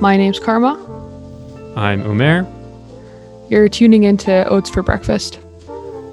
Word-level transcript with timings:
My 0.00 0.16
name's 0.16 0.38
Karma. 0.38 0.78
I'm 1.76 2.02
Umair. 2.04 2.50
You're 3.50 3.68
tuning 3.68 4.04
into 4.04 4.48
Oats 4.48 4.70
for 4.70 4.82
Breakfast. 4.82 5.38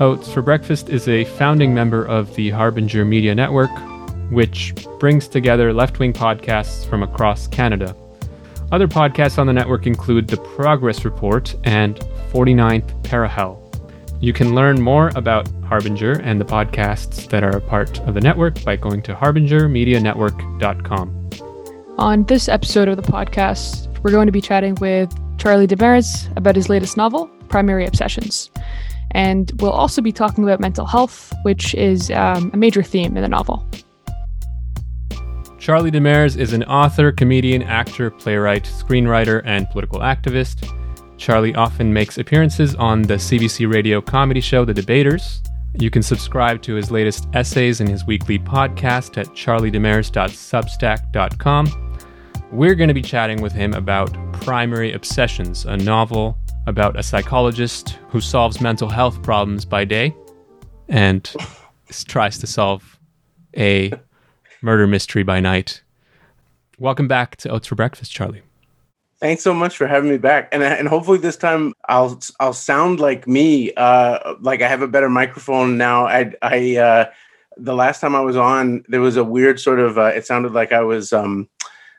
Oats 0.01 0.29
for 0.29 0.41
Breakfast 0.41 0.89
is 0.89 1.07
a 1.07 1.23
founding 1.23 1.73
member 1.73 2.03
of 2.03 2.35
the 2.35 2.49
Harbinger 2.49 3.05
Media 3.05 3.33
Network, 3.33 3.69
which 4.29 4.73
brings 4.99 5.29
together 5.29 5.71
left 5.71 5.99
wing 5.99 6.11
podcasts 6.11 6.85
from 6.89 7.01
across 7.01 7.47
Canada. 7.47 7.95
Other 8.73 8.89
podcasts 8.89 9.37
on 9.37 9.47
the 9.47 9.53
network 9.53 9.87
include 9.87 10.27
The 10.27 10.35
Progress 10.35 11.05
Report 11.05 11.55
and 11.63 11.95
49th 12.33 13.03
Parahell. 13.03 13.57
You 14.19 14.33
can 14.33 14.53
learn 14.53 14.81
more 14.81 15.13
about 15.15 15.47
Harbinger 15.63 16.19
and 16.19 16.41
the 16.41 16.45
podcasts 16.45 17.29
that 17.29 17.45
are 17.45 17.55
a 17.55 17.61
part 17.61 18.01
of 18.01 18.15
the 18.15 18.21
network 18.21 18.61
by 18.65 18.75
going 18.75 19.01
to 19.03 19.15
harbingermedianetwork.com. 19.15 21.16
On 21.97 22.23
this 22.25 22.47
episode 22.47 22.87
of 22.87 22.95
the 22.95 23.01
podcast, 23.01 23.87
we're 24.03 24.11
going 24.11 24.27
to 24.27 24.31
be 24.31 24.39
chatting 24.39 24.75
with 24.75 25.11
Charlie 25.39 25.65
Demers 25.65 26.31
about 26.37 26.55
his 26.55 26.69
latest 26.69 26.95
novel, 26.95 27.25
Primary 27.49 27.87
Obsessions. 27.87 28.51
And 29.11 29.51
we'll 29.59 29.71
also 29.71 30.03
be 30.03 30.11
talking 30.11 30.43
about 30.43 30.59
mental 30.59 30.85
health, 30.85 31.33
which 31.41 31.73
is 31.73 32.11
um, 32.11 32.51
a 32.53 32.57
major 32.57 32.83
theme 32.83 33.17
in 33.17 33.23
the 33.23 33.27
novel. 33.27 33.67
Charlie 35.57 35.89
Demers 35.89 36.37
is 36.37 36.53
an 36.53 36.63
author, 36.65 37.11
comedian, 37.11 37.63
actor, 37.63 38.11
playwright, 38.11 38.65
screenwriter, 38.65 39.41
and 39.43 39.67
political 39.71 40.01
activist. 40.01 40.71
Charlie 41.17 41.55
often 41.55 41.91
makes 41.91 42.19
appearances 42.19 42.75
on 42.75 43.01
the 43.01 43.15
CBC 43.15 43.73
radio 43.73 44.01
comedy 44.01 44.41
show 44.41 44.65
The 44.65 44.75
Debaters. 44.75 45.41
You 45.79 45.89
can 45.89 46.03
subscribe 46.03 46.61
to 46.61 46.75
his 46.75 46.91
latest 46.91 47.27
essays 47.33 47.81
and 47.81 47.89
his 47.89 48.05
weekly 48.05 48.37
podcast 48.37 49.17
at 49.17 49.29
charliedemers.substack.com. 49.29 51.86
We're 52.51 52.75
going 52.75 52.87
to 52.87 52.93
be 52.93 53.01
chatting 53.01 53.41
with 53.41 53.51
him 53.51 53.73
about 53.73 54.15
Primary 54.31 54.93
Obsessions, 54.93 55.65
a 55.65 55.75
novel 55.75 56.37
about 56.65 56.97
a 56.97 57.03
psychologist 57.03 57.99
who 58.07 58.21
solves 58.21 58.61
mental 58.61 58.87
health 58.87 59.21
problems 59.21 59.65
by 59.65 59.83
day 59.83 60.15
and 60.87 61.29
tries 62.07 62.37
to 62.37 62.47
solve 62.47 62.97
a 63.57 63.91
murder 64.61 64.87
mystery 64.87 65.23
by 65.23 65.41
night. 65.41 65.81
Welcome 66.79 67.09
back 67.09 67.35
to 67.37 67.49
Oats 67.49 67.67
for 67.67 67.75
Breakfast, 67.75 68.13
Charlie. 68.13 68.43
Thanks 69.19 69.43
so 69.43 69.53
much 69.53 69.75
for 69.75 69.85
having 69.85 70.09
me 70.09 70.17
back, 70.17 70.47
and 70.53 70.63
and 70.63 70.87
hopefully 70.87 71.17
this 71.17 71.35
time 71.35 71.73
I'll 71.89 72.17
I'll 72.39 72.53
sound 72.53 73.01
like 73.01 73.27
me. 73.27 73.73
Uh, 73.73 74.35
like 74.39 74.61
I 74.61 74.69
have 74.69 74.81
a 74.81 74.87
better 74.87 75.09
microphone 75.09 75.77
now. 75.77 76.05
I 76.05 76.33
I 76.41 76.77
uh, 76.77 77.05
the 77.57 77.73
last 77.73 77.99
time 77.99 78.15
I 78.15 78.21
was 78.21 78.37
on, 78.37 78.85
there 78.87 79.01
was 79.01 79.17
a 79.17 79.23
weird 79.23 79.59
sort 79.59 79.79
of. 79.79 79.97
Uh, 79.97 80.11
it 80.15 80.25
sounded 80.25 80.53
like 80.53 80.71
I 80.71 80.81
was 80.81 81.11
um, 81.11 81.49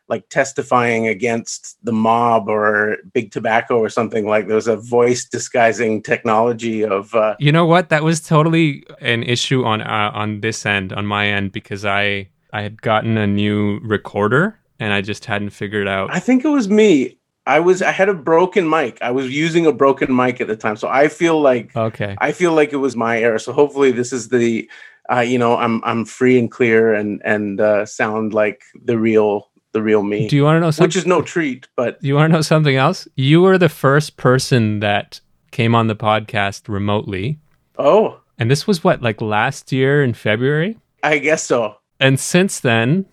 like 0.09 0.29
testifying 0.31 1.07
against 1.07 1.77
the 1.85 1.93
mob 1.93 2.49
or 2.49 2.99
big 3.13 3.31
tobacco 3.31 3.79
or 3.79 3.89
something. 3.89 4.27
Like 4.27 4.47
there 4.47 4.57
was 4.57 4.69
a 4.69 4.77
voice 4.77 5.25
disguising 5.25 6.03
technology 6.03 6.85
of. 6.85 7.15
Uh, 7.15 7.37
you 7.39 7.53
know 7.53 7.67
what? 7.67 7.89
That 7.91 8.03
was 8.03 8.21
totally 8.21 8.85
an 9.01 9.23
issue 9.23 9.65
on 9.65 9.83
uh, 9.83 10.11
on 10.15 10.41
this 10.41 10.65
end, 10.65 10.93
on 10.93 11.07
my 11.07 11.27
end, 11.27 11.53
because 11.53 11.85
I 11.85 12.29
I 12.53 12.63
had 12.63 12.81
gotten 12.83 13.17
a 13.17 13.27
new 13.27 13.81
recorder 13.83 14.59
and 14.81 14.93
I 14.93 15.01
just 15.01 15.25
hadn't 15.25 15.51
figured 15.51 15.89
out. 15.89 16.11
I 16.13 16.21
think 16.21 16.45
it 16.45 16.49
was 16.49 16.69
me. 16.69 17.19
I 17.47 17.61
was 17.61 17.81
I 17.81 17.93
had 17.93 18.09
a 18.09 18.15
broken 18.15 18.69
mic. 18.69 18.99
I 19.01 19.11
was 19.11 19.35
using 19.35 19.67
a 19.67 19.73
broken 19.73 20.15
mic 20.15 20.41
at 20.41 20.49
the 20.49 20.57
time, 20.57 20.77
so 20.77 20.89
I 20.89 21.09
feel 21.09 21.41
like 21.41 21.75
okay. 21.75 22.15
I 22.19 22.33
feel 22.33 22.53
like 22.53 22.73
it 22.73 22.77
was 22.77 22.95
my 22.95 23.19
error. 23.21 23.39
So 23.39 23.53
hopefully 23.53 23.91
this 23.91 24.13
is 24.13 24.29
the, 24.29 24.71
uh, 25.11 25.21
you 25.21 25.39
know, 25.39 25.57
I'm 25.57 25.83
I'm 25.83 26.05
free 26.05 26.39
and 26.39 26.51
clear 26.51 26.93
and 26.93 27.23
and 27.25 27.59
uh, 27.61 27.87
sound 27.87 28.35
like 28.35 28.63
the 28.85 28.99
real 28.99 29.48
the 29.73 29.83
real 29.83 30.03
me. 30.03 30.29
Do 30.29 30.37
you 30.37 30.45
want 30.45 30.57
to 30.57 30.61
know 30.61 30.71
something? 30.71 30.89
Which 30.89 30.97
is 30.97 31.07
no 31.07 31.23
treat, 31.23 31.69
but 31.77 32.03
you 32.03 32.15
want 32.15 32.31
to 32.31 32.35
know 32.37 32.43
something 32.43 32.77
else? 32.77 33.07
You 33.17 33.43
were 33.43 33.59
the 33.59 33.69
first 33.69 34.17
person 34.17 34.81
that 34.81 35.21
came 35.51 35.75
on 35.75 35.87
the 35.87 35.97
podcast 35.97 36.69
remotely. 36.69 37.39
Oh, 37.79 38.21
and 38.39 38.51
this 38.51 38.67
was 38.67 38.85
what 38.85 39.03
like 39.03 39.21
last 39.21 39.73
year 39.73 40.03
in 40.03 40.15
February. 40.15 40.79
I 41.03 41.19
guess 41.19 41.43
so. 41.43 41.77
And 42.01 42.19
since 42.19 42.61
then, 42.61 43.07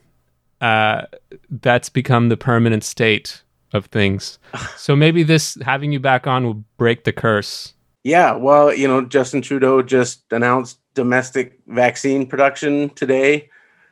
uh, 0.62 1.04
that's 1.50 1.90
become 1.90 2.30
the 2.30 2.38
permanent 2.38 2.84
state 2.84 3.44
of 3.74 3.86
things. 3.88 4.40
So 4.78 4.96
maybe 4.96 5.24
this 5.24 5.58
having 5.66 5.92
you 5.92 6.00
back 6.00 6.28
on 6.28 6.46
will 6.46 6.64
break 6.78 7.06
the 7.06 7.12
curse. 7.12 7.74
Yeah, 8.04 8.34
well, 8.34 8.72
you 8.72 8.88
know, 8.88 9.04
Justin 9.04 9.42
Trudeau 9.42 9.82
just 9.82 10.24
announced 10.32 10.80
domestic 10.94 11.60
vaccine 11.68 12.28
production 12.28 12.90
today. 12.92 13.50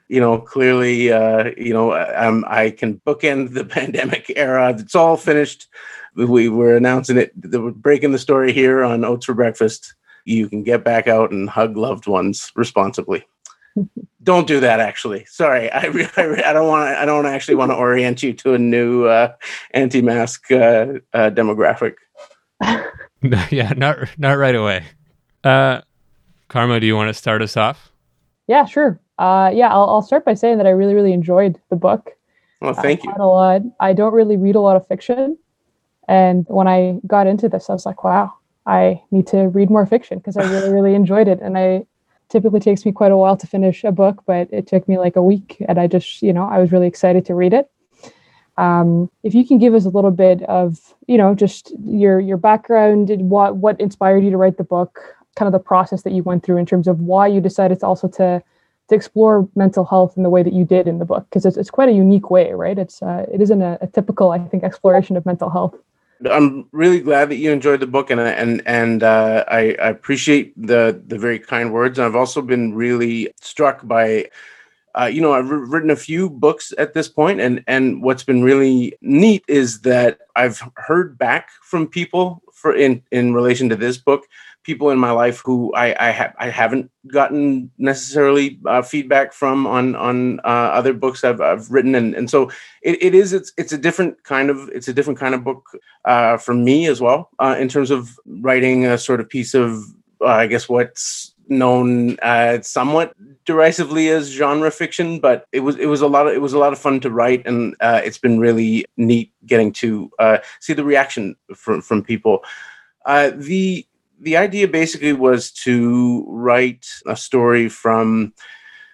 You 0.10 0.20
know, 0.20 0.38
clearly, 0.38 1.12
uh, 1.12 1.52
you 1.58 1.74
know, 1.74 1.94
um, 2.16 2.46
I 2.48 2.72
can 2.72 3.00
bookend 3.06 3.54
the 3.54 3.66
pandemic 3.78 4.32
era. 4.36 4.76
It's 4.78 4.96
all 4.96 5.18
finished. 5.18 5.68
We 6.16 6.50
were 6.50 6.76
announcing 6.76 7.18
it. 7.18 7.32
We're 7.36 7.72
breaking 7.72 8.12
the 8.12 8.20
story 8.20 8.54
here 8.54 8.84
on 8.84 9.04
Oats 9.04 9.26
for 9.26 9.34
Breakfast. 9.34 9.96
You 10.26 10.48
can 10.48 10.64
get 10.64 10.84
back 10.84 11.08
out 11.08 11.32
and 11.32 11.50
hug 11.50 11.76
loved 11.76 12.08
ones 12.08 12.52
responsibly 12.56 13.26
don't 14.24 14.48
do 14.48 14.60
that 14.60 14.80
actually 14.80 15.26
sorry 15.26 15.72
i 15.72 15.82
I, 16.18 16.50
I 16.50 16.54
don't 16.54 16.68
want 16.68 16.96
i 16.96 17.06
don't 17.06 17.26
actually 17.26 17.56
want 17.56 17.72
to 17.72 17.76
orient 17.76 18.24
you 18.24 18.34
to 18.34 18.54
a 18.54 18.60
new 18.60 19.06
uh, 19.06 19.34
anti-mask 19.72 20.52
uh, 20.52 20.56
uh, 21.14 21.30
demographic 21.32 21.96
yeah 23.52 23.74
not 23.76 23.98
not 24.18 24.34
right 24.34 24.56
away 24.56 24.86
uh 25.44 25.82
karma 26.48 26.80
do 26.80 26.88
you 26.88 26.96
want 26.96 27.10
to 27.10 27.14
start 27.14 27.42
us 27.42 27.58
off 27.58 27.92
yeah 28.48 28.66
sure 28.66 29.00
uh 29.24 29.50
yeah 29.54 29.70
i'll, 29.74 29.90
I'll 29.90 30.02
start 30.02 30.26
by 30.26 30.34
saying 30.34 30.58
that 30.58 30.68
i 30.68 30.72
really 30.72 30.94
really 30.94 31.14
enjoyed 31.14 31.60
the 31.70 31.76
book. 31.76 32.12
Well 32.62 32.74
thank 32.74 33.04
you. 33.04 33.14
a 33.18 33.28
lot 33.28 33.62
i 33.80 33.94
don't 33.94 34.14
really 34.14 34.38
read 34.38 34.56
a 34.56 34.62
lot 34.68 34.76
of 34.76 34.88
fiction. 34.88 35.38
And 36.08 36.46
when 36.50 36.68
i 36.68 37.00
got 37.08 37.28
into 37.28 37.48
this 37.50 37.70
i 37.70 37.74
was 37.74 37.86
like 37.86 38.04
wow 38.04 38.34
i 38.66 39.02
need 39.12 39.28
to 39.28 39.40
read 39.58 39.70
more 39.70 39.86
fiction 39.86 40.18
because 40.20 40.38
i 40.38 40.44
really 40.54 40.72
really 40.78 40.94
enjoyed 40.96 41.28
it. 41.28 41.40
And 41.42 41.58
i 41.58 41.86
typically 42.34 42.60
takes 42.60 42.84
me 42.84 42.92
quite 42.92 43.12
a 43.12 43.18
while 43.18 43.38
to 43.38 43.46
finish 43.46 43.84
a 43.84 43.92
book, 43.92 44.24
but 44.26 44.50
it 44.52 44.66
took 44.66 44.88
me 44.88 44.98
like 44.98 45.16
a 45.16 45.22
week, 45.22 45.58
and 45.68 45.80
I 45.80 45.86
just, 45.86 46.24
you 46.24 46.34
know, 46.34 46.46
I 46.46 46.58
was 46.58 46.72
really 46.72 46.88
excited 46.88 47.26
to 47.28 47.36
read 47.36 47.54
it. 47.54 47.70
Um, 48.58 49.10
if 49.22 49.36
you 49.36 49.46
can 49.46 49.60
give 49.60 49.76
us 49.76 49.86
a 49.86 49.90
little 49.90 50.12
bit 50.12 50.42
of, 50.44 50.96
you 51.08 51.18
know, 51.18 51.36
just 51.36 51.72
your 51.84 52.20
your 52.20 52.38
background, 52.38 53.10
what 53.30 53.58
what 53.58 53.80
inspired 53.80 54.24
you 54.24 54.32
to 54.32 54.38
write 54.38 54.58
the 54.58 54.64
book, 54.64 55.00
kind 55.36 55.48
of 55.48 55.54
the 55.54 55.64
process 55.64 56.02
that 56.04 56.14
you 56.14 56.24
went 56.24 56.44
through 56.44 56.58
in 56.58 56.66
terms 56.66 56.88
of 56.88 57.00
why 57.02 57.28
you 57.28 57.40
decided 57.40 57.80
to 57.80 57.86
also 57.86 58.08
to 58.08 58.44
to 58.90 58.96
explore 58.96 59.48
mental 59.56 59.86
health 59.86 60.16
in 60.18 60.24
the 60.24 60.30
way 60.30 60.44
that 60.44 60.54
you 60.54 60.66
did 60.66 60.88
in 60.88 61.00
the 61.00 61.06
book, 61.06 61.26
because 61.30 61.46
it's, 61.46 61.58
it's 61.58 61.70
quite 61.70 61.90
a 61.90 61.94
unique 61.94 62.30
way, 62.30 62.52
right? 62.54 62.78
It's 62.78 63.02
uh, 63.02 63.26
it 63.32 63.42
isn't 63.42 63.62
a, 63.62 63.78
a 63.82 63.88
typical, 63.88 64.32
I 64.32 64.40
think, 64.40 64.64
exploration 64.64 65.16
of 65.18 65.26
mental 65.26 65.50
health. 65.50 65.76
I'm 66.30 66.68
really 66.72 67.00
glad 67.00 67.30
that 67.30 67.38
you 67.38 67.52
enjoyed 67.52 67.80
the 67.80 67.88
book, 67.88 68.10
and 68.10 68.20
and 68.20 68.62
and 68.66 69.04
uh, 69.04 69.46
I, 69.48 69.76
I, 69.82 69.90
appreciate 69.90 70.54
the 70.56 71.02
the 71.08 71.18
very 71.18 71.40
kind 71.40 71.74
words. 71.74 71.98
And 71.98 72.06
I've 72.06 72.16
also 72.16 72.42
been 72.42 72.74
really 72.74 73.34
struck 73.42 73.86
by, 73.86 74.30
uh, 74.96 75.06
you 75.06 75.22
know, 75.22 75.34
I've 75.34 75.50
written 75.50 75.90
a 75.90 75.96
few 75.96 76.30
books 76.30 76.74
at 76.78 76.94
this 76.94 77.10
point, 77.10 77.42
and 77.42 77.64
and 77.68 78.02
what's 78.02 78.24
been 78.24 78.44
really 78.44 78.94
neat 79.02 79.44
is 79.48 79.82
that 79.82 80.20
I've 80.36 80.62
heard 80.76 81.18
back 81.18 81.50
from 81.62 81.88
people 81.88 82.42
for 82.54 82.76
in 82.76 83.02
in 83.12 83.34
relation 83.34 83.70
to 83.70 83.76
this 83.76 83.98
book 83.98 84.26
people 84.64 84.90
in 84.90 84.98
my 84.98 85.12
life 85.12 85.42
who 85.46 85.74
I 85.74 85.96
I, 86.08 86.12
ha- 86.12 86.34
I 86.38 86.50
haven't 86.50 86.90
gotten 87.08 87.70
necessarily 87.78 88.60
uh, 88.66 88.82
feedback 88.82 89.34
from 89.34 89.68
on 89.68 89.96
on 89.96 90.40
uh, 90.40 90.72
other 90.74 90.94
books 90.94 91.24
I've, 91.24 91.42
I've 91.42 91.70
written. 91.70 91.96
And 91.96 92.16
and 92.16 92.30
so 92.30 92.50
it, 92.82 93.02
it 93.02 93.14
is 93.14 93.34
it's 93.34 93.52
it's 93.58 93.74
a 93.74 93.78
different 93.78 94.24
kind 94.24 94.50
of 94.50 94.70
it's 94.70 94.88
a 94.88 94.94
different 94.94 95.20
kind 95.20 95.36
of 95.36 95.44
book 95.44 95.64
uh, 96.06 96.38
for 96.38 96.54
me 96.54 96.88
as 96.88 97.02
well 97.02 97.30
uh, 97.40 97.56
in 97.60 97.68
terms 97.68 97.92
of 97.92 98.18
writing 98.26 98.86
a 98.86 98.98
sort 98.98 99.20
of 99.20 99.30
piece 99.30 99.54
of 99.54 99.84
uh, 100.22 100.28
I 100.28 100.48
guess 100.48 100.68
what's 100.68 101.34
known 101.50 102.18
uh, 102.22 102.62
somewhat 102.62 103.14
derisively 103.46 104.08
as 104.08 104.30
genre 104.30 104.72
fiction 104.72 105.20
but 105.20 105.46
it 105.52 105.60
was 105.60 105.76
it 105.76 105.88
was 105.88 106.02
a 106.02 106.08
lot 106.08 106.26
of 106.26 106.34
it 106.34 106.42
was 106.42 106.54
a 106.54 106.58
lot 106.58 106.72
of 106.72 106.80
fun 106.80 107.02
to 107.02 107.10
write 107.10 107.46
and 107.46 107.76
it's 107.82 108.18
been 108.18 108.40
really 108.40 108.86
neat 108.96 109.34
getting 109.46 109.74
to 109.74 110.10
see 110.62 110.74
the 110.74 110.86
reaction 110.86 111.36
from 111.54 111.82
from 111.82 112.02
people. 112.02 112.44
The 113.06 113.86
the 114.20 114.38
idea 114.38 114.68
basically 114.68 115.14
was 115.14 115.52
to 115.52 116.26
write 116.28 116.88
a 117.06 117.16
story 117.16 117.70
from 117.70 118.34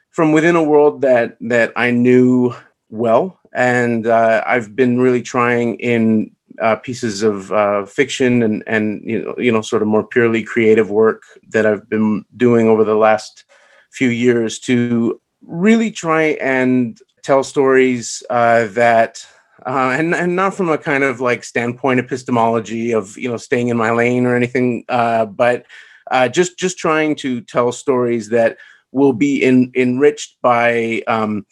from 0.10 0.31
within 0.31 0.56
a 0.56 0.63
world 0.63 1.01
that 1.01 1.38
that 1.42 1.71
I 1.75 1.92
knew 1.92 2.54
well, 2.89 3.39
and 3.54 4.07
uh, 4.07 4.44
I've 4.45 4.75
been 4.75 5.00
really 5.00 5.21
trying 5.21 5.75
in 5.80 6.31
uh, 6.62 6.75
pieces 6.75 7.24
of 7.24 7.51
uh, 7.51 7.86
fiction 7.86 8.44
and 8.44 8.63
and 8.68 9.01
you 9.06 9.24
know 9.24 9.36
you 9.38 9.51
know 9.51 9.62
sort 9.62 9.81
of 9.81 9.88
more 9.88 10.06
purely 10.06 10.44
creative 10.44 10.89
work 10.89 11.24
that 11.50 11.66
I've 11.66 11.89
been 11.89 12.25
doing 12.36 12.68
over 12.68 12.83
the 12.83 12.95
last 12.95 13.45
few 13.92 14.10
years 14.10 14.60
to 14.60 15.19
really 15.42 15.92
try 15.92 16.38
and 16.42 17.00
tell 17.24 17.44
stories 17.44 18.24
uh, 18.30 18.68
that 18.68 19.25
uh, 19.65 19.95
and 19.97 20.13
and 20.15 20.35
not 20.35 20.53
from 20.53 20.69
a 20.69 20.77
kind 20.77 21.03
of 21.03 21.19
like 21.21 21.44
standpoint 21.44 22.00
epistemology 22.00 22.91
of 22.91 23.17
you 23.17 23.29
know 23.29 23.38
staying 23.38 23.69
in 23.69 23.77
my 23.77 23.91
lane 23.91 24.25
or 24.25 24.35
anything, 24.35 24.85
uh, 24.89 25.25
but 25.25 25.65
uh, 26.11 26.27
just 26.27 26.57
just 26.57 26.77
trying 26.77 27.15
to 27.15 27.41
tell 27.41 27.71
stories 27.71 28.29
that 28.29 28.57
will 28.91 29.13
be 29.13 29.44
in, 29.44 29.71
enriched 29.75 30.38
by 30.41 31.01
um, 31.07 31.45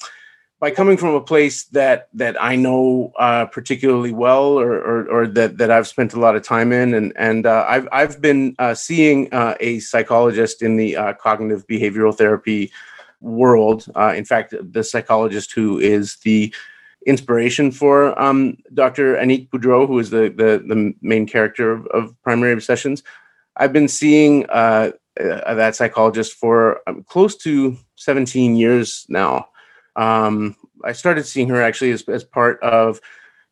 by 0.59 0.71
coming 0.71 0.97
from 0.97 1.13
a 1.13 1.21
place 1.21 1.65
that 1.65 2.09
that 2.13 2.41
I 2.41 2.55
know 2.55 3.11
uh, 3.19 3.45
particularly 3.45 4.11
well, 4.11 4.59
or, 4.59 4.73
or, 4.73 5.09
or 5.09 5.27
that 5.27 5.57
that 5.57 5.69
I've 5.69 5.87
spent 5.87 6.13
a 6.13 6.19
lot 6.19 6.35
of 6.35 6.43
time 6.43 6.71
in, 6.71 6.93
and 6.93 7.13
and 7.15 7.45
uh, 7.45 7.65
I've 7.67 7.87
I've 7.91 8.21
been 8.21 8.55
uh, 8.57 8.73
seeing 8.73 9.31
uh, 9.33 9.55
a 9.59 9.79
psychologist 9.79 10.61
in 10.61 10.77
the 10.77 10.97
uh, 10.97 11.13
cognitive 11.13 11.67
behavioral 11.67 12.15
therapy 12.15 12.71
world. 13.21 13.85
Uh, 13.95 14.13
in 14.15 14.25
fact, 14.25 14.53
the 14.59 14.83
psychologist 14.83 15.53
who 15.53 15.79
is 15.79 16.17
the 16.23 16.53
inspiration 17.07 17.71
for 17.71 18.19
um, 18.21 18.57
Dr. 18.73 19.15
Annick 19.15 19.49
Boudreau, 19.49 19.87
who 19.87 19.97
is 19.97 20.11
the 20.11 20.29
the, 20.29 20.63
the 20.67 20.93
main 21.01 21.25
character 21.25 21.71
of, 21.71 21.87
of 21.87 22.21
Primary 22.21 22.53
Obsessions. 22.53 23.01
I've 23.55 23.73
been 23.73 23.87
seeing 23.87 24.45
that 25.17 25.75
psychologist 25.75 26.33
for 26.33 26.81
um, 26.87 27.03
close 27.03 27.35
to 27.37 27.77
17 27.95 28.55
years 28.55 29.05
now. 29.09 29.47
Um, 29.95 30.55
I 30.83 30.91
started 30.91 31.25
seeing 31.25 31.49
her 31.49 31.61
actually 31.61 31.91
as, 31.91 32.03
as 32.07 32.23
part 32.23 32.61
of 32.61 33.01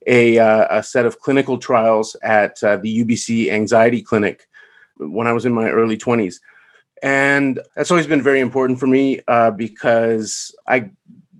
a, 0.07 0.37
uh, 0.37 0.67
a 0.69 0.83
set 0.83 1.05
of 1.05 1.19
clinical 1.19 1.57
trials 1.57 2.15
at 2.21 2.63
uh, 2.63 2.77
the 2.77 3.03
UBC 3.03 3.51
Anxiety 3.51 4.01
Clinic 4.01 4.47
when 4.97 5.27
I 5.27 5.33
was 5.33 5.45
in 5.45 5.53
my 5.53 5.69
early 5.69 5.97
20s. 5.97 6.35
And 7.01 7.59
that's 7.75 7.91
always 7.91 8.07
been 8.07 8.21
very 8.21 8.39
important 8.39 8.79
for 8.79 8.87
me 8.87 9.21
uh, 9.27 9.51
because 9.51 10.55
I 10.67 10.91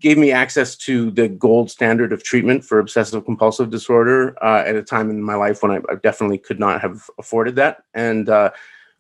gave 0.06 0.20
me 0.20 0.32
access 0.32 0.76
to 0.76 1.10
the 1.10 1.28
gold 1.28 1.72
standard 1.72 2.14
of 2.14 2.22
treatment 2.22 2.64
for 2.64 2.78
obsessive 2.78 3.26
compulsive 3.26 3.72
disorder 3.72 4.38
uh, 4.44 4.62
at 4.64 4.76
a 4.76 4.84
time 4.84 5.10
in 5.10 5.24
my 5.24 5.34
life 5.34 5.64
when 5.64 5.72
I, 5.72 5.78
I, 5.92 5.96
definitely 5.96 6.38
could 6.38 6.60
not 6.60 6.80
have 6.80 7.10
afforded 7.18 7.56
that. 7.56 7.78
And 7.96 8.30
uh, 8.30 8.52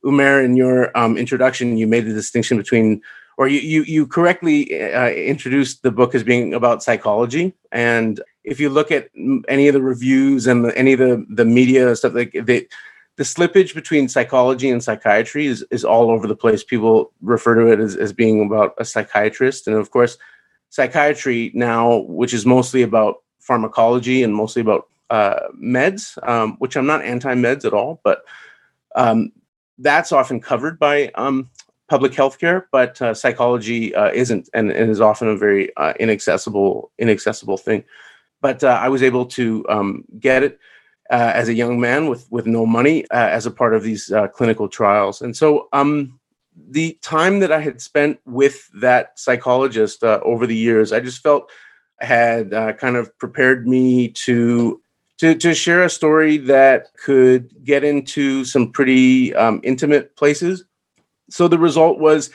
Umair, 0.04 0.44
in 0.44 0.57
your 0.57 0.98
um, 0.98 1.16
introduction, 1.16 1.78
you 1.78 1.86
made 1.86 2.07
the 2.07 2.13
distinction 2.13 2.57
between 2.57 3.04
or 3.38 3.48
you 3.48 3.60
you, 3.60 3.84
you 3.84 4.07
correctly 4.07 4.57
uh, 4.81 5.10
introduced 5.10 5.84
the 5.84 5.92
book 5.92 6.16
as 6.16 6.24
being 6.24 6.56
about 6.56 6.81
psychology. 6.81 7.54
And 7.72 8.19
if 8.44 8.60
you 8.60 8.69
look 8.69 8.90
at 8.92 9.10
any 9.48 9.68
of 9.68 9.75
the 9.75 9.84
reviews 9.84 10.48
and 10.48 10.66
the, 10.66 10.75
any 10.75 10.94
of 10.94 11.00
the 11.00 11.24
the 11.30 11.46
media 11.46 11.96
stuff 11.96 12.16
like 12.16 12.31
the 12.31 12.68
the 13.18 13.24
slippage 13.24 13.75
between 13.75 14.10
psychology 14.10 14.72
and 14.72 14.84
psychiatry 14.84 15.46
is, 15.46 15.63
is 15.69 15.86
all 15.86 16.10
over 16.10 16.25
the 16.28 16.36
place. 16.36 16.63
People 16.63 17.12
refer 17.22 17.54
to 17.56 17.68
it 17.68 17.80
as, 17.80 17.96
as 17.96 18.12
being 18.12 18.44
about 18.44 18.74
a 18.80 18.84
psychiatrist. 18.84 19.68
And 19.68 19.78
of 19.78 19.92
course 19.92 20.18
psychiatry 20.75 21.51
now 21.54 21.98
which 22.19 22.33
is 22.33 22.45
mostly 22.45 22.81
about 22.81 23.16
pharmacology 23.39 24.24
and 24.24 24.36
mostly 24.36 24.62
about 24.62 24.88
uh, 25.10 25.39
meds 25.74 26.04
um, 26.27 26.56
which 26.60 26.75
i'm 26.75 26.86
not 26.86 27.01
anti-meds 27.04 27.63
at 27.63 27.74
all 27.74 28.01
but 28.04 28.24
um, 28.95 29.31
that's 29.77 30.12
often 30.12 30.39
covered 30.39 30.80
by 30.80 31.12
um, 31.16 31.50
public 31.88 32.13
healthcare, 32.13 32.63
but 32.72 33.01
uh, 33.01 33.13
psychology 33.13 33.94
uh, 33.94 34.12
isn't, 34.12 34.50
and, 34.54 34.72
and, 34.72 34.89
is 34.89 35.01
often 35.01 35.27
a 35.27 35.38
very 35.38 35.75
uh, 35.77 35.94
inaccessible 36.00 36.92
inaccessible 36.98 37.57
thing. 37.57 37.83
But 38.42 38.63
uh, 38.63 38.80
I 38.81 38.89
was 38.89 39.04
able 39.04 39.25
to 39.27 39.66
um, 39.69 40.06
get 40.19 40.44
it 40.44 40.60
uh, 41.12 41.31
as 41.36 41.50
a 41.50 41.54
young 41.54 41.80
man 41.80 42.07
with 42.07 42.27
with 42.31 42.48
no 42.48 42.66
money 42.66 43.06
as 43.12 43.45
a 43.45 43.51
part 43.51 43.74
of 43.74 43.83
these 43.83 44.12
clinical 44.33 44.68
trials, 44.68 45.22
and 45.22 45.36
so 45.36 45.68
um, 45.74 46.19
the 46.69 46.98
time 47.02 47.40
that 47.40 47.52
I 47.52 47.60
had 47.60 47.81
spent 47.81 48.19
with 48.25 48.69
that 48.74 49.18
psychologist 49.19 50.04
over 50.04 50.48
the 50.48 50.56
years, 50.56 50.92
I 50.92 51.00
just 51.00 51.22
felt 51.22 51.50
had 52.00 52.52
kind 52.80 52.96
of 52.96 53.18
prepared 53.18 53.68
me 53.68 54.10
to 54.10 54.81
to, 55.18 55.34
to 55.36 55.54
share 55.54 55.84
a 55.84 55.90
story 55.90 56.38
that 56.38 56.88
could 56.98 57.63
get 57.63 57.86
into 57.86 58.44
some 58.44 58.72
pretty 58.72 59.34
um, 59.34 59.62
intimate 59.63 60.16
places. 60.18 60.66
So 61.30 61.48
the 61.48 61.57
result 61.57 62.00
was 62.00 62.31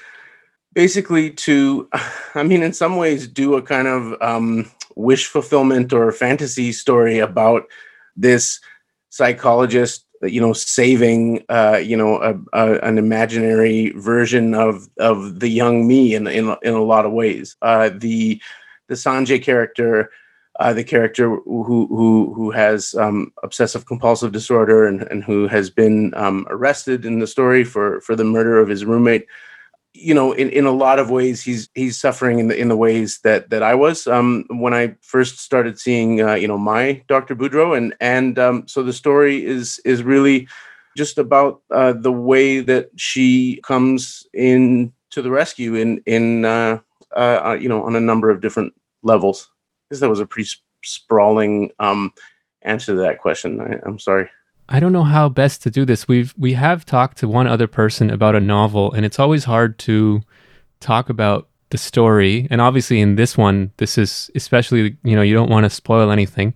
basically 0.73 1.31
to 1.31 1.89
i 2.35 2.43
mean 2.43 2.63
in 2.63 2.73
some 2.73 2.97
ways 2.97 3.27
do 3.27 3.55
a 3.55 3.63
kind 3.63 3.89
of 3.89 4.15
um, 4.21 4.71
wish 4.97 5.27
fulfillment 5.27 5.93
or 5.93 6.13
fantasy 6.13 6.73
story 6.73 7.19
about 7.19 7.65
this 8.17 8.61
psychologist 9.09 10.05
you 10.23 10.41
know 10.41 10.53
saving 10.53 11.45
uh, 11.49 11.81
you 11.83 11.97
know 11.97 12.21
a, 12.23 12.35
a, 12.53 12.79
an 12.81 12.99
imaginary 12.99 13.91
version 13.97 14.55
of 14.55 14.89
of 14.99 15.41
the 15.41 15.49
young 15.49 15.87
me 15.87 16.15
in 16.15 16.27
in, 16.27 16.55
in 16.63 16.75
a 16.75 16.83
lot 16.83 17.07
of 17.07 17.13
ways 17.13 17.57
uh, 17.63 17.91
the 17.95 18.41
the 18.89 18.95
sanjay 18.95 19.43
character 19.43 20.11
uh, 20.61 20.75
the 20.75 20.85
character 20.85 21.29
who 21.47 21.87
who 21.89 22.35
who 22.35 22.51
has 22.51 22.95
um, 22.95 23.33
obsessive 23.43 23.87
compulsive 23.87 24.33
disorder 24.33 24.87
and, 24.87 25.03
and 25.11 25.25
who 25.25 25.49
has 25.49 25.71
been 25.71 26.13
um, 26.15 26.47
arrested 26.51 27.07
in 27.07 27.19
the 27.19 27.27
story 27.27 27.65
for 27.65 28.01
for 28.03 28.15
the 28.15 28.25
murder 28.25 28.59
of 28.59 28.69
his 28.69 28.85
roommate. 28.85 29.27
You 30.01 30.15
know, 30.15 30.33
in, 30.33 30.49
in 30.51 30.65
a 30.65 30.73
lot 30.73 30.99
of 30.99 31.11
ways, 31.11 31.43
he's 31.43 31.69
he's 31.75 31.99
suffering 31.99 32.39
in 32.39 32.49
the 32.49 32.59
in 32.59 32.69
the 32.69 32.77
ways 32.77 33.21
that 33.23 33.51
that 33.51 33.63
I 33.63 33.75
was 33.75 34.07
um, 34.07 34.45
when 34.49 34.73
I 34.73 34.95
first 35.03 35.39
started 35.39 35.79
seeing 35.79 36.23
uh, 36.23 36.35
you 36.35 36.49
know 36.49 36.59
my 36.59 37.03
Dr. 37.07 37.37
Boudreau, 37.37 37.77
and 37.77 37.95
and 38.01 38.39
um, 38.39 38.67
so 38.67 38.83
the 38.83 38.93
story 38.93 39.45
is 39.45 39.81
is 39.85 40.03
really 40.03 40.49
just 40.97 41.19
about 41.19 41.63
uh, 41.71 41.93
the 41.93 42.13
way 42.13 42.61
that 42.61 42.91
she 42.97 43.61
comes 43.63 44.27
in 44.33 44.93
to 45.11 45.23
the 45.23 45.31
rescue 45.31 45.75
in 45.75 46.03
in 46.07 46.45
uh, 46.45 46.79
uh, 47.15 47.41
uh 47.45 47.59
you 47.61 47.69
know 47.69 47.85
on 47.85 47.95
a 47.95 48.01
number 48.01 48.31
of 48.31 48.41
different 48.41 48.73
levels 49.03 49.51
guess 49.91 50.01
that 50.01 50.09
was 50.09 50.21
a 50.21 50.27
pretty 50.27 50.49
sprawling 50.83 51.71
um, 51.79 52.13
answer 52.63 52.95
to 52.95 53.01
that 53.01 53.19
question. 53.19 53.61
I, 53.61 53.79
I'm 53.85 53.99
sorry. 53.99 54.31
I 54.71 54.79
don't 54.79 54.93
know 54.93 55.05
how 55.05 55.29
best 55.29 55.63
to 55.65 55.71
do 55.71 55.85
this. 55.85 56.07
We've 56.07 56.33
we 56.39 56.53
have 56.53 56.87
talked 56.87 57.19
to 57.19 57.29
one 57.29 57.49
other 57.49 57.67
person 57.67 58.09
about 58.09 58.37
a 58.37 58.41
novel, 58.41 58.93
and 58.93 59.05
it's 59.05 59.19
always 59.19 59.45
hard 59.45 59.79
to 59.81 60.23
talk 60.79 61.11
about 61.11 61.49
the 61.71 61.79
story. 61.79 62.47
And 62.51 62.61
obviously, 62.61 63.01
in 63.01 63.17
this 63.17 63.37
one, 63.37 63.73
this 63.79 63.99
is 63.99 64.31
especially 64.37 64.97
you 65.03 65.17
know 65.17 65.23
you 65.23 65.35
don't 65.35 65.51
want 65.51 65.65
to 65.65 65.71
spoil 65.71 66.13
anything 66.13 66.55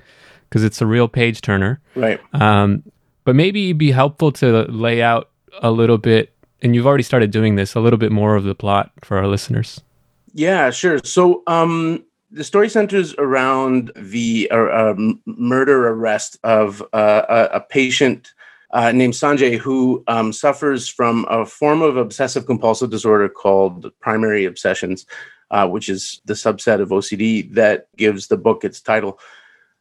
because 0.49 0.63
it's 0.63 0.81
a 0.81 0.87
real 0.87 1.09
page 1.09 1.41
turner, 1.41 1.81
right? 1.97 2.21
Um, 2.33 2.85
but 3.25 3.35
maybe 3.35 3.67
it'd 3.67 3.79
be 3.79 3.91
helpful 3.91 4.31
to 4.33 4.63
lay 4.71 5.03
out 5.03 5.31
a 5.61 5.73
little 5.73 5.99
bit, 5.99 6.33
and 6.63 6.75
you've 6.75 6.87
already 6.87 7.03
started 7.03 7.33
doing 7.33 7.57
this, 7.57 7.75
a 7.75 7.81
little 7.81 7.99
bit 7.99 8.13
more 8.13 8.37
of 8.37 8.45
the 8.45 8.55
plot 8.55 8.93
for 9.03 9.19
our 9.19 9.27
listeners. 9.27 9.81
Yeah, 10.33 10.71
sure. 10.71 10.99
So, 11.05 11.43
um, 11.47 12.05
the 12.35 12.45
story 12.45 12.69
centers 12.69 13.15
around 13.15 13.93
the 13.95 14.51
uh, 14.51 14.57
uh, 14.57 14.95
murder 15.25 15.89
arrest 15.89 16.37
of 16.43 16.83
uh, 16.93 17.49
a, 17.53 17.61
patient 17.61 18.35
uh, 18.73 18.91
named 18.91 19.15
Sanjay 19.15 19.57
who 19.57 20.03
um, 20.09 20.33
suffers 20.33 20.89
from 20.89 21.27
a 21.31 21.47
form 21.47 21.81
of 21.81 21.97
obsessive 21.97 22.45
compulsive 22.45 22.91
disorder 22.91 23.29
called 23.29 23.93
primary 24.01 24.47
obsessions, 24.47 25.07
uh, 25.53 25.69
which 25.69 25.89
is 25.89 26.21
the 26.25 26.35
subset 26.35 26.81
of 26.81 26.89
OCD 26.89 27.55
that 27.55 27.87
gives 27.97 28.27
the 28.27 28.37
book 28.37 28.65
its 28.65 28.81
title. 28.81 29.21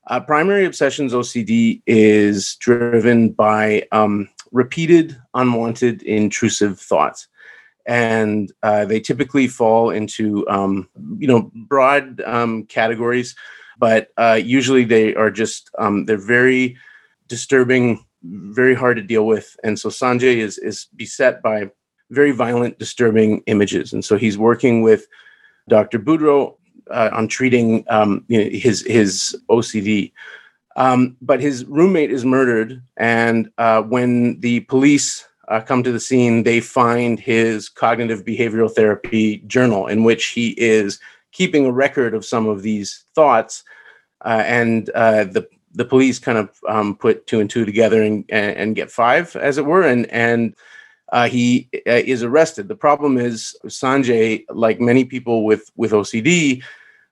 Uh, 0.07 0.19
primary 0.19 0.65
obsessions 0.65 1.12
OCD 1.12 1.81
is 1.88 2.55
driven 2.57 3.29
by 3.29 3.88
um, 3.91 4.29
repeated, 4.51 5.19
unwanted, 5.33 6.03
intrusive 6.03 6.79
thoughts 6.79 7.27
and 7.85 8.51
uh, 8.63 8.85
they 8.85 8.99
typically 8.99 9.47
fall 9.47 9.89
into 9.89 10.47
um, 10.49 10.89
you 11.17 11.27
know 11.27 11.51
broad 11.53 12.21
um, 12.21 12.63
categories, 12.65 13.35
but 13.77 14.09
uh, 14.17 14.39
usually 14.41 14.83
they 14.83 15.15
are 15.15 15.31
just 15.31 15.69
um, 15.79 16.05
they're 16.05 16.17
very 16.17 16.77
disturbing, 17.27 18.03
very 18.23 18.75
hard 18.75 18.97
to 18.97 19.03
deal 19.03 19.25
with, 19.25 19.55
and 19.63 19.79
so 19.79 19.89
Sanjay 19.89 20.37
is 20.37 20.57
is 20.57 20.87
beset 20.95 21.41
by 21.41 21.69
very 22.09 22.31
violent, 22.31 22.79
disturbing 22.79 23.41
images, 23.47 23.93
and 23.93 24.05
so 24.05 24.17
he's 24.17 24.37
working 24.37 24.81
with 24.81 25.07
Dr. 25.67 25.99
Boudreau 25.99 26.55
uh, 26.91 27.09
on 27.11 27.27
treating 27.27 27.83
um, 27.89 28.23
you 28.27 28.43
know, 28.43 28.49
his 28.49 28.81
his 28.81 29.35
OCD. 29.49 30.11
Um, 30.75 31.17
but 31.21 31.39
his 31.39 31.65
roommate 31.65 32.11
is 32.11 32.25
murdered, 32.25 32.81
and 32.97 33.49
uh, 33.57 33.83
when 33.83 34.39
the 34.39 34.61
police 34.61 35.25
uh, 35.47 35.59
come 35.62 35.83
to 35.83 35.91
the 35.91 36.00
scene, 36.00 36.43
they 36.43 36.59
find 36.59 37.19
his 37.19 37.69
cognitive 37.69 38.23
behavioral 38.23 38.73
therapy 38.73 39.38
journal 39.47 39.88
in 39.88 40.03
which 40.03 40.27
he 40.27 40.50
is 40.51 41.00
keeping 41.31 41.65
a 41.65 41.71
record 41.71 42.13
of 42.13 42.25
some 42.25 42.47
of 42.47 42.62
these 42.62 43.05
thoughts. 43.15 43.63
Uh, 44.23 44.43
and 44.45 44.89
uh, 44.91 45.25
the 45.25 45.47
the 45.75 45.85
police 45.85 46.19
kind 46.19 46.38
of 46.38 46.50
um, 46.69 46.95
put 46.95 47.25
two 47.25 47.39
and 47.39 47.50
two 47.50 47.65
together 47.65 48.03
and, 48.03 48.23
and, 48.29 48.75
get 48.75 48.91
five, 48.91 49.35
as 49.35 49.57
it 49.57 49.65
were, 49.65 49.81
and 49.81 50.05
and 50.12 50.55
uh, 51.12 51.27
he 51.27 51.67
uh, 51.88 52.01
is 52.05 52.23
arrested. 52.23 52.67
The 52.67 52.75
problem 52.75 53.17
is 53.17 53.55
Sanjay, 53.65 54.45
like 54.50 54.79
many 54.79 55.03
people 55.03 55.45
with 55.45 55.71
with 55.75 55.91
OCD, 55.91 56.63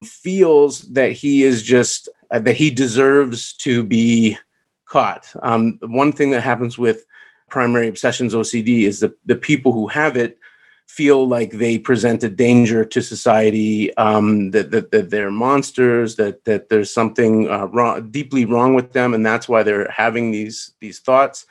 feels 0.03 0.81
that 0.93 1.11
he 1.11 1.43
is 1.43 1.63
just 1.63 2.07
uh, 2.29 2.39
that 2.39 2.55
he 2.55 2.69
deserves 2.69 3.53
to 3.53 3.83
be 3.83 4.37
caught. 4.85 5.33
Um, 5.41 5.79
one 5.81 6.11
thing 6.11 6.31
that 6.31 6.41
happens 6.41 6.77
with 6.77 7.05
primary 7.51 7.87
obsessions 7.87 8.33
OCD 8.33 8.83
is 8.83 9.01
that 9.01 9.13
the 9.25 9.35
people 9.35 9.71
who 9.71 9.87
have 9.87 10.17
it 10.17 10.39
feel 10.87 11.25
like 11.25 11.51
they 11.51 11.77
present 11.77 12.21
a 12.21 12.29
danger 12.29 12.83
to 12.83 13.01
society, 13.01 13.95
um, 13.95 14.51
that, 14.51 14.71
that, 14.71 14.91
that 14.91 15.09
they're 15.09 15.31
monsters, 15.31 16.17
that 16.17 16.43
that 16.43 16.67
there's 16.67 16.93
something 16.93 17.49
uh, 17.49 17.65
wrong, 17.67 18.09
deeply 18.11 18.43
wrong 18.43 18.73
with 18.73 18.91
them, 18.91 19.13
and 19.13 19.25
that's 19.25 19.47
why 19.47 19.63
they're 19.63 19.89
having 19.89 20.31
these 20.31 20.73
these 20.81 20.99
thoughts. 20.99 21.45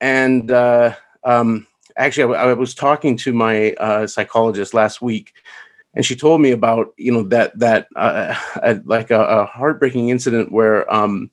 And 0.00 0.50
uh, 0.50 0.94
um, 1.22 1.68
actually, 1.96 2.34
I, 2.34 2.50
I, 2.50 2.52
was 2.54 2.74
talking 2.74 3.16
to 3.18 3.32
my 3.32 3.72
uh, 3.74 4.08
psychologist 4.08 4.74
last 4.74 5.00
week, 5.00 5.32
and 5.94 6.04
she 6.04 6.16
told 6.16 6.40
me 6.40 6.50
about 6.50 6.92
you 6.96 7.12
know 7.12 7.22
that 7.24 7.56
that 7.60 7.86
uh, 7.94 8.34
like 8.84 9.12
a, 9.12 9.20
a, 9.20 9.46
heartbreaking 9.46 10.08
incident 10.08 10.50
where 10.50 10.92
um, 10.92 11.30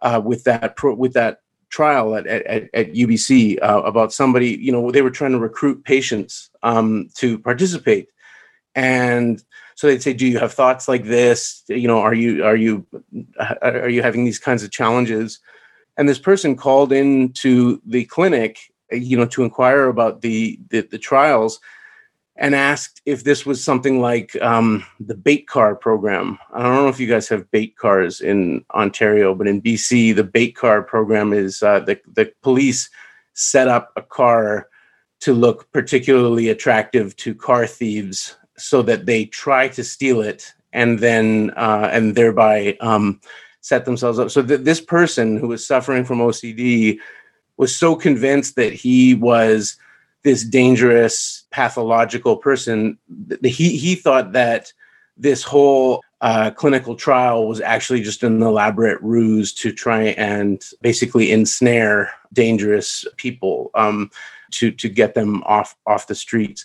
uh, 0.00 0.20
with 0.24 0.44
that 0.44 0.76
pro- 0.76 0.94
with 0.94 1.12
that 1.12 1.39
trial 1.70 2.14
at 2.14 2.26
at, 2.26 2.68
at 2.74 2.92
UBC 2.92 3.58
uh, 3.62 3.82
about 3.82 4.12
somebody 4.12 4.50
you 4.60 4.72
know 4.72 4.90
they 4.90 5.02
were 5.02 5.10
trying 5.10 5.32
to 5.32 5.38
recruit 5.38 5.84
patients 5.84 6.50
um, 6.62 7.08
to 7.14 7.38
participate, 7.38 8.08
and 8.74 9.42
so 9.74 9.86
they'd 9.86 10.02
say, 10.02 10.12
"Do 10.12 10.26
you 10.26 10.38
have 10.38 10.52
thoughts 10.52 10.88
like 10.88 11.04
this? 11.04 11.62
You 11.68 11.88
know, 11.88 12.00
are 12.00 12.14
you 12.14 12.44
are 12.44 12.56
you 12.56 12.86
are 13.62 13.88
you 13.88 14.02
having 14.02 14.24
these 14.24 14.38
kinds 14.38 14.62
of 14.62 14.70
challenges?" 14.70 15.40
And 15.96 16.08
this 16.08 16.18
person 16.18 16.56
called 16.56 16.92
into 16.92 17.80
the 17.84 18.04
clinic, 18.06 18.58
you 18.90 19.16
know, 19.16 19.26
to 19.26 19.44
inquire 19.44 19.86
about 19.86 20.22
the, 20.22 20.58
the, 20.70 20.80
the 20.80 20.98
trials 20.98 21.60
and 22.40 22.54
asked 22.54 23.02
if 23.04 23.22
this 23.22 23.44
was 23.44 23.62
something 23.62 24.00
like 24.00 24.34
um, 24.40 24.82
the 24.98 25.14
bait 25.14 25.46
car 25.46 25.76
program. 25.76 26.38
I 26.54 26.62
don't 26.62 26.74
know 26.74 26.88
if 26.88 26.98
you 26.98 27.06
guys 27.06 27.28
have 27.28 27.50
bait 27.50 27.76
cars 27.76 28.22
in 28.22 28.64
Ontario, 28.74 29.34
but 29.34 29.46
in 29.46 29.60
BC, 29.60 30.16
the 30.16 30.24
bait 30.24 30.56
car 30.56 30.82
program 30.82 31.34
is 31.34 31.62
uh, 31.62 31.80
the, 31.80 32.00
the 32.14 32.32
police 32.42 32.88
set 33.34 33.68
up 33.68 33.92
a 33.94 34.02
car 34.02 34.68
to 35.20 35.34
look 35.34 35.70
particularly 35.70 36.48
attractive 36.48 37.14
to 37.16 37.34
car 37.34 37.66
thieves 37.66 38.36
so 38.56 38.80
that 38.82 39.04
they 39.04 39.26
try 39.26 39.68
to 39.68 39.84
steal 39.84 40.22
it 40.22 40.54
and 40.72 41.00
then 41.00 41.50
uh, 41.56 41.90
and 41.92 42.14
thereby 42.14 42.74
um, 42.80 43.20
set 43.60 43.84
themselves 43.84 44.18
up. 44.18 44.30
So 44.30 44.42
th- 44.42 44.60
this 44.60 44.80
person 44.80 45.36
who 45.36 45.48
was 45.48 45.66
suffering 45.66 46.06
from 46.06 46.18
OCD 46.18 46.98
was 47.58 47.76
so 47.76 47.94
convinced 47.94 48.56
that 48.56 48.72
he 48.72 49.12
was 49.12 49.76
this 50.22 50.42
dangerous 50.42 51.39
pathological 51.50 52.36
person 52.36 52.98
he 53.42 53.76
he 53.76 53.94
thought 53.94 54.32
that 54.32 54.72
this 55.16 55.42
whole 55.42 56.02
uh, 56.22 56.50
clinical 56.50 56.94
trial 56.94 57.46
was 57.46 57.60
actually 57.60 58.02
just 58.02 58.22
an 58.22 58.42
elaborate 58.42 59.00
ruse 59.02 59.52
to 59.52 59.72
try 59.72 60.02
and 60.02 60.62
basically 60.82 61.30
ensnare 61.30 62.10
dangerous 62.32 63.04
people 63.16 63.70
um, 63.74 64.10
to 64.50 64.70
to 64.70 64.88
get 64.88 65.14
them 65.14 65.42
off 65.44 65.76
off 65.86 66.06
the 66.06 66.14
streets. 66.14 66.64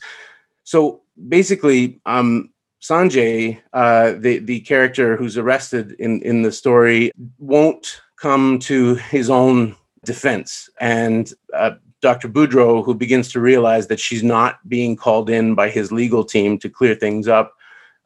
So 0.63 1.01
basically, 1.27 1.99
um, 2.05 2.49
Sanjay, 2.81 3.59
uh, 3.73 4.13
the 4.17 4.39
the 4.39 4.61
character 4.61 5.15
who's 5.15 5.37
arrested 5.37 5.93
in 5.99 6.21
in 6.21 6.41
the 6.41 6.51
story, 6.51 7.11
won't 7.39 8.01
come 8.17 8.59
to 8.59 8.95
his 8.95 9.29
own 9.29 9.75
defense, 10.03 10.69
and 10.79 11.33
uh, 11.53 11.71
Dr. 12.05 12.29
Boudreau, 12.29 12.85
who 12.85 12.93
begins 12.93 13.31
to 13.31 13.39
realize 13.39 13.87
that 13.87 13.99
she's 13.99 14.21
not 14.21 14.59
being 14.69 14.95
called 14.95 15.27
in 15.27 15.55
by 15.55 15.71
his 15.71 15.91
legal 15.91 16.23
team 16.23 16.59
to 16.59 16.69
clear 16.69 16.93
things 16.93 17.27
up, 17.27 17.55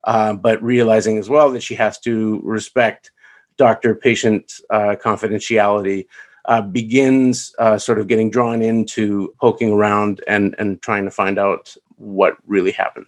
uh, 0.05 0.31
but 0.31 0.63
realizing 0.63 1.17
as 1.17 1.27
well 1.27 1.51
that 1.51 1.61
she 1.61 1.75
has 1.75 1.99
to 1.99 2.39
respect 2.45 3.11
doctor 3.57 3.93
patient 3.93 4.61
uh, 4.69 4.95
confidentiality. 5.03 6.07
Uh, 6.45 6.61
begins 6.61 7.53
uh, 7.59 7.77
sort 7.77 7.99
of 7.99 8.07
getting 8.07 8.31
drawn 8.31 8.61
into 8.61 9.35
poking 9.41 9.73
around 9.73 10.23
and 10.27 10.55
and 10.57 10.81
trying 10.81 11.03
to 11.03 11.11
find 11.11 11.37
out 11.37 11.75
what 11.97 12.37
really 12.47 12.71
happened. 12.71 13.07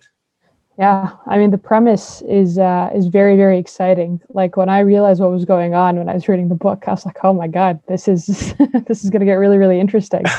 Yeah, 0.78 1.12
I 1.26 1.38
mean 1.38 1.52
the 1.52 1.58
premise 1.58 2.22
is 2.28 2.58
uh, 2.58 2.90
is 2.94 3.08
very 3.08 3.38
very 3.38 3.58
exciting. 3.58 4.20
Like 4.28 4.58
when 4.58 4.68
I 4.68 4.80
realized 4.80 5.22
what 5.22 5.32
was 5.32 5.46
going 5.46 5.74
on 5.74 5.96
when 5.96 6.10
I 6.10 6.14
was 6.14 6.28
reading 6.28 6.50
the 6.50 6.56
book, 6.68 6.84
I 6.86 6.92
was 6.92 7.06
like, 7.06 7.20
oh 7.24 7.34
my 7.34 7.48
god, 7.48 7.80
this 7.88 8.10
is 8.10 8.54
this 8.88 9.06
is 9.06 9.10
going 9.10 9.22
to 9.22 9.26
get 9.26 9.36
really 9.36 9.58
really 9.58 9.80
interesting. 9.80 10.26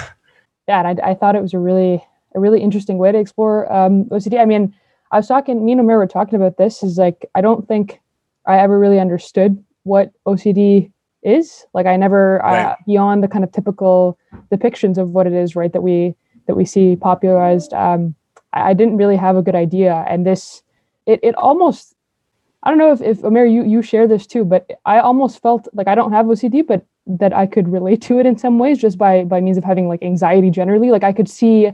yeah, 0.68 0.86
and 0.86 1.00
I, 1.00 1.10
I 1.10 1.14
thought 1.14 1.36
it 1.36 1.42
was 1.42 1.54
a 1.54 1.58
really 1.58 2.02
a 2.34 2.40
really 2.40 2.60
interesting 2.60 2.98
way 2.98 3.12
to 3.12 3.18
explore 3.18 3.70
um, 3.72 4.06
OCD. 4.06 4.40
I 4.40 4.46
mean, 4.46 4.74
I 5.10 5.18
was 5.18 5.28
talking, 5.28 5.64
me 5.64 5.72
and 5.72 5.80
Umair 5.80 5.98
were 5.98 6.06
talking 6.06 6.36
about 6.36 6.56
this. 6.56 6.82
Is 6.82 6.98
like 6.98 7.26
I 7.34 7.40
don't 7.40 7.66
think 7.66 8.00
I 8.46 8.58
ever 8.58 8.78
really 8.78 9.00
understood 9.00 9.62
what 9.84 10.12
OCD 10.26 10.90
is. 11.22 11.66
Like 11.74 11.86
I 11.86 11.96
never 11.96 12.40
right. 12.42 12.66
uh, 12.66 12.76
beyond 12.86 13.22
the 13.22 13.28
kind 13.28 13.44
of 13.44 13.52
typical 13.52 14.18
depictions 14.50 14.98
of 14.98 15.10
what 15.10 15.26
it 15.26 15.32
is, 15.32 15.54
right? 15.54 15.72
That 15.72 15.82
we 15.82 16.14
that 16.46 16.54
we 16.54 16.64
see 16.64 16.96
popularized. 16.96 17.72
Um, 17.72 18.14
I 18.52 18.74
didn't 18.74 18.96
really 18.96 19.16
have 19.16 19.36
a 19.36 19.42
good 19.42 19.54
idea. 19.54 20.04
And 20.08 20.26
this, 20.26 20.62
it, 21.06 21.20
it 21.22 21.34
almost, 21.36 21.94
I 22.62 22.70
don't 22.70 22.78
know 22.78 22.92
if, 22.92 23.00
if 23.00 23.20
Umair, 23.22 23.50
you, 23.50 23.64
you 23.64 23.82
share 23.82 24.06
this 24.06 24.26
too, 24.26 24.44
but 24.44 24.70
I 24.84 24.98
almost 24.98 25.40
felt 25.40 25.68
like 25.72 25.88
I 25.88 25.94
don't 25.94 26.12
have 26.12 26.26
OCD, 26.26 26.66
but 26.66 26.84
that 27.06 27.32
I 27.32 27.46
could 27.46 27.68
relate 27.68 28.00
to 28.02 28.18
it 28.18 28.26
in 28.26 28.38
some 28.38 28.58
ways 28.58 28.78
just 28.78 28.98
by, 28.98 29.24
by 29.24 29.40
means 29.40 29.58
of 29.58 29.64
having 29.64 29.88
like 29.88 30.02
anxiety 30.02 30.50
generally. 30.50 30.90
Like 30.90 31.04
I 31.04 31.12
could 31.12 31.28
see, 31.28 31.66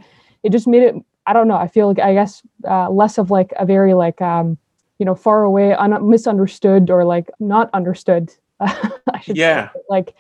it 0.42 0.50
just 0.50 0.66
made 0.66 0.82
it, 0.82 0.94
I 1.26 1.32
don't 1.32 1.49
know. 1.49 1.56
I 1.56 1.68
feel 1.68 1.88
like, 1.88 1.99
I 1.99 2.14
guess, 2.14 2.42
uh, 2.66 2.88
less 2.90 3.18
of 3.18 3.30
like 3.30 3.52
a 3.58 3.66
very 3.66 3.94
like, 3.94 4.20
um, 4.23 4.56
you 4.99 5.06
know, 5.06 5.14
far 5.14 5.44
away, 5.44 5.75
un- 5.75 6.08
misunderstood 6.08 6.90
or 6.90 7.04
like 7.04 7.30
not 7.38 7.70
understood. 7.75 8.32
I 8.61 9.20
should 9.23 9.37
yeah. 9.37 9.68
Say, 9.73 9.80
like 9.88 10.14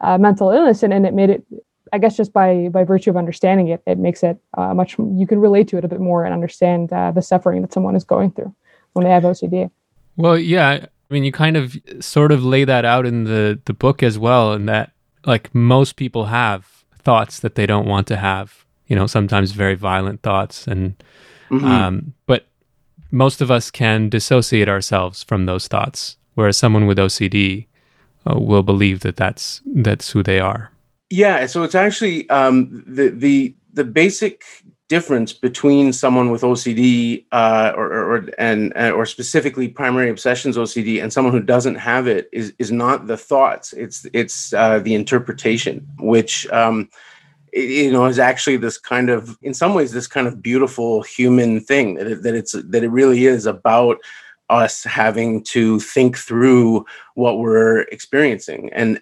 uh, 0.00 0.18
mental 0.18 0.50
illness. 0.50 0.82
And, 0.82 0.92
and 0.92 1.06
it 1.06 1.14
made 1.14 1.30
it 1.30 1.44
I 1.94 1.98
guess 1.98 2.16
just 2.16 2.32
by 2.32 2.68
by 2.70 2.82
virtue 2.82 3.10
of 3.10 3.16
understanding 3.16 3.68
it, 3.68 3.80
it 3.86 3.98
makes 3.98 4.24
it 4.24 4.36
uh, 4.58 4.74
much 4.74 4.98
you 4.98 5.26
can 5.28 5.38
relate 5.38 5.68
to 5.68 5.76
it 5.78 5.84
a 5.84 5.88
bit 5.88 6.00
more 6.00 6.24
and 6.24 6.34
understand 6.34 6.92
uh, 6.92 7.12
the 7.12 7.22
suffering 7.22 7.62
that 7.62 7.72
someone 7.72 7.94
is 7.94 8.02
going 8.02 8.32
through 8.32 8.52
when 8.94 9.04
they 9.04 9.10
have 9.10 9.22
OCD. 9.22 9.70
Well, 10.16 10.36
yeah, 10.36 10.86
I 11.10 11.14
mean, 11.14 11.24
you 11.24 11.32
kind 11.32 11.56
of 11.56 11.76
sort 12.00 12.32
of 12.32 12.44
lay 12.44 12.64
that 12.64 12.84
out 12.84 13.06
in 13.06 13.24
the 13.24 13.60
the 13.64 13.74
book 13.74 14.02
as 14.02 14.18
well, 14.18 14.52
and 14.52 14.68
that 14.68 14.92
like 15.26 15.54
most 15.54 15.96
people 15.96 16.26
have 16.26 16.84
thoughts 16.98 17.40
that 17.40 17.54
they 17.54 17.66
don't 17.66 17.86
want 17.86 18.06
to 18.08 18.16
have. 18.16 18.64
You 18.86 18.96
know, 18.96 19.06
sometimes 19.06 19.52
very 19.52 19.74
violent 19.74 20.22
thoughts, 20.22 20.66
and 20.66 21.02
mm-hmm. 21.50 21.66
um, 21.66 22.14
but 22.26 22.46
most 23.10 23.40
of 23.40 23.50
us 23.50 23.70
can 23.70 24.08
dissociate 24.08 24.68
ourselves 24.68 25.22
from 25.22 25.46
those 25.46 25.68
thoughts, 25.68 26.16
whereas 26.34 26.56
someone 26.56 26.86
with 26.86 26.98
OCD 26.98 27.66
uh, 28.26 28.38
will 28.38 28.62
believe 28.62 29.00
that 29.00 29.16
that's 29.16 29.62
that's 29.66 30.10
who 30.10 30.22
they 30.22 30.40
are. 30.40 30.70
Yeah, 31.10 31.46
so 31.46 31.62
it's 31.62 31.74
actually 31.74 32.28
um, 32.30 32.82
the 32.86 33.10
the 33.10 33.54
the 33.72 33.84
basic 33.84 34.44
difference 34.88 35.32
between 35.32 35.92
someone 35.92 36.30
with 36.30 36.42
OCD 36.42 37.24
uh, 37.32 37.72
or, 37.74 37.92
or 37.92 38.28
and 38.38 38.72
uh, 38.76 38.90
or 38.90 39.06
specifically 39.06 39.68
primary 39.68 40.10
obsessions 40.10 40.56
OCD 40.56 41.02
and 41.02 41.12
someone 41.12 41.32
who 41.32 41.40
doesn't 41.40 41.76
have 41.76 42.06
it 42.06 42.28
is 42.32 42.52
is 42.58 42.70
not 42.70 43.06
the 43.06 43.16
thoughts. 43.16 43.72
It's 43.72 44.06
it's 44.12 44.52
uh, 44.52 44.80
the 44.80 44.94
interpretation, 44.94 45.86
which 45.98 46.46
um, 46.48 46.90
you 47.52 47.92
know 47.92 48.04
is 48.06 48.18
actually 48.18 48.58
this 48.58 48.78
kind 48.78 49.08
of 49.08 49.38
in 49.42 49.54
some 49.54 49.74
ways 49.74 49.92
this 49.92 50.06
kind 50.06 50.26
of 50.26 50.42
beautiful 50.42 51.02
human 51.02 51.60
thing 51.60 51.94
that 51.94 52.06
it, 52.06 52.22
that 52.22 52.34
it's 52.34 52.52
that 52.52 52.84
it 52.84 52.88
really 52.88 53.26
is 53.26 53.46
about 53.46 53.98
us 54.50 54.84
having 54.84 55.42
to 55.42 55.80
think 55.80 56.18
through 56.18 56.84
what 57.14 57.38
we're 57.38 57.82
experiencing 57.84 58.70
and 58.74 59.00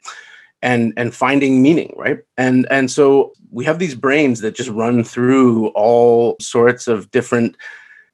and 0.62 0.92
and 0.96 1.14
finding 1.14 1.62
meaning 1.62 1.92
right? 1.96 2.20
And 2.36 2.66
and 2.70 2.90
so 2.90 3.32
we 3.50 3.64
have 3.64 3.78
these 3.78 3.94
brains 3.94 4.40
that 4.40 4.54
just 4.54 4.70
run 4.70 5.04
through 5.04 5.68
all 5.68 6.36
sorts 6.40 6.88
of 6.88 7.10
different 7.10 7.56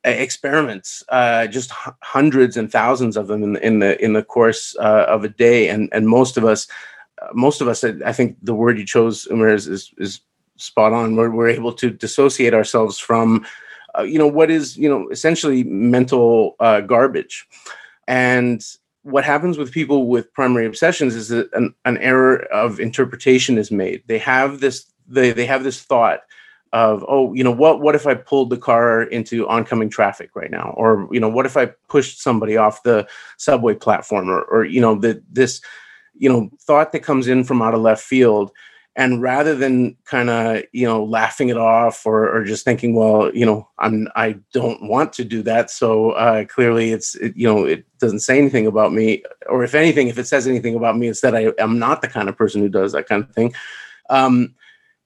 uh, 0.07 0.11
experiments 0.11 1.02
uh, 1.11 1.47
just 1.47 1.71
h- 1.71 1.95
hundreds 2.02 2.57
and 2.57 2.71
thousands 2.71 3.17
of 3.17 3.26
them 3.26 3.43
in, 3.43 3.57
in 3.57 3.78
the 3.81 4.02
in 4.02 4.12
the 4.14 4.23
course 4.23 4.76
uh, 4.81 5.05
of 5.09 5.25
a 5.25 5.28
day. 5.28 5.69
And 5.69 5.88
and 5.93 6.09
most 6.09 6.37
of 6.37 6.45
us 6.45 6.67
uh, 7.23 7.28
most 7.35 7.61
of 7.61 7.69
us 7.69 7.85
i 7.85 8.12
think 8.12 8.37
the 8.43 8.55
word 8.55 8.78
you 8.78 8.87
chose 8.87 9.26
Umair 9.31 9.55
is 9.55 9.67
is, 9.67 9.93
is 9.99 10.21
spot 10.59 10.93
on. 10.93 11.17
We're, 11.17 11.31
we're 11.31 11.49
able 11.49 11.73
to 11.75 11.90
dissociate 11.90 12.52
ourselves 12.52 12.99
from 12.99 13.47
uh, 13.99 14.02
you 14.02 14.19
know 14.19 14.26
what 14.26 14.50
is 14.50 14.76
you 14.76 14.88
know 14.88 15.09
essentially 15.09 15.64
mental 15.64 16.57
uh, 16.61 16.83
garbage. 16.83 17.47
And 18.07 18.64
what 19.02 19.25
happens 19.25 19.57
with 19.57 19.73
people 19.73 20.07
with 20.07 20.33
primary 20.33 20.67
obsessions 20.67 21.14
is 21.14 21.28
that 21.28 21.49
an, 21.52 21.75
an 21.85 21.99
error 21.99 22.43
of 22.52 22.81
interpretation 22.81 23.57
is 23.59 23.71
made. 23.71 24.02
They 24.07 24.19
have 24.19 24.61
this 24.61 24.87
they, 25.09 25.33
they 25.33 25.47
have 25.47 25.64
this 25.64 25.83
thought 25.83 26.21
of 26.73 27.05
oh 27.09 27.33
you 27.33 27.43
know 27.43 27.50
what 27.50 27.81
what 27.81 27.95
if 27.95 28.07
i 28.07 28.12
pulled 28.12 28.50
the 28.50 28.57
car 28.57 29.02
into 29.05 29.49
oncoming 29.49 29.88
traffic 29.88 30.28
right 30.35 30.50
now 30.50 30.75
or 30.76 31.09
you 31.11 31.19
know 31.19 31.28
what 31.28 31.47
if 31.47 31.57
i 31.57 31.64
pushed 31.88 32.21
somebody 32.21 32.59
off 32.59 32.83
the 32.83 33.07
subway 33.38 33.75
platform 33.75 34.28
or 34.28 34.43
or 34.43 34.64
you 34.64 34.81
know 34.81 34.95
that 34.95 35.23
this 35.33 35.62
you 36.14 36.28
know 36.28 36.50
thought 36.61 36.93
that 36.93 37.00
comes 37.00 37.26
in 37.26 37.43
from 37.43 37.62
out 37.62 37.73
of 37.73 37.81
left 37.81 38.05
field 38.05 38.50
and 38.99 39.23
rather 39.23 39.55
than 39.55 39.97
kind 40.05 40.28
of 40.28 40.64
you 40.73 40.85
know 40.85 41.02
laughing 41.02 41.49
it 41.49 41.57
off 41.57 42.05
or, 42.05 42.28
or 42.37 42.45
just 42.45 42.64
thinking 42.64 42.95
well 42.95 43.33
you 43.33 43.47
know 43.47 43.67
i'm 43.78 44.09
i 44.17 44.37
don't 44.52 44.83
want 44.83 45.12
to 45.14 45.25
do 45.25 45.40
that. 45.43 45.71
So 45.71 46.11
uh, 46.11 46.45
clearly 46.45 46.90
it's 46.90 47.14
it, 47.14 47.35
you 47.35 47.47
know 47.47 47.64
it 47.64 47.87
doesn't 47.99 48.21
say 48.21 48.37
anything 48.37 48.67
about 48.67 48.93
me. 48.93 49.23
Or 49.49 49.64
if 49.64 49.75
anything 49.75 50.09
if 50.09 50.19
it 50.19 50.26
says 50.26 50.47
anything 50.47 50.75
about 50.75 50.99
me 50.99 51.09
it's 51.09 51.23
that 51.23 51.35
i 51.35 51.52
am 51.59 51.78
not 51.78 52.02
the 52.02 52.09
kind 52.09 52.28
of 52.28 52.37
person 52.37 52.61
who 52.61 52.69
does 52.69 52.93
that 52.93 53.09
kind 53.09 53.25
of 53.25 53.33
thing. 53.33 53.55
Um, 54.11 54.55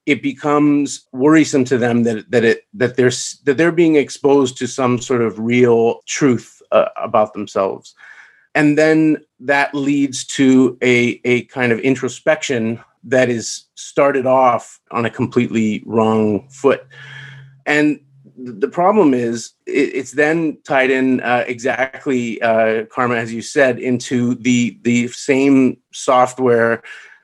it 0.07 0.21
becomes 0.21 1.07
worrisome 1.13 1.65
to 1.65 1.79
them 1.79 2.03
that 2.05 2.29
that 2.31 2.45
it 2.45 2.67
that 2.75 2.97
they're 2.97 3.13
that 3.45 3.57
they're 3.57 3.71
being 3.71 3.97
exposed 3.97 4.57
to 4.57 4.67
some 4.67 5.01
sort 5.01 5.21
of 5.21 5.39
real 5.39 6.01
truth 6.07 6.63
uh, 6.73 6.89
about 6.97 7.35
themselves. 7.35 7.95
And 8.55 8.77
then 8.77 9.19
that 9.41 9.75
leads 9.75 10.25
to 10.39 10.79
a 10.83 11.21
a 11.25 11.45
kind 11.45 11.73
of 11.73 11.79
introspection 11.81 12.83
that 13.05 13.29
is 13.29 13.65
started 13.75 14.27
off 14.27 14.81
on 14.91 15.05
a 15.05 15.11
completely 15.11 15.83
wrong 15.87 16.49
foot. 16.49 16.87
And 17.67 18.01
the 18.37 18.69
problem 18.69 19.15
is 19.15 19.53
it's 19.67 20.13
then 20.13 20.59
tied 20.65 20.91
in 20.91 21.21
uh, 21.21 21.45
exactly 21.47 22.41
uh, 22.43 22.85
karma 22.87 23.17
as 23.17 23.33
you 23.33 23.43
said 23.43 23.79
into 23.79 24.35
the 24.37 24.79
the 24.83 25.09
same 25.09 25.77
software 25.93 26.83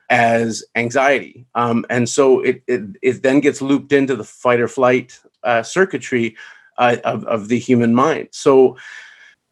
as 0.09 0.63
anxiety 0.75 1.45
um, 1.55 1.85
and 1.89 2.07
so 2.07 2.41
it, 2.41 2.63
it, 2.67 2.81
it 3.01 3.23
then 3.23 3.39
gets 3.39 3.61
looped 3.61 3.91
into 3.91 4.15
the 4.15 4.23
fight 4.23 4.59
or 4.59 4.67
flight 4.67 5.19
uh, 5.43 5.61
circuitry 5.61 6.35
uh, 6.77 6.97
of, 7.03 7.23
of 7.25 7.47
the 7.47 7.59
human 7.59 7.93
mind 7.93 8.27
so 8.31 8.77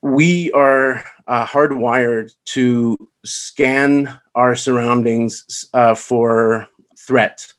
we 0.02 0.52
are 0.54 1.04
uh, 1.28 1.46
hardwired 1.46 2.32
to 2.46 2.98
scan 3.26 4.20
our 4.36 4.56
surroundings 4.56 5.66
uh, 5.74 5.94
for 5.94 6.68
threat 6.98 7.54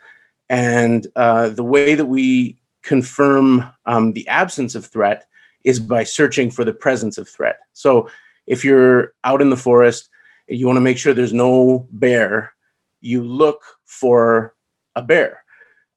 and 0.48 1.04
the 1.14 1.64
way 1.64 1.94
that 1.94 2.06
we 2.06 2.58
confirm 2.82 3.70
um, 3.86 4.12
the 4.14 4.26
absence 4.28 4.74
of 4.74 4.86
threat 4.86 5.26
is 5.64 5.78
by 5.78 6.04
searching 6.04 6.50
for 6.50 6.64
the 6.64 6.72
presence 6.72 7.18
of 7.18 7.28
threat. 7.28 7.58
So 7.74 8.08
if 8.46 8.64
you're 8.64 9.12
out 9.24 9.42
in 9.42 9.50
the 9.50 9.56
forest, 9.56 10.08
and 10.48 10.58
you 10.58 10.66
want 10.66 10.78
to 10.78 10.80
make 10.80 10.96
sure 10.96 11.12
there's 11.12 11.32
no 11.32 11.86
bear, 11.92 12.54
you 13.00 13.22
look 13.22 13.62
for 13.84 14.54
a 14.96 15.02
bear. 15.02 15.44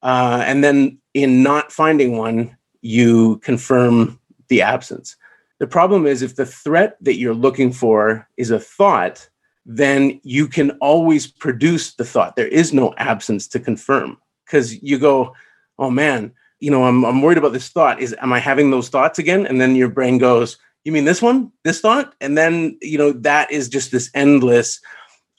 Uh, 0.03 0.43
and 0.45 0.63
then 0.63 0.97
in 1.13 1.43
not 1.43 1.71
finding 1.71 2.17
one, 2.17 2.57
you 2.81 3.37
confirm 3.37 4.19
the 4.49 4.61
absence. 4.61 5.15
The 5.61 5.67
problem 5.67 6.07
is 6.07 6.23
if 6.23 6.37
the 6.37 6.45
threat 6.47 6.97
that 7.01 7.17
you're 7.17 7.35
looking 7.35 7.71
for 7.71 8.27
is 8.35 8.49
a 8.49 8.57
thought, 8.57 9.29
then 9.63 10.19
you 10.23 10.47
can 10.47 10.71
always 10.81 11.27
produce 11.27 11.93
the 11.93 12.03
thought. 12.03 12.35
There 12.35 12.47
is 12.47 12.73
no 12.73 12.95
absence 12.97 13.47
to 13.49 13.59
confirm 13.59 14.17
because 14.43 14.81
you 14.81 14.97
go, 14.97 15.35
oh 15.77 15.91
man, 15.91 16.31
you 16.61 16.71
know, 16.71 16.85
I'm, 16.85 17.05
I'm 17.05 17.21
worried 17.21 17.37
about 17.37 17.53
this 17.53 17.69
thought. 17.69 18.01
Is 18.01 18.15
am 18.19 18.33
I 18.33 18.39
having 18.39 18.71
those 18.71 18.89
thoughts 18.89 19.19
again? 19.19 19.45
And 19.45 19.61
then 19.61 19.75
your 19.75 19.89
brain 19.89 20.17
goes, 20.17 20.57
you 20.83 20.91
mean 20.91 21.05
this 21.05 21.21
one, 21.21 21.51
this 21.63 21.79
thought? 21.79 22.15
And 22.19 22.35
then, 22.35 22.75
you 22.81 22.97
know, 22.97 23.11
that 23.11 23.51
is 23.51 23.69
just 23.69 23.91
this 23.91 24.09
endless, 24.15 24.81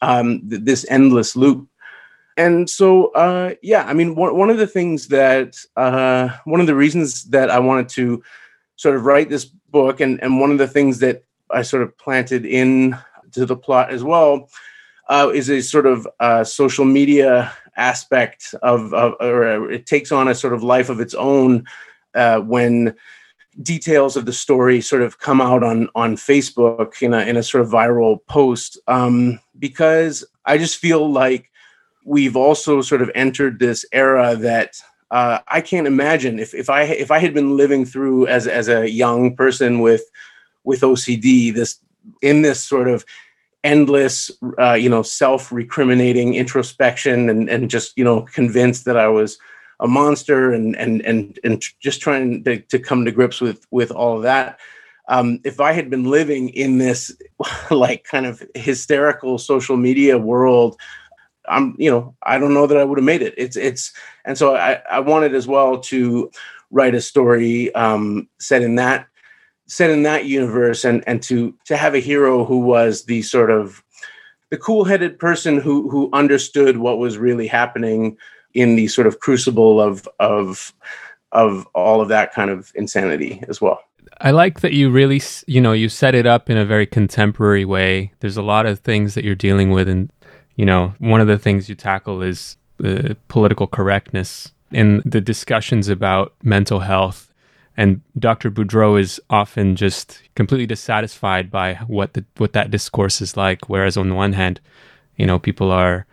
um, 0.03 0.49
th- 0.49 0.63
this 0.63 0.87
endless 0.89 1.35
loop. 1.35 1.67
And 2.37 2.71
so, 2.71 3.07
uh, 3.15 3.55
yeah, 3.61 3.83
I 3.87 3.93
mean, 3.93 4.15
one, 4.15 4.37
one 4.37 4.51
of 4.51 4.59
the 4.59 4.69
things 4.69 5.09
that, 5.09 5.57
uh, 5.77 6.29
one 6.45 6.61
of 6.61 6.69
the 6.69 6.77
reasons 6.77 7.25
that 7.31 7.51
I 7.51 7.59
wanted 7.59 7.89
to 7.89 8.23
sort 8.77 8.95
of 8.95 9.05
write 9.05 9.29
this 9.29 9.51
book 9.73 10.01
and, 10.01 10.23
and 10.23 10.39
one 10.39 10.53
of 10.53 10.59
the 10.59 10.69
things 10.69 11.01
that 11.01 11.25
I 11.51 11.63
sort 11.63 11.83
of 11.83 11.97
planted 11.99 12.47
in 12.47 12.97
to 13.33 13.47
the 13.47 13.57
plot 13.57 13.91
as 13.91 14.05
well 14.05 14.49
uh, 15.09 15.31
is 15.35 15.51
a 15.51 15.61
sort 15.61 15.87
of 15.87 16.07
uh, 16.21 16.45
social 16.45 16.85
media 16.85 17.53
aspect 17.77 18.55
of, 18.63 18.95
of, 18.95 19.15
or 19.21 19.71
it 19.71 19.87
takes 19.87 20.13
on 20.13 20.29
a 20.29 20.35
sort 20.35 20.53
of 20.53 20.63
life 20.63 20.89
of 20.89 21.01
its 21.01 21.15
own 21.15 21.67
uh, 22.15 22.39
when 22.41 22.95
details 23.63 24.17
of 24.17 24.25
the 24.25 24.33
story 24.33 24.81
sort 24.81 25.03
of 25.03 25.19
come 25.19 25.41
out 25.41 25.63
on 25.63 25.89
on 25.95 26.17
Facebook 26.17 27.03
in 27.03 27.13
a 27.13 27.21
in 27.21 27.37
a 27.37 27.43
sort 27.43 27.63
of 27.63 27.71
viral 27.71 28.19
post 28.27 28.79
um, 28.89 29.39
because 29.59 30.25
I 30.47 30.57
just 30.57 30.79
feel 30.79 31.11
like 31.11 31.51
we've 32.05 32.37
also 32.37 32.81
sort 32.81 33.03
of 33.03 33.11
entered 33.15 33.59
this 33.59 33.85
era 33.93 34.37
that 34.37 34.77
uh, 35.13 35.41
I 35.47 35.61
can't 35.61 35.87
imagine 35.87 36.39
if 36.39 36.55
if 36.55 36.71
I 36.71 36.85
if 36.85 37.11
I 37.11 37.19
had 37.19 37.35
been 37.35 37.55
living 37.55 37.85
through 37.85 38.27
as 38.29 38.47
as 38.47 38.69
a 38.69 38.91
young 38.91 39.37
person 39.37 39.81
with 39.81 40.03
with 40.65 40.81
OCD 40.81 41.55
this 41.55 41.79
in 42.23 42.43
this 42.43 42.65
sort 42.65 42.89
of 42.89 43.05
endless, 43.63 44.31
uh, 44.59 44.73
you 44.73 44.89
know, 44.89 45.03
self-recriminating 45.03 46.35
introspection, 46.35 47.29
and 47.29 47.51
and 47.51 47.71
just 47.71 47.97
you 47.99 48.05
know 48.05 48.23
convinced 48.23 48.87
that 48.87 48.97
I 48.97 49.09
was 49.09 49.39
a 49.81 49.87
monster, 49.87 50.51
and 50.51 50.75
and 50.77 51.03
and 51.03 51.39
and 51.45 51.63
just 51.79 52.01
trying 52.01 52.43
to, 52.45 52.61
to 52.61 52.79
come 52.79 53.05
to 53.05 53.13
grips 53.13 53.39
with 53.39 53.67
with 53.71 53.91
all 53.91 54.17
of 54.17 54.23
that. 54.23 54.59
Um, 55.09 55.41
if 55.45 55.61
I 55.61 55.73
had 55.73 55.91
been 55.91 56.05
living 56.05 56.49
in 56.51 56.79
this 56.79 57.15
like 57.71 58.05
kind 58.05 58.25
of 58.25 58.43
hysterical 58.55 59.37
social 59.37 59.77
media 59.77 60.17
world, 60.17 60.81
I'm 61.49 61.75
you 61.79 61.91
know 61.91 62.15
I 62.23 62.39
don't 62.39 62.55
know 62.55 62.67
that 62.67 62.77
I 62.77 62.85
would 62.85 62.99
have 62.99 63.05
made 63.05 63.23
it. 63.23 63.35
It's 63.37 63.57
it's 63.57 63.93
and 64.25 64.37
so 64.37 64.57
I 64.57 64.81
I 64.91 65.01
wanted 65.01 65.35
as 65.35 65.47
well 65.47 65.79
to 65.81 66.31
write 66.71 66.95
a 66.95 67.01
story 67.01 67.75
um, 67.75 68.29
set 68.39 68.63
in 68.63 68.77
that 68.77 69.07
set 69.67 69.91
in 69.91 70.03
that 70.03 70.27
universe 70.27 70.85
and 70.85 71.03
and 71.07 71.23
to 71.25 71.55
to 71.65 71.77
have 71.77 71.95
a 71.95 72.01
hero 72.01 72.45
who 72.45 72.59
was 72.59 73.05
the 73.05 73.23
sort 73.23 73.51
of 73.51 73.83
the 74.51 74.59
cool-headed 74.59 75.19
person 75.19 75.59
who 75.59 75.89
who 75.89 76.11
understood 76.13 76.79
what 76.79 76.99
was 76.99 77.19
really 77.19 77.47
happening 77.47 78.17
in 78.55 78.77
the 78.77 78.87
sort 78.89 79.07
of 79.07 79.21
crucible 79.21 79.81
of 79.81 80.09
of 80.21 80.75
of 81.33 81.67
all 81.75 82.01
of 82.01 82.09
that 82.09 82.33
kind 82.33 82.51
of 82.51 82.71
insanity 82.75 83.43
as 83.49 83.61
well. 83.61 83.83
I 84.21 84.31
like 84.31 84.61
that 84.61 84.73
you 84.73 84.91
really, 84.91 85.23
you 85.47 85.61
know, 85.61 85.73
you 85.73 85.89
set 85.89 86.15
it 86.15 86.27
up 86.27 86.51
in 86.51 86.57
a 86.57 86.65
very 86.65 86.87
contemporary 86.87 87.65
way. 87.65 88.13
There's 88.21 88.37
a 88.37 88.43
lot 88.43 88.67
of 88.67 88.81
things 88.81 89.15
that 89.15 89.25
you're 89.25 89.35
dealing 89.35 89.71
with, 89.71 89.89
and 89.89 90.13
you 90.57 90.65
know, 90.65 90.95
one 90.99 91.21
of 91.21 91.27
the 91.27 91.39
things 91.39 91.69
you 91.69 91.75
tackle 91.75 92.23
is 92.23 92.57
the 92.79 93.17
political 93.29 93.67
correctness 93.67 94.53
in 94.71 95.03
the 95.05 95.21
discussions 95.21 95.89
about 95.89 96.35
mental 96.43 96.81
health 96.81 97.33
and 97.77 98.03
Dr. 98.19 98.51
Boudreau 98.51 99.01
is 99.01 99.21
often 99.31 99.77
just 99.77 100.23
completely 100.35 100.67
dissatisfied 100.67 101.51
by 101.51 101.75
what 101.87 102.15
the 102.15 102.25
what 102.37 102.53
that 102.53 102.71
discourse 102.71 103.23
is 103.23 103.37
like. 103.37 103.69
Whereas 103.69 103.97
on 103.97 104.09
the 104.09 104.15
one 104.15 104.35
hand, 104.35 104.61
you 105.17 105.27
know, 105.27 105.39
people 105.39 105.71
are 105.71 106.07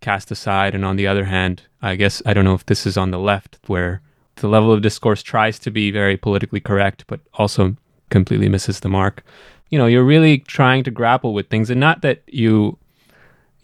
cast 0.00 0.30
aside, 0.30 0.74
and 0.74 0.84
on 0.84 0.96
the 0.96 1.06
other 1.06 1.24
hand, 1.24 1.62
I 1.80 1.94
guess 1.94 2.20
I 2.26 2.34
don't 2.34 2.44
know 2.44 2.54
if 2.54 2.66
this 2.66 2.86
is 2.86 2.96
on 2.96 3.10
the 3.10 3.18
left 3.18 3.58
where 3.66 4.00
the 4.36 4.48
level 4.48 4.72
of 4.72 4.82
discourse 4.82 5.22
tries 5.22 5.58
to 5.60 5.70
be 5.70 5.90
very 5.90 6.16
politically 6.16 6.60
correct, 6.60 7.04
but 7.06 7.20
also 7.34 7.76
completely 8.10 8.48
misses 8.48 8.80
the 8.80 8.88
mark. 8.88 9.22
You 9.70 9.78
know, 9.78 9.86
you're 9.86 10.04
really 10.04 10.38
trying 10.38 10.82
to 10.84 10.90
grapple 10.90 11.32
with 11.32 11.48
things, 11.48 11.70
and 11.70 11.80
not 11.80 12.02
that 12.02 12.22
you 12.26 12.76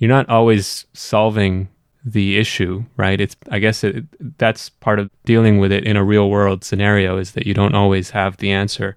you're 0.00 0.08
not 0.08 0.28
always 0.28 0.86
solving 0.94 1.68
the 2.04 2.38
issue, 2.38 2.82
right? 2.96 3.20
It's 3.20 3.36
I 3.50 3.58
guess 3.58 3.84
it, 3.84 4.04
that's 4.38 4.70
part 4.70 4.98
of 4.98 5.10
dealing 5.26 5.58
with 5.58 5.70
it 5.70 5.84
in 5.84 5.96
a 5.96 6.02
real 6.02 6.30
world 6.30 6.64
scenario 6.64 7.18
is 7.18 7.32
that 7.32 7.46
you 7.46 7.54
don't 7.54 7.74
always 7.74 8.10
have 8.10 8.38
the 8.38 8.50
answer. 8.50 8.96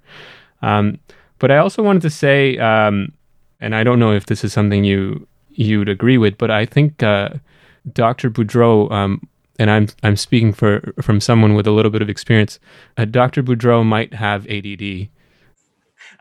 Um, 0.62 0.98
but 1.40 1.52
I 1.52 1.58
also 1.58 1.84
wanted 1.84 2.02
to 2.04 2.10
say, 2.10 2.58
um, 2.58 3.12
and 3.60 3.76
I 3.76 3.84
don't 3.84 4.00
know 4.00 4.14
if 4.14 4.26
this 4.28 4.46
is 4.46 4.54
something 4.54 4.86
you 4.86 5.28
you'd 5.52 5.90
agree 5.90 6.18
with, 6.18 6.38
but 6.38 6.50
I 6.50 6.66
think 6.66 7.04
uh, 7.04 7.30
Dr. 7.92 8.30
Boudreau, 8.30 8.90
um, 8.90 9.22
and 9.60 9.70
I'm 9.70 9.88
I'm 10.04 10.16
speaking 10.16 10.54
for 10.54 10.94
from 11.02 11.20
someone 11.20 11.54
with 11.54 11.68
a 11.68 11.72
little 11.72 11.92
bit 11.92 12.02
of 12.02 12.10
experience. 12.10 12.60
Uh, 12.96 13.04
Dr. 13.04 13.44
Boudreau 13.44 13.86
might 13.86 14.14
have 14.14 14.48
ADD. 14.48 15.10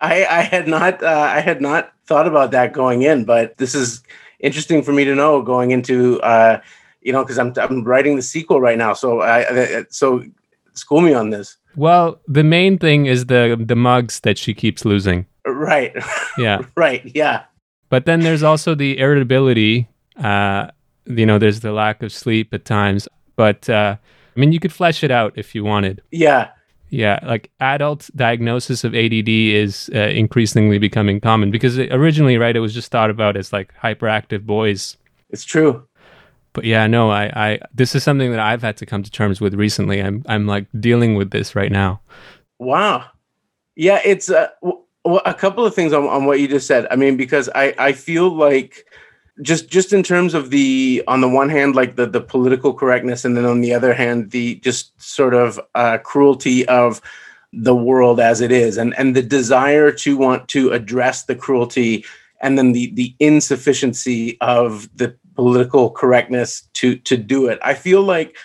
I, 0.00 0.26
I 0.26 0.42
had 0.42 0.66
not 0.66 1.00
uh, 1.04 1.30
I 1.32 1.40
had 1.40 1.60
not 1.60 1.92
thought 2.06 2.26
about 2.26 2.50
that 2.50 2.72
going 2.72 3.02
in, 3.02 3.24
but 3.24 3.56
this 3.58 3.76
is 3.76 4.02
interesting 4.42 4.82
for 4.82 4.92
me 4.92 5.04
to 5.04 5.14
know 5.14 5.40
going 5.42 5.70
into 5.70 6.20
uh, 6.20 6.60
you 7.00 7.12
know 7.12 7.22
because 7.22 7.38
I'm 7.38 7.52
I'm 7.56 7.84
writing 7.84 8.16
the 8.16 8.22
sequel 8.22 8.60
right 8.60 8.76
now. 8.76 8.92
So 8.92 9.22
I 9.22 9.84
so 9.88 10.22
school 10.74 11.00
me 11.00 11.14
on 11.14 11.30
this. 11.30 11.56
Well, 11.76 12.20
the 12.28 12.44
main 12.44 12.78
thing 12.78 13.06
is 13.06 13.26
the 13.26 13.56
the 13.58 13.76
mugs 13.76 14.20
that 14.20 14.36
she 14.38 14.54
keeps 14.54 14.84
losing. 14.84 15.26
Right. 15.46 15.96
Yeah. 16.38 16.62
right. 16.76 17.02
Yeah. 17.14 17.44
But 17.88 18.06
then 18.06 18.20
there's 18.20 18.42
also 18.42 18.74
the 18.74 18.98
irritability. 18.98 19.88
Uh, 20.16 20.68
you 21.06 21.26
know, 21.26 21.38
there's 21.38 21.60
the 21.60 21.72
lack 21.72 22.02
of 22.02 22.12
sleep 22.12 22.52
at 22.54 22.64
times. 22.64 23.08
But 23.36 23.68
uh, 23.68 23.96
I 24.36 24.40
mean, 24.40 24.52
you 24.52 24.60
could 24.60 24.72
flesh 24.72 25.02
it 25.02 25.10
out 25.10 25.32
if 25.36 25.54
you 25.54 25.64
wanted. 25.64 26.02
Yeah. 26.10 26.50
Yeah, 26.92 27.20
like 27.22 27.50
adult 27.58 28.10
diagnosis 28.14 28.84
of 28.84 28.94
ADD 28.94 29.26
is 29.26 29.90
uh, 29.94 29.98
increasingly 29.98 30.76
becoming 30.76 31.20
common 31.20 31.50
because 31.50 31.78
originally, 31.78 32.36
right, 32.36 32.54
it 32.54 32.60
was 32.60 32.74
just 32.74 32.90
thought 32.90 33.08
about 33.08 33.34
as 33.34 33.50
like 33.50 33.72
hyperactive 33.82 34.44
boys. 34.44 34.98
It's 35.30 35.42
true. 35.42 35.88
But 36.52 36.64
yeah, 36.64 36.86
no, 36.86 37.10
I, 37.10 37.24
I, 37.34 37.58
this 37.74 37.94
is 37.94 38.02
something 38.02 38.30
that 38.30 38.40
I've 38.40 38.60
had 38.60 38.76
to 38.76 38.84
come 38.84 39.02
to 39.02 39.10
terms 39.10 39.40
with 39.40 39.54
recently. 39.54 40.02
I'm, 40.02 40.22
I'm 40.26 40.46
like 40.46 40.66
dealing 40.80 41.14
with 41.14 41.30
this 41.30 41.56
right 41.56 41.72
now. 41.72 42.02
Wow. 42.58 43.06
Yeah, 43.74 44.02
it's 44.04 44.28
uh, 44.28 44.48
w- 44.62 44.84
a 45.24 45.32
couple 45.32 45.64
of 45.64 45.74
things 45.74 45.94
on, 45.94 46.04
on 46.04 46.26
what 46.26 46.40
you 46.40 46.46
just 46.46 46.66
said. 46.66 46.86
I 46.90 46.96
mean, 46.96 47.16
because 47.16 47.48
I, 47.54 47.74
I 47.78 47.92
feel 47.92 48.28
like 48.28 48.84
just 49.42 49.68
just 49.68 49.92
in 49.92 50.02
terms 50.02 50.34
of 50.34 50.50
the 50.50 51.02
on 51.06 51.20
the 51.20 51.28
one 51.28 51.48
hand 51.48 51.74
like 51.74 51.96
the 51.96 52.06
the 52.06 52.20
political 52.20 52.72
correctness 52.72 53.24
and 53.24 53.36
then 53.36 53.44
on 53.44 53.60
the 53.60 53.74
other 53.74 53.92
hand 53.92 54.30
the 54.30 54.56
just 54.56 55.00
sort 55.00 55.34
of 55.34 55.60
uh, 55.74 55.98
cruelty 55.98 56.66
of 56.68 57.00
the 57.52 57.74
world 57.74 58.18
as 58.18 58.40
it 58.40 58.50
is 58.50 58.78
and 58.78 58.94
and 58.98 59.14
the 59.14 59.22
desire 59.22 59.92
to 59.92 60.16
want 60.16 60.48
to 60.48 60.70
address 60.70 61.24
the 61.24 61.34
cruelty 61.34 62.04
and 62.40 62.58
then 62.58 62.72
the 62.72 62.92
the 62.94 63.14
insufficiency 63.20 64.38
of 64.40 64.88
the 64.96 65.14
political 65.34 65.90
correctness 65.90 66.68
to 66.74 66.96
to 66.96 67.16
do 67.16 67.46
it. 67.46 67.58
I 67.62 67.74
feel 67.74 68.02
like 68.02 68.36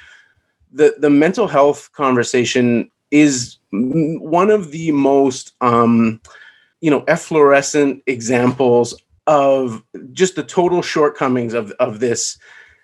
the 0.71 0.95
the 0.97 1.09
mental 1.09 1.47
health 1.47 1.91
conversation 1.93 2.89
is 3.11 3.57
one 3.71 4.49
of 4.49 4.71
the 4.71 4.91
most 4.91 5.53
um 5.61 6.21
you 6.81 6.91
know 6.91 7.01
efflorescent 7.07 8.03
examples 8.05 8.93
of 9.27 9.83
just 10.13 10.35
the 10.35 10.43
total 10.43 10.81
shortcomings 10.81 11.53
of, 11.53 11.71
of 11.79 11.99
this 11.99 12.39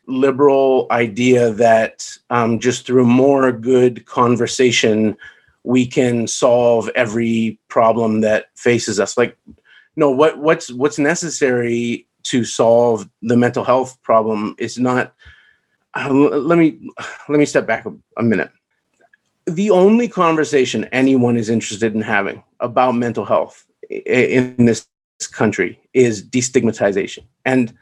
liberal 0.07 0.87
idea 0.91 1.51
that 1.51 2.09
um, 2.29 2.59
just 2.59 2.85
through 2.85 3.05
more 3.05 3.51
good 3.51 4.05
conversation 4.05 5.15
we 5.63 5.87
can 5.87 6.27
solve 6.27 6.89
every 6.89 7.57
problem 7.69 8.21
that 8.21 8.47
faces 8.55 8.99
us. 8.99 9.17
Like, 9.17 9.37
no, 9.95 10.11
what 10.11 10.37
what's 10.39 10.71
what's 10.71 10.99
necessary 10.99 12.05
to 12.23 12.43
solve 12.43 13.09
the 13.21 13.37
mental 13.37 13.63
health 13.63 13.97
problem 14.03 14.55
is 14.57 14.77
not. 14.77 15.13
Uh, 15.95 16.09
let 16.09 16.57
me 16.57 16.79
let 17.29 17.39
me 17.39 17.45
step 17.45 17.65
back 17.65 17.85
a, 17.85 17.93
a 18.17 18.23
minute. 18.23 18.51
The 19.45 19.69
only 19.69 20.07
conversation 20.07 20.85
anyone 20.85 21.37
is 21.37 21.49
interested 21.49 21.93
in 21.93 22.01
having 22.01 22.43
about 22.59 22.95
mental 22.95 23.25
health 23.25 23.65
in 23.89 24.65
this 24.65 24.87
country 25.31 25.79
is 25.93 26.23
destigmatization, 26.23 27.25
and 27.45 27.73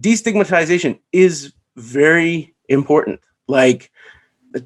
destigmatization 0.00 0.98
is 1.12 1.52
very 1.76 2.54
important. 2.68 3.20
Like 3.46 3.90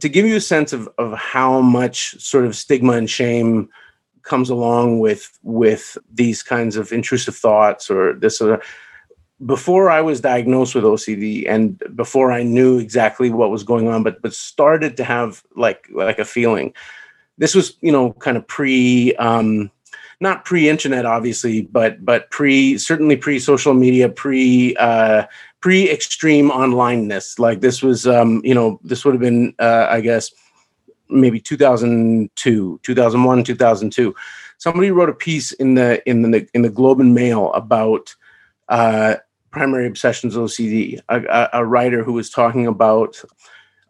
to 0.00 0.08
give 0.08 0.26
you 0.26 0.36
a 0.36 0.40
sense 0.40 0.72
of, 0.72 0.88
of 0.98 1.12
how 1.12 1.60
much 1.60 2.20
sort 2.20 2.44
of 2.44 2.56
stigma 2.56 2.92
and 2.92 3.10
shame 3.10 3.68
comes 4.22 4.50
along 4.50 5.00
with 5.00 5.38
with 5.42 5.98
these 6.12 6.42
kinds 6.42 6.76
of 6.76 6.92
intrusive 6.92 7.36
thoughts 7.36 7.90
or 7.90 8.14
this 8.14 8.40
or 8.40 8.62
before 9.44 9.90
I 9.90 10.00
was 10.00 10.20
diagnosed 10.20 10.74
with 10.74 10.84
OCD 10.84 11.48
and 11.48 11.82
before 11.96 12.30
I 12.30 12.44
knew 12.44 12.78
exactly 12.78 13.30
what 13.30 13.50
was 13.50 13.64
going 13.64 13.88
on, 13.88 14.02
but 14.02 14.22
but 14.22 14.32
started 14.32 14.96
to 14.98 15.04
have 15.04 15.42
like 15.56 15.88
like 15.92 16.18
a 16.18 16.24
feeling. 16.24 16.72
This 17.38 17.54
was 17.54 17.76
you 17.80 17.90
know 17.90 18.12
kind 18.14 18.36
of 18.36 18.46
pre 18.46 19.14
um, 19.16 19.70
not 20.22 20.44
pre-internet 20.44 21.04
obviously, 21.04 21.62
but 21.62 22.02
but 22.04 22.30
pre 22.30 22.78
certainly 22.78 23.16
pre 23.16 23.38
social 23.40 23.74
media, 23.74 24.08
pre 24.08 24.74
uh, 24.76 25.24
pre 25.60 25.90
extreme 25.90 26.50
onlineness. 26.50 27.38
Like 27.38 27.60
this 27.60 27.82
was, 27.82 28.06
um, 28.06 28.40
you 28.44 28.54
know, 28.54 28.80
this 28.84 29.04
would 29.04 29.14
have 29.14 29.20
been, 29.20 29.52
uh, 29.58 29.88
I 29.90 30.00
guess, 30.00 30.30
maybe 31.10 31.40
2002, 31.40 32.80
2001, 32.82 33.44
2002. 33.44 34.14
Somebody 34.58 34.92
wrote 34.92 35.10
a 35.10 35.14
piece 35.14 35.50
in 35.52 35.74
the 35.74 36.08
in 36.08 36.22
the 36.22 36.46
in 36.54 36.62
the 36.62 36.70
Globe 36.70 37.00
and 37.00 37.14
Mail 37.14 37.52
about 37.52 38.14
uh, 38.68 39.16
primary 39.50 39.88
obsessions 39.88 40.36
OCD. 40.36 41.00
A, 41.08 41.48
a, 41.52 41.66
writer 41.66 42.04
who 42.04 42.12
was 42.12 42.30
talking 42.30 42.68
about 42.68 43.20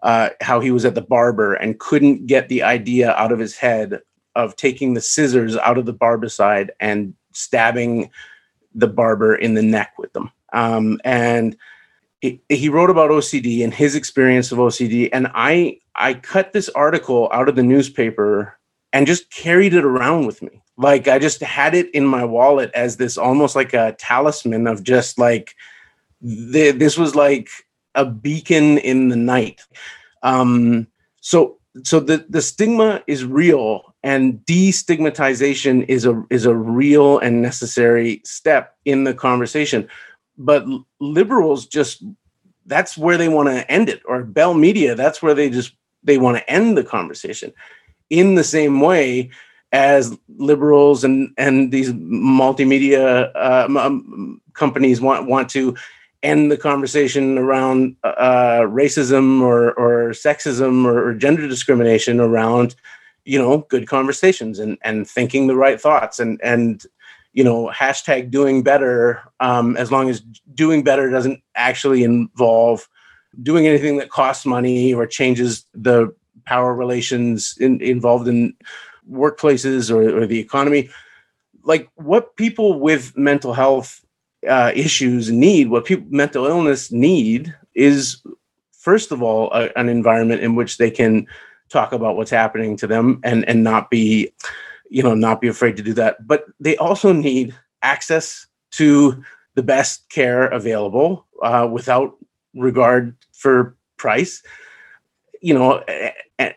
uh, 0.03 0.31
how 0.41 0.61
he 0.61 0.71
was 0.71 0.87
at 0.87 0.95
the 0.95 1.03
barber 1.03 1.53
and 1.55 1.79
couldn't 1.79 2.27
get 2.27 2.49
the 2.49 2.63
idea 2.63 3.13
out 3.13 3.33
of 3.33 3.39
his 3.39 3.55
head 3.55 4.01
of 4.35 4.57
taking 4.57 4.95
the 4.95 5.01
scissors 5.01 5.57
out 5.57 5.79
of 5.79 5.87
the 5.87 5.95
barbicide 5.95 6.71
and 6.81 7.15
stabbing 7.33 8.11
the 8.75 8.89
barber 8.89 9.35
in 9.35 9.55
the 9.55 9.63
neck 9.63 9.93
with 9.99 10.13
them. 10.13 10.31
Um, 10.53 11.01
and 11.05 11.57
he 12.21 12.69
wrote 12.69 12.91
about 12.91 13.11
OCD 13.11 13.65
and 13.65 13.75
his 13.75 13.97
experience 13.97 14.53
of 14.53 14.59
OCD. 14.59 15.09
And 15.13 15.29
I 15.35 15.79
I 15.97 16.15
cut 16.15 16.53
this 16.53 16.69
article 16.71 17.29
out 17.33 17.49
of 17.49 17.57
the 17.57 17.63
newspaper 17.63 18.59
and 18.93 19.07
just 19.07 19.31
carried 19.31 19.75
it 19.75 19.85
around 19.85 20.27
with 20.27 20.41
me. 20.41 20.63
Like 20.77 21.09
I 21.09 21.19
just 21.19 21.41
had 21.41 21.75
it 21.75 21.91
in 21.91 22.07
my 22.07 22.25
wallet 22.25 22.71
as 22.75 22.97
this 22.97 23.19
almost 23.19 23.57
like 23.57 23.75
a 23.75 23.97
talisman 23.99 24.67
of 24.67 24.85
just 24.85 25.19
like 25.19 25.55
this 26.21 26.97
was 26.97 27.17
like 27.17 27.49
a 27.95 28.05
beacon 28.05 28.79
in 28.79 29.09
the 29.09 29.17
night. 29.17 29.63
Um, 30.23 30.87
so 31.21 31.59
so 31.83 31.99
the 31.99 32.25
the 32.29 32.43
stigma 32.43 33.03
is 33.07 33.25
real 33.25 33.92
and 34.03 34.35
destigmatization 34.47 35.85
is 35.89 36.05
a 36.05 36.23
is 36.31 36.47
a 36.47 36.55
real 36.55 37.19
and 37.19 37.41
necessary 37.41 38.21
step 38.25 38.77
in 38.85 39.05
the 39.05 39.15
conversation. 39.15 39.89
But 40.37 40.65
liberals 41.01 41.67
just 41.67 42.03
that's 42.67 42.97
where 42.97 43.17
they 43.17 43.29
want 43.29 43.49
to 43.49 43.71
end 43.71 43.89
it 43.89 44.03
or 44.07 44.23
bell 44.23 44.55
media 44.55 44.95
that's 44.95 45.23
where 45.23 45.35
they 45.35 45.51
just 45.51 45.75
they 46.03 46.19
want 46.19 46.37
to 46.37 46.51
end 46.51 46.77
the 46.77 46.85
conversation 46.85 47.53
in 48.11 48.35
the 48.35 48.45
same 48.45 48.81
way 48.81 49.31
as 49.73 50.17
liberals 50.37 51.03
and 51.03 51.33
and 51.39 51.73
these 51.73 51.93
multimedia 51.93 53.31
uh, 53.35 53.67
um, 53.79 54.41
companies 54.53 55.01
want 55.01 55.27
want 55.27 55.49
to 55.49 55.75
end 56.23 56.53
the 56.53 56.57
conversation 56.57 57.37
around 57.37 57.97
uh, 58.05 58.61
racism 58.61 59.41
or 59.41 59.73
or 59.73 60.11
sexism 60.11 60.85
or, 60.85 61.09
or 61.09 61.15
gender 61.15 61.49
discrimination 61.49 62.21
around 62.21 62.77
you 63.25 63.39
know 63.39 63.59
good 63.69 63.87
conversations 63.87 64.59
and 64.59 64.79
and 64.83 65.09
thinking 65.09 65.47
the 65.47 65.57
right 65.57 65.81
thoughts 65.81 66.19
and 66.19 66.41
and 66.43 66.87
you 67.33 67.45
know 67.45 67.71
hashtag 67.75 68.31
doing 68.31 68.63
better 68.63 69.23
um, 69.41 69.77
as 69.77 69.91
long 69.91 70.09
as 70.11 70.21
doing 70.55 70.83
better 70.83 71.11
doesn't 71.11 71.43
actually 71.55 72.03
involve 72.03 72.89
doing 73.43 73.67
anything 73.67 73.97
that 73.97 74.11
costs 74.11 74.45
money 74.45 74.93
or 74.93 75.07
changes 75.07 75.65
the 75.75 76.15
power 76.45 76.75
relations 76.75 77.57
in, 77.61 77.81
involved 77.81 78.29
in 78.29 78.55
workplaces 79.11 79.91
or, 79.91 80.23
or, 80.23 80.27
the 80.27 80.39
economy. 80.39 80.91
Like 81.65 81.89
what 81.95 82.37
people 82.37 82.79
with 82.79 83.17
mental 83.17 83.55
health 83.55 84.05
uh, 84.49 84.73
issues 84.75 85.31
need 85.31 85.69
what 85.69 85.85
people 85.85 86.07
mental 86.11 86.47
illness 86.47 86.91
need 86.91 87.55
is 87.75 88.21
first 88.73 89.13
of 89.13 89.23
all 89.23 89.53
a, 89.53 89.71
an 89.79 89.89
environment 89.89 90.43
in 90.43 90.57
which 90.57 90.79
they 90.79 90.91
can 90.91 91.29
talk 91.73 91.93
about 91.93 92.17
what's 92.17 92.31
happening 92.31 92.77
to 92.77 92.87
them 92.87 93.21
and 93.25 93.49
and 93.49 93.65
not 93.65 93.91
be 93.91 94.33
you 94.91 95.03
know 95.03 95.15
not 95.15 95.41
be 95.41 95.49
afraid 95.49 95.77
to 95.77 95.83
do 95.83 95.95
that. 95.95 96.27
But 96.27 96.45
they 96.61 96.77
also 96.77 97.13
need 97.13 97.55
access 97.83 98.47
to 98.73 99.23
the 99.55 99.63
best 99.63 100.09
care 100.09 100.47
available 100.47 101.27
uh, 101.43 101.69
without 101.71 102.17
regard 102.55 103.17
for 103.33 103.77
price. 103.97 104.43
You 105.41 105.55
know 105.55 105.83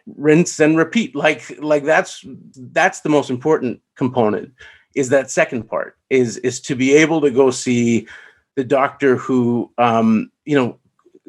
rinse 0.06 0.60
and 0.60 0.78
repeat 0.78 1.16
like 1.16 1.58
like 1.60 1.84
that's 1.84 2.24
that's 2.56 3.02
the 3.02 3.10
most 3.10 3.30
important 3.30 3.82
component 3.96 4.52
is 4.96 5.10
that 5.10 5.30
second 5.30 5.64
part 5.64 5.98
is 6.10 6.38
is 6.38 6.60
to 6.62 6.76
be 6.76 6.94
able 6.94 7.22
to 7.22 7.32
go 7.32 7.52
see 7.52 8.08
the 8.56 8.64
doctor 8.64 9.16
who 9.16 9.72
um 9.78 10.32
you 10.46 10.56
know 10.56 10.78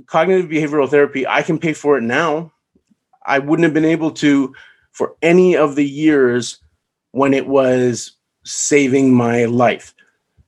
cognitive 0.07 0.51
behavioral 0.51 0.89
therapy 0.89 1.27
i 1.27 1.43
can 1.43 1.59
pay 1.59 1.73
for 1.73 1.99
it 1.99 2.03
now 2.03 2.53
i 3.27 3.39
wouldn't 3.39 3.65
have 3.65 3.75
been 3.75 3.85
able 3.85 4.11
to 4.11 4.55
for 4.93 5.15
any 5.21 5.57
of 5.57 5.77
the 5.77 5.87
years 5.87 6.59
when 7.13 7.35
it 7.35 7.47
was 7.47 8.13
saving 8.45 9.13
my 9.13 9.45
life. 9.45 9.95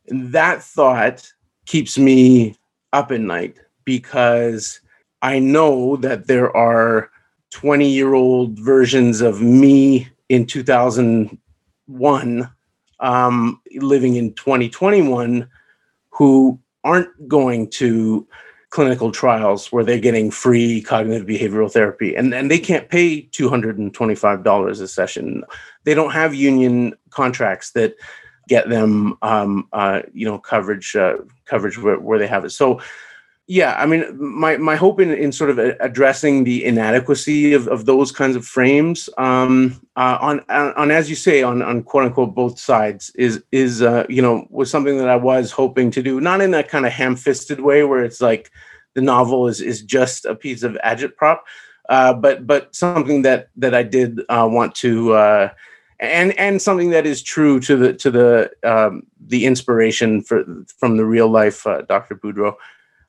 And 0.09 0.33
that 0.33 0.63
thought 0.63 1.31
keeps 1.67 1.99
me 1.99 2.57
up 2.95 3.13
at 3.13 3.21
night 3.21 3.59
because 3.85 4.81
I 5.21 5.39
know 5.39 5.97
that 5.97 6.27
there 6.27 6.57
are 6.57 7.11
20 7.51 7.89
year 7.89 8.15
old 8.15 8.59
versions 8.59 9.21
of 9.21 9.43
me 9.43 10.09
in 10.29 10.47
2001 10.47 12.51
um, 13.01 13.61
living 13.77 14.17
in 14.17 14.35
2021 14.35 15.49
who 16.11 16.59
aren't 16.85 17.29
going 17.29 17.71
to 17.71 18.27
clinical 18.71 19.11
trials 19.11 19.73
where 19.73 19.83
they're 19.83 19.99
getting 19.99 20.31
free 20.31 20.83
cognitive 20.83 21.27
behavioral 21.27 21.73
therapy 21.73 22.15
and, 22.15 22.35
and 22.35 22.51
they 22.51 22.59
can't 22.59 22.89
pay 22.89 23.23
$225 23.29 24.81
a 24.81 24.89
session. 24.89 25.43
They 25.85 25.95
don't 25.95 26.11
have 26.13 26.35
union 26.35 26.95
contracts 27.11 27.71
that 27.73 27.95
get 28.49 28.69
them 28.69 29.17
um, 29.23 29.69
uh, 29.73 30.03
you 30.13 30.27
know 30.27 30.39
coverage 30.39 30.97
uh, 30.97 31.19
coverage 31.45 31.79
where, 31.79 32.01
where 32.01 32.19
they 32.19 32.27
have 32.27 32.45
it. 32.45 32.51
So 32.51 32.81
yeah 33.49 33.75
i 33.79 33.87
mean 33.87 34.05
my 34.21 34.59
my 34.59 34.77
hope 34.77 35.01
in, 35.01 35.11
in 35.11 35.33
sort 35.33 35.51
of 35.51 35.59
addressing 35.59 36.45
the 36.45 36.65
inadequacy 36.65 37.55
of, 37.55 37.67
of 37.69 37.87
those 37.87 38.13
kinds 38.13 38.37
of 38.37 38.47
frames 38.47 39.09
um, 39.17 39.81
uh, 39.97 40.19
on, 40.21 40.41
on, 40.51 40.91
as 40.91 41.11
you 41.11 41.17
say 41.17 41.43
on 41.43 41.63
on 41.63 41.83
quote 41.83 42.05
unquote 42.05 42.35
both 42.35 42.59
sides 42.61 43.11
is 43.17 43.43
is 43.51 43.83
uh, 43.83 44.05
you 44.09 44.23
know 44.23 44.47
was 44.51 44.71
something 44.71 44.99
that 44.99 45.09
i 45.09 45.17
was 45.17 45.51
hoping 45.51 45.91
to 45.91 46.03
do 46.03 46.21
not 46.21 46.41
in 46.41 46.53
that 46.53 46.69
kind 46.69 46.87
of 46.87 46.93
ham-fisted 46.93 47.61
way 47.61 47.83
where 47.83 48.05
it's 48.05 48.21
like 48.21 48.53
the 48.95 49.01
novel 49.01 49.49
is 49.49 49.61
is 49.61 49.83
just 49.83 50.27
a 50.27 50.35
piece 50.35 50.63
of 50.63 50.73
agitprop 50.85 51.39
uh, 51.89 52.13
but 52.13 52.47
but 52.47 52.75
something 52.77 53.23
that 53.23 53.49
that 53.57 53.75
i 53.75 53.83
did 53.83 54.21
uh, 54.29 54.47
want 54.49 54.75
to 54.75 55.15
uh, 55.15 55.49
and 56.01 56.39
and 56.39 56.61
something 56.61 56.91
that 56.91 57.07
is 57.07 57.23
true 57.23 57.59
to 57.61 57.77
the 57.77 57.95
to 57.95 58.11
the 58.11 58.51
um, 58.63 59.05
the 59.27 59.47
inspiration 59.47 60.23
for 60.23 60.45
from 60.77 60.99
the 60.99 61.07
real 61.07 61.29
life 61.29 61.65
dr 61.89 62.15
boudreau 62.17 62.55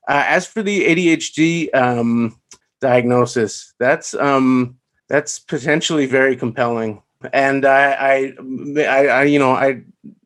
uh, 0.09 0.25
as 0.25 0.47
for 0.47 0.63
the 0.63 0.87
ADHD 0.87 1.73
um, 1.75 2.35
diagnosis, 2.81 3.75
that's 3.79 4.15
um, 4.15 4.75
that's 5.07 5.37
potentially 5.37 6.07
very 6.07 6.35
compelling, 6.35 7.03
and 7.31 7.63
I, 7.63 7.91
I, 7.91 8.33
I, 8.79 9.07
I, 9.07 9.23
you 9.25 9.37
know, 9.37 9.51
I, 9.51 9.83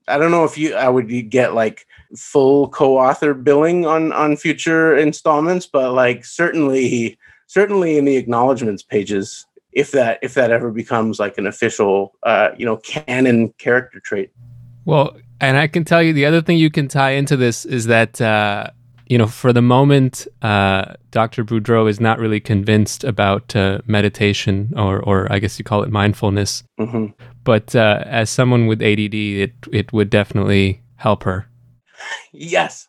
I 0.07 0.17
don't 0.17 0.31
know 0.31 0.45
if 0.45 0.57
you, 0.57 0.73
I 0.75 0.87
would 0.87 1.29
get 1.29 1.53
like 1.53 1.85
full 2.15 2.69
co-author 2.69 3.33
billing 3.33 3.85
on 3.85 4.13
on 4.13 4.37
future 4.37 4.95
installments, 4.95 5.65
but 5.65 5.91
like 5.91 6.23
certainly, 6.23 7.19
certainly 7.47 7.97
in 7.97 8.05
the 8.05 8.15
acknowledgments 8.15 8.83
pages, 8.83 9.45
if 9.73 9.91
that 9.91 10.17
if 10.21 10.33
that 10.35 10.49
ever 10.49 10.71
becomes 10.71 11.19
like 11.19 11.37
an 11.37 11.45
official, 11.45 12.13
uh, 12.23 12.51
you 12.57 12.65
know, 12.65 12.77
canon 12.77 13.49
character 13.57 13.99
trait. 13.99 14.31
Well, 14.85 15.17
and 15.41 15.57
I 15.57 15.67
can 15.67 15.83
tell 15.83 16.01
you 16.01 16.13
the 16.13 16.25
other 16.25 16.41
thing 16.41 16.57
you 16.57 16.71
can 16.71 16.87
tie 16.87 17.11
into 17.11 17.35
this 17.35 17.65
is 17.65 17.87
that. 17.87 18.21
Uh 18.21 18.69
you 19.13 19.19
know, 19.19 19.27
for 19.27 19.53
the 19.53 19.61
moment, 19.61 20.27
uh, 20.41 20.95
Dr. 21.11 21.43
Boudreau 21.43 21.87
is 21.87 21.99
not 21.99 22.17
really 22.17 22.39
convinced 22.39 23.03
about 23.03 23.55
uh, 23.55 23.77
meditation, 23.85 24.73
or, 24.75 25.01
or 25.01 25.31
I 25.31 25.37
guess 25.37 25.59
you 25.59 25.63
call 25.63 25.83
it 25.83 25.91
mindfulness. 25.91 26.63
Mm-hmm. 26.79 27.13
But 27.43 27.75
uh, 27.75 28.03
as 28.07 28.31
someone 28.31 28.65
with 28.65 28.81
ADD, 28.81 29.13
it 29.13 29.53
it 29.71 29.93
would 29.93 30.09
definitely 30.09 30.81
help 30.95 31.21
her. 31.25 31.45
Yes, 32.31 32.87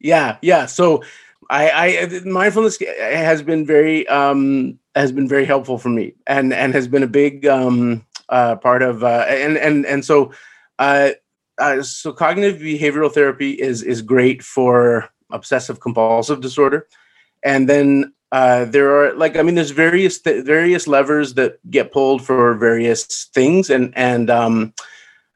yeah, 0.00 0.38
yeah. 0.42 0.66
So 0.66 1.04
I, 1.50 1.70
I 1.70 2.20
mindfulness 2.24 2.76
has 2.98 3.40
been 3.40 3.64
very 3.64 4.08
um, 4.08 4.76
has 4.96 5.12
been 5.12 5.28
very 5.28 5.44
helpful 5.44 5.78
for 5.78 5.88
me, 5.88 6.14
and 6.26 6.52
and 6.52 6.74
has 6.74 6.88
been 6.88 7.04
a 7.04 7.06
big 7.22 7.46
um, 7.46 8.04
uh, 8.28 8.56
part 8.56 8.82
of 8.82 9.04
uh, 9.04 9.24
and 9.28 9.56
and 9.56 9.86
and 9.86 10.04
so. 10.04 10.32
Uh, 10.80 11.10
uh, 11.60 11.82
so 11.82 12.12
cognitive 12.12 12.60
behavioral 12.60 13.12
therapy 13.12 13.50
is 13.50 13.82
is 13.82 14.00
great 14.00 14.44
for 14.44 15.10
obsessive 15.30 15.80
compulsive 15.80 16.40
disorder. 16.40 16.86
And 17.44 17.68
then 17.68 18.12
uh, 18.32 18.66
there 18.66 18.94
are 18.94 19.14
like 19.14 19.36
I 19.36 19.42
mean, 19.42 19.54
there's 19.54 19.70
various 19.70 20.20
th- 20.20 20.44
various 20.44 20.86
levers 20.86 21.34
that 21.34 21.58
get 21.70 21.92
pulled 21.92 22.24
for 22.24 22.54
various 22.54 23.26
things, 23.32 23.70
and 23.70 23.92
and 23.96 24.28
um, 24.28 24.74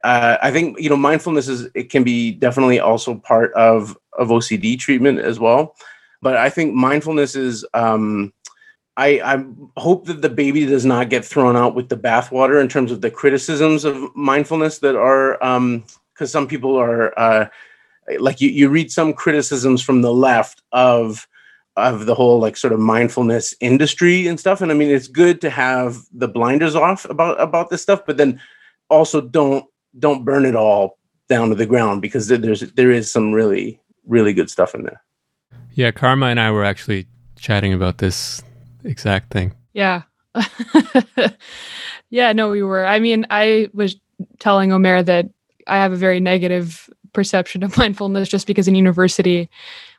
uh, 0.03 0.37
I 0.41 0.51
think 0.51 0.79
you 0.79 0.89
know 0.89 0.97
mindfulness 0.97 1.47
is 1.47 1.67
it 1.73 1.89
can 1.89 2.03
be 2.03 2.31
definitely 2.31 2.79
also 2.79 3.15
part 3.15 3.51
of 3.53 3.97
of 4.17 4.27
OCD 4.27 4.77
treatment 4.77 5.19
as 5.19 5.39
well. 5.39 5.75
But 6.21 6.37
I 6.37 6.49
think 6.49 6.75
mindfulness 6.75 7.35
is 7.35 7.65
um, 7.73 8.31
I, 8.95 9.21
I 9.21 9.43
hope 9.77 10.05
that 10.05 10.21
the 10.21 10.29
baby 10.29 10.65
does 10.65 10.85
not 10.85 11.09
get 11.09 11.25
thrown 11.25 11.55
out 11.55 11.73
with 11.73 11.89
the 11.89 11.97
bathwater 11.97 12.61
in 12.61 12.69
terms 12.69 12.91
of 12.91 13.01
the 13.01 13.09
criticisms 13.09 13.85
of 13.85 14.15
mindfulness 14.15 14.79
that 14.79 14.95
are 14.95 15.33
because 15.33 15.55
um, 15.55 15.83
some 16.27 16.47
people 16.47 16.77
are 16.77 17.17
uh, 17.19 17.47
like 18.19 18.41
you, 18.41 18.49
you 18.49 18.69
read 18.69 18.91
some 18.91 19.13
criticisms 19.13 19.81
from 19.81 20.01
the 20.01 20.13
left 20.13 20.61
of 20.71 21.27
of 21.75 22.05
the 22.05 22.13
whole 22.13 22.39
like 22.39 22.55
sort 22.55 22.71
of 22.73 22.79
mindfulness 22.79 23.55
industry 23.59 24.27
and 24.27 24.39
stuff 24.39 24.61
and 24.61 24.71
i 24.71 24.75
mean 24.75 24.91
it's 24.91 25.07
good 25.07 25.41
to 25.41 25.49
have 25.49 25.97
the 26.13 26.27
blinders 26.27 26.75
off 26.75 27.05
about 27.05 27.39
about 27.41 27.69
this 27.69 27.81
stuff 27.81 28.05
but 28.05 28.17
then 28.17 28.39
also 28.89 29.19
don't 29.19 29.65
don't 29.99 30.25
burn 30.25 30.45
it 30.45 30.55
all 30.55 30.97
down 31.27 31.49
to 31.49 31.55
the 31.55 31.65
ground 31.65 32.01
because 32.01 32.27
there's 32.27 32.61
there 32.73 32.91
is 32.91 33.11
some 33.11 33.31
really 33.31 33.79
really 34.05 34.33
good 34.33 34.49
stuff 34.49 34.75
in 34.75 34.83
there. 34.83 35.01
Yeah 35.71 35.91
karma 35.91 36.27
and 36.27 36.39
i 36.39 36.51
were 36.51 36.63
actually 36.63 37.07
chatting 37.37 37.73
about 37.73 37.97
this 37.97 38.41
exact 38.83 39.31
thing. 39.31 39.53
Yeah. 39.73 40.03
Yeah 42.09 42.31
no 42.31 42.51
we 42.51 42.61
were. 42.61 42.85
I 42.85 42.99
mean 42.99 43.25
i 43.31 43.69
was 43.73 43.95
telling 44.37 44.69
Umair 44.69 45.03
that 45.05 45.29
i 45.65 45.77
have 45.77 45.91
a 45.91 45.95
very 45.95 46.19
negative 46.19 46.87
perception 47.13 47.63
of 47.63 47.77
mindfulness 47.77 48.29
just 48.29 48.47
because 48.47 48.67
in 48.67 48.75
university 48.75 49.49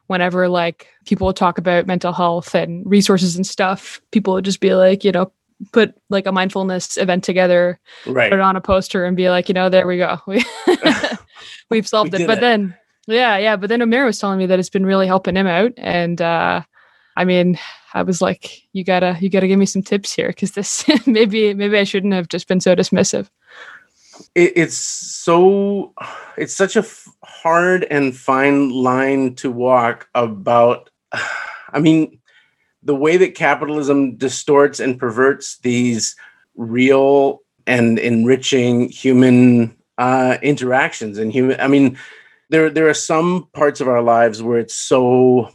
whenever 0.07 0.49
like 0.49 0.89
people 1.07 1.33
talk 1.33 1.59
about 1.59 1.87
mental 1.87 2.13
health 2.13 2.55
and 2.55 2.89
resources 2.89 3.37
and 3.37 3.47
stuff 3.47 4.01
people 4.11 4.35
would 4.35 4.45
just 4.45 4.61
be 4.61 4.75
like 4.75 5.05
you 5.05 5.13
know 5.13 5.31
put 5.73 5.95
like 6.11 6.27
a 6.27 6.33
mindfulness 6.33 6.97
event 6.97 7.25
together 7.25 7.79
right. 8.07 8.31
put 8.31 8.39
it 8.39 8.43
on 8.43 8.57
a 8.57 8.61
poster 8.61 9.05
and 9.05 9.17
be 9.17 9.31
like 9.31 9.49
you 9.49 9.55
know 9.55 9.69
there 9.69 9.87
we 9.87 9.99
go. 9.99 10.19
We 10.27 10.45
we've 11.71 11.89
solved 11.89 12.13
we 12.13 12.25
it. 12.25 12.27
but 12.27 12.39
it. 12.39 12.41
then 12.41 12.77
yeah 13.07 13.39
yeah 13.39 13.57
but 13.57 13.69
then 13.69 13.81
Umair 13.81 14.05
was 14.05 14.19
telling 14.19 14.39
me 14.39 14.47
that 14.47 14.59
it's 14.59 14.71
been 14.71 14.87
really 14.87 15.07
helping 15.07 15.37
him 15.37 15.47
out. 15.47 15.73
And 15.77 16.21
uh 16.21 16.63
I 17.17 17.25
mean, 17.25 17.59
I 17.93 18.03
was 18.03 18.21
like, 18.21 18.63
you 18.73 18.85
gotta, 18.85 19.17
you 19.21 19.31
gotta 19.31 19.47
give 19.47 19.59
me 19.59 19.67
some 19.67 19.83
tips 19.83 20.13
here 20.13 20.29
because 20.29 20.53
this 20.53 20.85
maybe, 21.07 21.55
maybe 21.55 21.79
I 21.79 21.85
shouldn't 21.85 22.13
have 22.13 22.29
just 22.29 22.49
been 22.49 22.61
so 22.61 22.75
dismissive 22.75 23.29
it, 24.35 24.53
it's 24.57 24.77
so 24.77 25.93
it's 26.37 26.55
such 26.55 26.77
a 26.77 26.85
hard 27.23 27.85
and 27.85 28.17
fine 28.17 28.71
line 28.71 29.35
to 29.37 29.51
walk 29.51 30.09
about 30.15 30.91
i 31.73 31.79
mean 31.79 32.21
the 32.83 32.95
way 32.95 33.17
that 33.17 33.35
capitalism 33.35 34.17
distorts 34.17 34.79
and 34.81 34.99
perverts 34.99 35.59
these 35.59 36.17
real 36.55 37.41
and 37.67 37.99
enriching 37.99 38.91
human 38.91 39.75
uh, 39.97 40.37
interactions 40.43 41.19
and 41.19 41.33
human 41.33 41.59
i 41.61 41.69
mean 41.69 41.97
there 42.51 42.71
there 42.71 42.89
are 42.89 42.95
some 42.95 43.49
parts 43.53 43.81
of 43.81 43.89
our 43.89 44.03
lives 44.03 44.43
where 44.43 44.59
it's 44.59 44.75
so 44.75 45.51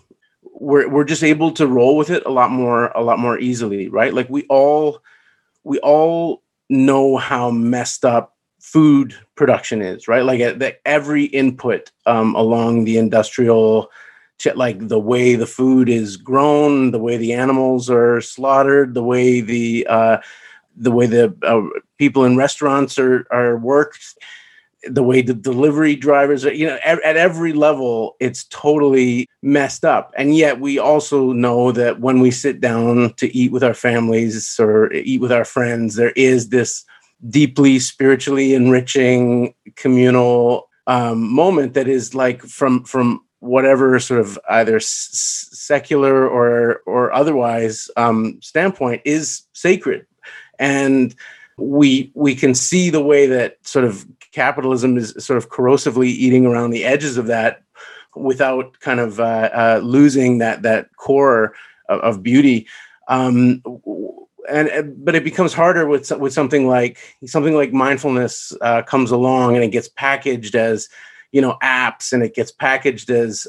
we're, 0.60 0.90
we're 0.90 1.06
just 1.06 1.24
able 1.24 1.52
to 1.52 1.68
roll 1.68 1.96
with 1.96 2.10
it 2.10 2.26
a 2.26 2.30
lot 2.30 2.52
more 2.52 2.88
a 2.88 3.02
lot 3.02 3.20
more 3.20 3.40
easily 3.40 3.88
right? 3.88 4.14
Like 4.14 4.30
we 4.30 4.46
all 4.50 5.02
we 5.64 5.80
all 5.80 6.44
know 6.70 7.18
how 7.18 7.52
messed 7.52 8.06
up 8.06 8.36
food 8.72 9.16
production 9.36 9.82
is, 9.82 10.08
right? 10.08 10.24
Like 10.24 10.60
that 10.60 10.80
every 10.86 11.26
input 11.26 11.92
um, 12.06 12.36
along 12.36 12.84
the 12.84 12.98
industrial, 12.98 13.90
like 14.54 14.88
the 14.88 15.00
way 15.00 15.36
the 15.36 15.48
food 15.48 15.90
is 15.90 16.18
grown, 16.18 16.92
the 16.92 17.00
way 17.00 17.18
the 17.18 17.34
animals 17.34 17.90
are 17.90 18.22
slaughtered, 18.22 18.94
the 18.94 19.04
way 19.04 19.42
the 19.42 19.88
uh, 19.90 20.18
the 20.78 20.92
way 20.92 21.08
the 21.08 21.36
uh, 21.42 21.80
people 21.98 22.26
in 22.26 22.38
restaurants 22.38 23.00
are 23.00 23.26
are 23.32 23.58
worked, 23.58 24.18
the 24.84 25.04
way 25.04 25.24
the 25.24 25.34
delivery 25.34 25.96
drivers 25.96 26.46
are, 26.46 26.54
you 26.54 26.68
know, 26.68 26.78
at 26.86 27.18
every 27.18 27.54
level, 27.54 28.16
it's 28.20 28.44
totally 28.46 29.28
messed 29.42 29.84
up. 29.84 30.14
And 30.16 30.38
yet, 30.38 30.60
we 30.60 30.78
also 30.78 31.34
know 31.34 31.72
that 31.72 32.00
when 32.00 32.20
we 32.22 32.30
sit 32.30 32.62
down 32.62 33.14
to 33.16 33.36
eat 33.36 33.52
with 33.52 33.64
our 33.64 33.74
families 33.74 34.60
or 34.60 34.94
eat 34.94 35.22
with 35.22 35.32
our 35.32 35.46
friends, 35.46 35.96
there 35.96 36.14
is 36.16 36.50
this 36.50 36.86
deeply 37.28 37.80
spiritually 37.80 38.54
enriching 38.54 39.54
communal 39.76 40.70
um, 40.88 41.32
moment 41.32 41.74
that 41.74 41.88
is 41.88 42.16
like 42.16 42.42
from 42.42 42.84
from 42.84 43.22
whatever 43.40 44.00
sort 44.00 44.20
of 44.20 44.38
either 44.50 44.78
s- 44.78 45.50
secular 45.52 46.28
or 46.28 46.82
or 46.86 47.12
otherwise 47.14 47.90
um, 47.98 48.40
standpoint 48.42 49.02
is 49.06 49.44
sacred. 49.54 50.06
And 50.58 51.16
we 51.58 52.12
we 52.16 52.36
can 52.36 52.56
see 52.56 52.90
the 52.90 53.04
way 53.04 53.28
that 53.28 53.58
sort 53.62 53.86
of 53.86 54.06
capitalism 54.32 54.98
is 54.98 55.14
sort 55.20 55.38
of 55.38 55.50
corrosively 55.50 56.08
eating 56.08 56.46
around 56.46 56.72
the 56.72 56.86
edges 56.86 57.18
of 57.18 57.28
that 57.28 57.62
without 58.16 58.80
kind 58.80 59.00
of 59.00 59.20
uh, 59.20 59.50
uh, 59.54 59.82
losing 59.84 60.40
that 60.40 60.62
that 60.64 60.96
core 60.96 61.54
of, 61.88 62.00
of 62.02 62.24
beauty. 62.24 62.68
Um, 63.08 63.64
and 64.50 65.06
but 65.06 65.16
it 65.16 65.24
becomes 65.24 65.54
harder 65.54 65.88
with 65.88 66.12
with 66.20 66.34
something 66.34 66.68
like 66.68 66.98
something 67.26 67.56
like 67.56 67.72
mindfulness 67.72 68.54
uh, 68.62 68.82
comes 68.82 69.12
along 69.12 69.56
and 69.56 69.64
it 69.64 69.72
gets 69.72 69.88
packaged 69.88 70.56
as 70.56 70.90
you 71.32 71.42
know 71.42 71.58
apps 71.62 72.12
and 72.12 72.24
it 72.24 72.36
gets 72.36 72.52
packaged 72.52 73.10
as 73.10 73.48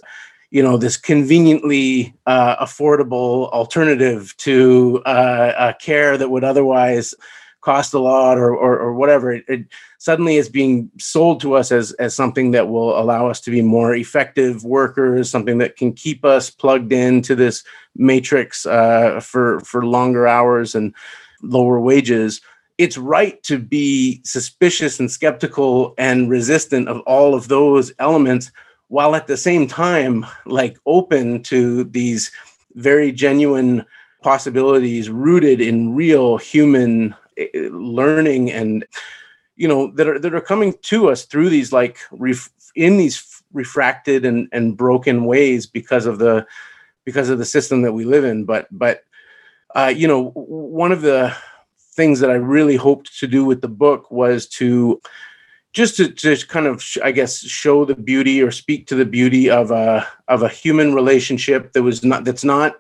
you 0.51 0.63
know 0.63 0.77
this 0.77 0.97
conveniently 0.97 2.15
uh, 2.27 2.65
affordable 2.65 3.51
alternative 3.51 4.37
to 4.37 5.03
uh, 5.07 5.73
care 5.81 6.17
that 6.17 6.31
would 6.31 6.45
otherwise 6.45 7.15
cost 7.61 7.95
a 7.95 7.99
lot 7.99 8.39
or 8.39 8.55
or, 8.55 8.79
or 8.79 8.95
whatever 8.95 9.33
it, 9.33 9.45
it, 9.49 9.67
suddenly 9.99 10.37
is 10.37 10.49
being 10.49 10.91
sold 10.99 11.41
to 11.41 11.55
us 11.55 11.71
as 11.71 11.93
as 11.93 12.15
something 12.15 12.53
that 12.53 12.69
will 12.69 12.99
allow 12.99 13.29
us 13.29 13.41
to 13.41 13.51
be 13.51 13.61
more 13.61 13.95
effective 13.95 14.65
workers 14.65 15.31
something 15.31 15.59
that 15.59 15.77
can 15.77 15.93
keep 15.93 16.25
us 16.25 16.49
plugged 16.49 16.93
into 16.93 17.35
this 17.35 17.63
matrix 17.97 18.67
uh, 18.67 19.21
for 19.21 19.61
for 19.61 19.85
longer 19.85 20.27
hours 20.27 20.75
and 20.75 20.95
lower 21.43 21.81
wages. 21.81 22.41
It's 22.79 22.97
right 22.97 23.43
to 23.45 23.59
be 23.59 24.23
suspicious 24.25 25.01
and 25.01 25.11
skeptical 25.11 25.95
and 25.99 26.31
resistant 26.31 26.89
of 26.89 27.01
all 27.01 27.35
of 27.35 27.49
those 27.49 27.93
elements 27.99 28.51
while 28.89 29.15
at 29.15 29.27
the 29.27 29.37
same 29.37 29.67
time 29.67 30.27
like 30.47 30.79
open 30.87 31.43
to 31.45 31.85
these 31.85 32.31
very 32.75 33.13
genuine 33.13 33.85
possibilities 34.23 35.11
rooted 35.11 35.61
in 35.61 35.95
real 35.95 36.39
human 36.39 37.15
learning 37.55 38.51
and 38.51 38.85
you 39.57 39.69
know 39.69 39.91
that 39.93 40.09
are 40.09 40.19
that 40.19 40.35
are 40.35 40.41
coming 40.41 40.75
to 40.83 41.09
us 41.11 41.25
through 41.25 41.51
these 41.51 41.73
like 41.73 41.99
ref, 42.11 42.51
in 42.75 42.97
these 42.97 43.43
refracted 43.53 44.25
and 44.25 44.49
and 44.53 44.77
broken 44.77 45.25
ways 45.25 45.67
because 45.67 46.07
of 46.07 46.19
the 46.19 46.47
because 47.05 47.29
of 47.29 47.39
the 47.39 47.45
system 47.45 47.83
that 47.83 47.93
we 47.93 48.05
live 48.05 48.25
in. 48.25 48.45
But 48.45 48.67
but 48.71 49.05
uh, 49.75 49.93
you 49.95 50.09
know 50.09 50.31
one 50.31 50.93
of 50.93 51.03
the 51.03 51.35
things 51.93 52.21
that 52.21 52.31
i 52.31 52.35
really 52.35 52.77
hoped 52.77 53.19
to 53.19 53.27
do 53.27 53.45
with 53.45 53.61
the 53.61 53.69
book 53.69 54.11
was 54.11 54.47
to 54.47 55.01
just 55.73 55.97
to, 55.97 56.09
to 56.09 56.37
kind 56.47 56.67
of 56.67 56.83
i 57.05 57.11
guess 57.11 57.41
show 57.41 57.85
the 57.85 57.95
beauty 57.95 58.43
or 58.43 58.51
speak 58.51 58.87
to 58.87 58.95
the 58.95 59.05
beauty 59.05 59.51
of 59.51 59.71
a 59.71 60.07
of 60.29 60.43
a 60.43 60.49
human 60.49 60.95
relationship 60.95 61.73
that 61.73 61.83
was 61.83 62.03
not 62.05 62.25
that's 62.25 62.45
not 62.45 62.77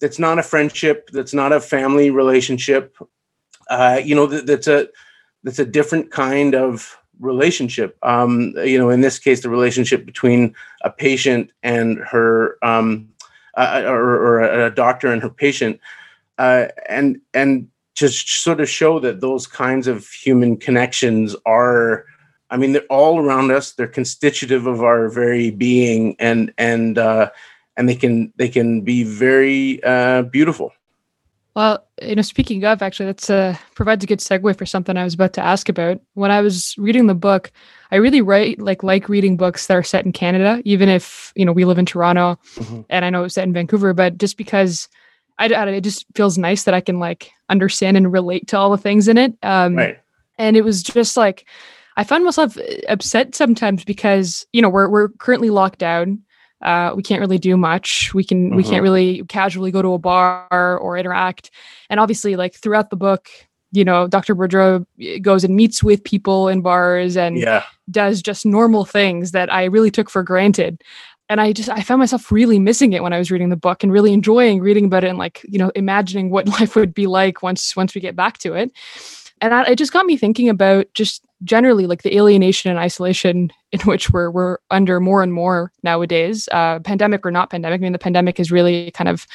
that's 0.00 0.18
not 0.18 0.38
a 0.38 0.42
friendship 0.42 1.10
that's 1.12 1.34
not 1.34 1.52
a 1.52 1.60
family 1.60 2.10
relationship 2.10 2.96
uh, 3.68 4.00
you 4.02 4.14
know, 4.14 4.26
that, 4.26 4.46
that's 4.46 4.66
a 4.66 4.88
that's 5.42 5.58
a 5.58 5.64
different 5.64 6.10
kind 6.10 6.54
of 6.54 6.96
relationship. 7.20 7.96
Um, 8.02 8.54
you 8.58 8.78
know, 8.78 8.90
in 8.90 9.00
this 9.00 9.18
case, 9.18 9.42
the 9.42 9.50
relationship 9.50 10.04
between 10.04 10.54
a 10.82 10.90
patient 10.90 11.50
and 11.62 11.98
her, 11.98 12.58
um, 12.62 13.08
uh, 13.56 13.82
or, 13.86 14.16
or, 14.16 14.40
a 14.40 14.74
doctor 14.74 15.12
and 15.12 15.22
her 15.22 15.30
patient, 15.30 15.80
uh, 16.38 16.66
and 16.88 17.20
and 17.32 17.68
just 17.94 18.28
sort 18.42 18.60
of 18.60 18.68
show 18.68 18.98
that 19.00 19.20
those 19.20 19.46
kinds 19.46 19.86
of 19.86 20.08
human 20.08 20.56
connections 20.56 21.36
are 21.46 22.06
I 22.50 22.56
mean, 22.56 22.72
they're 22.72 22.82
all 22.82 23.18
around 23.18 23.50
us. 23.50 23.72
They're 23.72 23.88
constitutive 23.88 24.66
of 24.66 24.82
our 24.82 25.08
very 25.08 25.50
being, 25.50 26.14
and 26.20 26.52
and 26.56 26.98
uh, 26.98 27.30
and 27.76 27.88
they 27.88 27.96
can 27.96 28.32
they 28.36 28.48
can 28.48 28.82
be 28.82 29.02
very 29.02 29.82
uh, 29.82 30.22
beautiful. 30.22 30.72
Well, 31.54 31.86
you 32.02 32.16
know, 32.16 32.22
speaking 32.22 32.64
of, 32.64 32.82
actually, 32.82 33.06
that's 33.06 33.30
uh, 33.30 33.56
provides 33.76 34.02
a 34.02 34.08
good 34.08 34.18
segue 34.18 34.58
for 34.58 34.66
something 34.66 34.96
I 34.96 35.04
was 35.04 35.14
about 35.14 35.34
to 35.34 35.40
ask 35.40 35.68
about. 35.68 36.00
When 36.14 36.32
I 36.32 36.40
was 36.40 36.74
reading 36.78 37.06
the 37.06 37.14
book, 37.14 37.52
I 37.92 37.96
really 37.96 38.20
write 38.20 38.58
like 38.58 38.82
like 38.82 39.08
reading 39.08 39.36
books 39.36 39.68
that 39.68 39.76
are 39.76 39.84
set 39.84 40.04
in 40.04 40.12
Canada, 40.12 40.60
even 40.64 40.88
if 40.88 41.32
you 41.36 41.44
know 41.44 41.52
we 41.52 41.64
live 41.64 41.78
in 41.78 41.86
Toronto, 41.86 42.38
mm-hmm. 42.56 42.80
and 42.90 43.04
I 43.04 43.10
know 43.10 43.22
it's 43.22 43.34
set 43.34 43.46
in 43.46 43.52
Vancouver, 43.52 43.94
but 43.94 44.18
just 44.18 44.36
because 44.36 44.88
I, 45.38 45.46
I, 45.46 45.68
it 45.68 45.82
just 45.82 46.06
feels 46.14 46.36
nice 46.36 46.64
that 46.64 46.74
I 46.74 46.80
can 46.80 46.98
like 46.98 47.30
understand 47.48 47.96
and 47.96 48.12
relate 48.12 48.48
to 48.48 48.58
all 48.58 48.70
the 48.70 48.78
things 48.78 49.06
in 49.06 49.16
it. 49.16 49.36
Um, 49.42 49.76
right. 49.76 50.00
And 50.38 50.56
it 50.56 50.64
was 50.64 50.82
just 50.82 51.16
like 51.16 51.46
I 51.96 52.02
found 52.02 52.24
myself 52.24 52.58
upset 52.88 53.36
sometimes 53.36 53.84
because 53.84 54.44
you 54.52 54.60
know 54.60 54.68
we're 54.68 54.88
we're 54.88 55.08
currently 55.08 55.50
locked 55.50 55.78
down 55.78 56.23
uh, 56.64 56.92
we 56.96 57.02
can't 57.02 57.20
really 57.20 57.38
do 57.38 57.56
much. 57.56 58.12
We 58.14 58.24
can 58.24 58.48
mm-hmm. 58.48 58.56
we 58.56 58.62
can't 58.62 58.76
mm-hmm. 58.76 58.82
really 58.82 59.22
casually 59.24 59.70
go 59.70 59.82
to 59.82 59.92
a 59.92 59.98
bar 59.98 60.48
or 60.50 60.96
interact. 60.96 61.50
And 61.90 62.00
obviously, 62.00 62.36
like 62.36 62.54
throughout 62.54 62.90
the 62.90 62.96
book, 62.96 63.28
you 63.72 63.84
know, 63.84 64.08
Dr. 64.08 64.34
Boudreau 64.34 64.86
eh, 65.00 65.18
goes 65.18 65.44
and 65.44 65.54
meets 65.54 65.82
with 65.82 66.02
people 66.02 66.48
in 66.48 66.62
bars 66.62 67.16
and 67.16 67.36
yeah. 67.36 67.64
does 67.90 68.22
just 68.22 68.46
normal 68.46 68.84
things 68.84 69.32
that 69.32 69.52
I 69.52 69.64
really 69.64 69.90
took 69.90 70.08
for 70.08 70.22
granted. 70.22 70.82
And 71.28 71.40
I 71.40 71.52
just 71.52 71.68
I 71.68 71.82
found 71.82 72.00
myself 72.00 72.30
really 72.32 72.58
missing 72.58 72.92
it 72.92 73.02
when 73.02 73.12
I 73.12 73.18
was 73.18 73.30
reading 73.30 73.48
the 73.50 73.56
book 73.56 73.82
and 73.82 73.92
really 73.92 74.12
enjoying 74.12 74.60
reading 74.60 74.86
about 74.86 75.04
it 75.04 75.08
and 75.08 75.18
like, 75.18 75.44
you 75.48 75.58
know, 75.58 75.70
imagining 75.74 76.30
what 76.30 76.48
life 76.60 76.76
would 76.76 76.94
be 76.94 77.06
like 77.06 77.42
once 77.42 77.76
once 77.76 77.94
we 77.94 78.00
get 78.00 78.16
back 78.16 78.38
to 78.38 78.54
it. 78.54 78.72
And 79.44 79.52
I, 79.52 79.64
it 79.64 79.76
just 79.76 79.92
got 79.92 80.06
me 80.06 80.16
thinking 80.16 80.48
about 80.48 80.86
just 80.94 81.22
generally 81.42 81.86
like 81.86 82.02
the 82.02 82.16
alienation 82.16 82.70
and 82.70 82.80
isolation 82.80 83.52
in 83.72 83.80
which 83.80 84.10
we're 84.10 84.30
we're 84.30 84.56
under 84.70 85.00
more 85.00 85.22
and 85.22 85.34
more 85.34 85.70
nowadays, 85.82 86.48
uh, 86.50 86.78
pandemic 86.78 87.26
or 87.26 87.30
not 87.30 87.50
pandemic. 87.50 87.78
I 87.78 87.82
mean, 87.82 87.92
the 87.92 87.98
pandemic 87.98 88.38
has 88.38 88.50
really 88.50 88.90
kind 88.92 89.06
of 89.06 89.26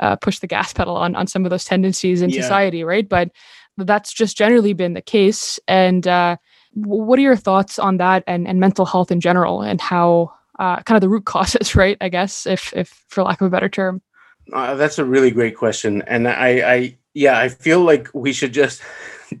uh, 0.00 0.16
pushed 0.16 0.42
the 0.42 0.46
gas 0.46 0.74
pedal 0.74 0.96
on 0.96 1.16
on 1.16 1.26
some 1.26 1.46
of 1.46 1.50
those 1.50 1.64
tendencies 1.64 2.20
in 2.20 2.28
yeah. 2.28 2.42
society, 2.42 2.84
right? 2.84 3.08
But 3.08 3.30
that's 3.78 4.12
just 4.12 4.36
generally 4.36 4.74
been 4.74 4.92
the 4.92 5.00
case. 5.00 5.58
And 5.66 6.06
uh, 6.06 6.36
what 6.74 7.18
are 7.18 7.22
your 7.22 7.34
thoughts 7.34 7.78
on 7.78 7.96
that 7.96 8.22
and 8.26 8.46
and 8.46 8.60
mental 8.60 8.84
health 8.84 9.10
in 9.10 9.20
general, 9.20 9.62
and 9.62 9.80
how 9.80 10.30
uh, 10.58 10.82
kind 10.82 10.96
of 10.96 11.00
the 11.00 11.08
root 11.08 11.24
causes, 11.34 11.74
right? 11.74 11.96
I 12.02 12.10
guess, 12.10 12.46
if 12.46 12.70
if 12.76 13.02
for 13.08 13.22
lack 13.22 13.40
of 13.40 13.46
a 13.46 13.50
better 13.50 13.70
term. 13.70 14.02
Uh, 14.52 14.74
that's 14.74 14.98
a 14.98 15.06
really 15.06 15.30
great 15.30 15.56
question, 15.56 16.02
and 16.06 16.28
I, 16.28 16.74
I 16.74 16.98
yeah, 17.14 17.38
I 17.38 17.48
feel 17.48 17.80
like 17.80 18.10
we 18.12 18.34
should 18.34 18.52
just 18.52 18.82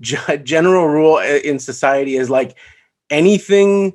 general 0.00 0.88
rule 0.88 1.18
in 1.18 1.58
society 1.58 2.16
is 2.16 2.30
like 2.30 2.56
anything 3.10 3.94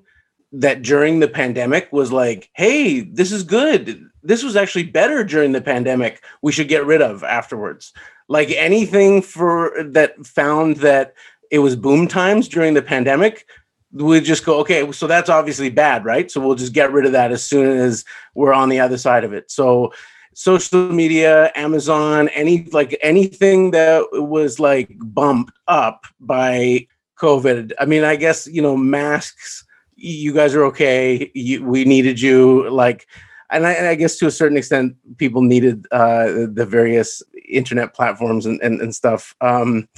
that 0.52 0.82
during 0.82 1.20
the 1.20 1.28
pandemic 1.28 1.92
was 1.92 2.12
like, 2.12 2.50
hey, 2.54 3.02
this 3.02 3.32
is 3.32 3.44
good. 3.44 4.10
This 4.24 4.44
was 4.44 4.56
actually 4.56 4.84
better 4.84 5.24
during 5.24 5.52
the 5.52 5.62
pandemic. 5.62 6.24
We 6.42 6.52
should 6.52 6.68
get 6.68 6.86
rid 6.86 7.02
of 7.02 7.24
afterwards. 7.24 7.94
Like 8.28 8.50
anything 8.52 9.22
for 9.22 9.74
that 9.84 10.26
found 10.26 10.78
that 10.78 11.14
it 11.52 11.60
was 11.60 11.76
boom 11.76 12.08
times 12.08 12.48
during 12.48 12.74
the 12.74 12.82
pandemic, 12.82 13.46
we 13.92 14.22
just 14.22 14.46
go, 14.46 14.60
okay, 14.60 14.92
so 14.92 15.08
that's 15.08 15.30
obviously 15.30 15.70
bad, 15.70 16.06
right? 16.06 16.30
So 16.30 16.40
we'll 16.42 16.56
just 16.56 16.74
get 16.74 16.92
rid 16.92 17.06
of 17.06 17.12
that 17.14 17.32
as 17.32 17.44
soon 17.44 17.78
as 17.78 18.06
we're 18.36 18.54
on 18.54 18.70
the 18.70 18.80
other 18.80 18.98
side 18.98 19.24
of 19.24 19.34
it. 19.34 19.50
So 19.50 19.94
social 20.40 20.94
media, 20.94 21.52
Amazon, 21.54 22.30
any 22.30 22.64
like 22.72 22.98
anything 23.02 23.72
that 23.72 24.06
was 24.14 24.58
like 24.58 24.90
bumped 24.98 25.52
up 25.68 26.06
by 26.22 26.88
COVID. 27.20 27.74
I 27.78 27.86
mean, 27.86 28.06
I 28.06 28.16
guess 28.16 28.48
you 28.48 28.62
know 28.62 28.78
masks. 28.78 29.66
You 29.98 30.34
guys 30.34 30.56
are 30.56 30.64
okay. 30.66 31.30
You, 31.36 31.66
we 31.66 31.84
needed 31.84 32.22
you. 32.22 32.70
Like, 32.70 33.06
and 33.50 33.68
I, 33.68 33.74
and 33.74 33.86
I, 33.86 33.96
guess 33.96 34.16
to 34.20 34.28
a 34.28 34.32
certain 34.32 34.56
extent, 34.56 34.96
people 35.18 35.42
needed 35.42 35.86
uh, 35.92 36.48
the 36.54 36.66
various 36.66 37.22
internet 37.50 37.94
platforms 37.94 38.46
and 38.46 38.62
and, 38.62 38.80
and 38.80 38.96
stuff. 38.96 39.36
Um, 39.42 39.90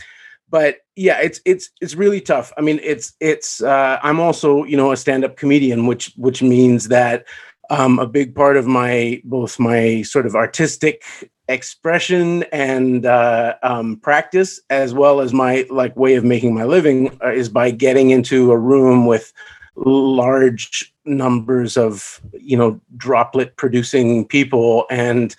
but 0.49 0.77
yeah, 0.95 1.19
it's 1.21 1.39
it's 1.45 1.69
it's 1.81 1.93
really 1.93 2.19
tough. 2.19 2.51
I 2.57 2.61
mean, 2.61 2.79
it's 2.81 3.13
it's. 3.19 3.61
Uh, 3.61 3.99
I'm 4.01 4.19
also 4.19 4.63
you 4.63 4.75
know 4.75 4.91
a 4.91 4.97
stand 4.97 5.23
up 5.23 5.37
comedian, 5.37 5.85
which 5.85 6.13
which 6.17 6.41
means 6.41 6.87
that 6.87 7.25
um, 7.71 7.99
a 7.99 8.05
big 8.05 8.35
part 8.35 8.57
of 8.57 8.67
my 8.67 9.21
both 9.23 9.57
my 9.57 10.01
sort 10.03 10.25
of 10.25 10.35
artistic 10.35 11.03
expression 11.47 12.43
and 12.51 13.05
uh, 13.05 13.55
um, 13.63 13.97
practice 13.97 14.59
as 14.69 14.93
well 14.93 15.21
as 15.21 15.33
my 15.33 15.65
like 15.69 15.95
way 15.95 16.15
of 16.15 16.23
making 16.23 16.53
my 16.53 16.65
living 16.65 17.17
uh, 17.23 17.31
is 17.31 17.49
by 17.49 17.71
getting 17.71 18.11
into 18.11 18.51
a 18.51 18.57
room 18.57 19.05
with 19.05 19.33
large 19.75 20.93
numbers 21.05 21.77
of 21.77 22.21
you 22.33 22.57
know 22.57 22.79
droplet 22.97 23.55
producing 23.55 24.27
people 24.27 24.85
and 24.91 25.35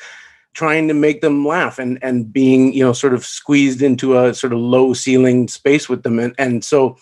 trying 0.54 0.88
to 0.88 0.94
make 0.94 1.20
them 1.20 1.46
laugh 1.46 1.78
and 1.78 1.98
and 2.02 2.32
being 2.32 2.72
you 2.72 2.82
know 2.82 2.94
sort 2.94 3.12
of 3.12 3.26
squeezed 3.26 3.82
into 3.82 4.18
a 4.18 4.34
sort 4.34 4.54
of 4.54 4.58
low 4.58 4.94
ceiling 4.94 5.48
space 5.48 5.86
with 5.88 6.02
them. 6.02 6.18
And 6.18 6.34
and 6.38 6.64
so 6.64 6.96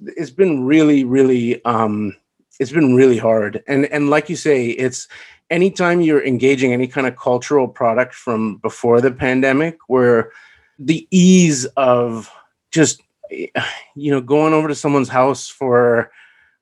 it's 0.00 0.30
been 0.30 0.64
really 0.64 1.04
really 1.04 1.64
um 1.64 2.14
it's 2.60 2.72
been 2.72 2.94
really 2.94 3.18
hard 3.18 3.62
and 3.66 3.86
and 3.86 4.10
like 4.10 4.28
you 4.28 4.36
say 4.36 4.68
it's 4.68 5.08
anytime 5.50 6.00
you're 6.00 6.24
engaging 6.24 6.72
any 6.72 6.86
kind 6.86 7.06
of 7.06 7.16
cultural 7.16 7.68
product 7.68 8.14
from 8.14 8.56
before 8.56 9.00
the 9.00 9.10
pandemic 9.10 9.78
where 9.88 10.30
the 10.78 11.06
ease 11.10 11.64
of 11.76 12.30
just 12.70 13.02
you 13.30 14.10
know 14.10 14.20
going 14.20 14.52
over 14.52 14.68
to 14.68 14.74
someone's 14.74 15.08
house 15.08 15.48
for 15.48 16.10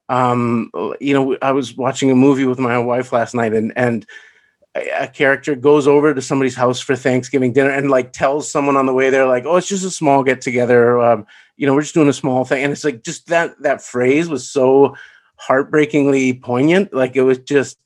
um 0.09 0.71
you 1.01 1.15
know 1.15 1.37
i 1.43 1.53
was 1.53 1.77
watching 1.77 2.11
a 2.11 2.15
movie 2.15 2.45
with 2.45 2.59
my 2.59 2.79
wife 2.79 3.13
last 3.13 3.35
night 3.35 3.53
and 3.53 3.73
and 3.77 4.07
a 4.75 5.07
character 5.07 5.55
goes 5.55 5.87
over 5.87 6.15
to 6.15 6.23
somebody's 6.23 6.55
house 6.55 6.81
for 6.81 6.97
Thanksgiving 6.97 7.53
dinner 7.53 7.71
and 7.71 7.91
like 7.91 8.13
tells 8.13 8.51
someone 8.51 8.77
on 8.77 8.87
the 8.87 8.95
way 8.95 9.11
there, 9.11 9.27
like, 9.27 9.45
"Oh, 9.45 9.57
it's 9.57 9.69
just 9.69 9.85
a 9.85 9.91
small 9.91 10.25
get 10.25 10.41
together. 10.41 10.99
Um, 10.99 11.27
you 11.57 11.67
know, 11.67 11.75
we're 11.75 11.83
just 11.83 11.95
doing 11.95 12.09
a 12.09 12.13
small 12.13 12.45
thing." 12.45 12.65
And 12.65 12.73
it's 12.73 12.85
like 12.85 13.03
just 13.03 13.27
that 13.27 13.61
that 13.63 13.83
phrase 13.83 14.29
was 14.29 14.49
so 14.49 14.97
heartbreakingly 15.43 16.35
poignant. 16.35 16.95
Like 16.95 17.17
it 17.17 17.23
was 17.23 17.39
just 17.39 17.79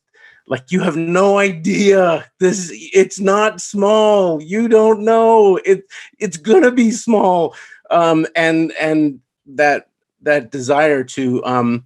like 0.46 0.70
you 0.70 0.80
have 0.80 0.96
no 0.96 1.38
idea. 1.38 2.30
This 2.38 2.70
it's 2.72 3.18
not 3.18 3.60
small. 3.60 4.42
You 4.42 4.68
don't 4.68 5.00
know. 5.04 5.56
It 5.64 5.84
it's 6.18 6.36
gonna 6.36 6.70
be 6.70 6.90
small. 6.90 7.54
Um, 7.90 8.26
and 8.36 8.72
and 8.78 9.20
that 9.46 9.88
that 10.22 10.50
desire 10.50 11.02
to 11.04 11.44
um 11.44 11.84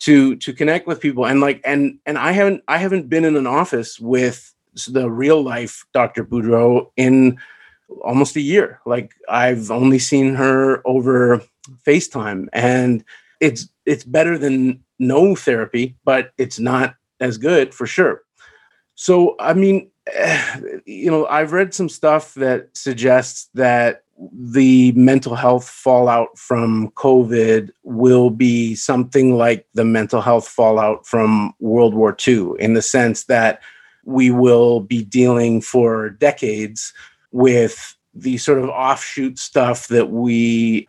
to 0.00 0.36
to 0.36 0.52
connect 0.52 0.86
with 0.86 1.00
people 1.00 1.26
and 1.26 1.40
like 1.40 1.60
and 1.64 1.98
and 2.06 2.16
I 2.16 2.32
haven't 2.32 2.62
I 2.68 2.78
haven't 2.78 3.08
been 3.08 3.24
in 3.24 3.36
an 3.36 3.46
office 3.46 3.98
with 4.00 4.54
the 4.86 5.10
real 5.10 5.42
life 5.42 5.84
Dr. 5.92 6.24
Boudreau 6.24 6.90
in 6.96 7.36
almost 8.02 8.36
a 8.36 8.40
year. 8.40 8.80
Like 8.86 9.12
I've 9.28 9.70
only 9.70 9.98
seen 9.98 10.34
her 10.34 10.86
over 10.86 11.42
FaceTime 11.86 12.46
and 12.52 13.04
it's 13.40 13.68
it's 13.86 14.04
better 14.04 14.36
than 14.38 14.82
no 14.98 15.34
therapy, 15.34 15.96
but 16.04 16.32
it's 16.38 16.58
not 16.58 16.94
as 17.20 17.38
good 17.38 17.74
for 17.74 17.86
sure. 17.86 18.22
So, 18.94 19.36
I 19.38 19.54
mean, 19.54 19.90
you 20.86 21.10
know, 21.10 21.26
I've 21.26 21.52
read 21.52 21.74
some 21.74 21.88
stuff 21.88 22.34
that 22.34 22.68
suggests 22.76 23.48
that 23.54 24.02
the 24.32 24.90
mental 24.92 25.36
health 25.36 25.68
fallout 25.68 26.36
from 26.36 26.90
COVID 26.96 27.70
will 27.84 28.30
be 28.30 28.74
something 28.74 29.36
like 29.36 29.66
the 29.74 29.84
mental 29.84 30.20
health 30.20 30.48
fallout 30.48 31.06
from 31.06 31.54
World 31.60 31.94
War 31.94 32.16
II, 32.26 32.52
in 32.58 32.74
the 32.74 32.82
sense 32.82 33.24
that 33.24 33.60
we 34.04 34.30
will 34.30 34.80
be 34.80 35.04
dealing 35.04 35.60
for 35.60 36.10
decades 36.10 36.92
with 37.30 37.96
the 38.14 38.38
sort 38.38 38.58
of 38.58 38.68
offshoot 38.70 39.38
stuff 39.38 39.86
that 39.88 40.10
we 40.10 40.88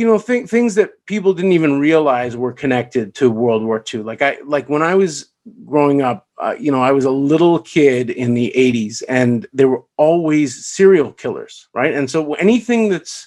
you 0.00 0.06
know 0.06 0.18
th- 0.18 0.48
things 0.48 0.74
that 0.76 0.90
people 1.06 1.34
didn't 1.34 1.52
even 1.52 1.78
realize 1.78 2.36
were 2.36 2.52
connected 2.52 3.14
to 3.14 3.30
world 3.30 3.62
war 3.62 3.84
ii 3.92 4.00
like 4.00 4.22
i 4.22 4.38
like 4.44 4.68
when 4.68 4.82
i 4.82 4.94
was 4.94 5.30
growing 5.64 6.00
up 6.02 6.26
uh, 6.38 6.54
you 6.58 6.70
know 6.72 6.82
i 6.82 6.92
was 6.92 7.04
a 7.04 7.10
little 7.10 7.58
kid 7.58 8.10
in 8.10 8.34
the 8.34 8.52
80s 8.56 9.02
and 9.08 9.46
there 9.52 9.68
were 9.68 9.82
always 9.96 10.64
serial 10.64 11.12
killers 11.12 11.68
right? 11.74 11.94
And 11.94 12.10
so 12.10 12.34
anything 12.34 12.88
that's 12.88 13.26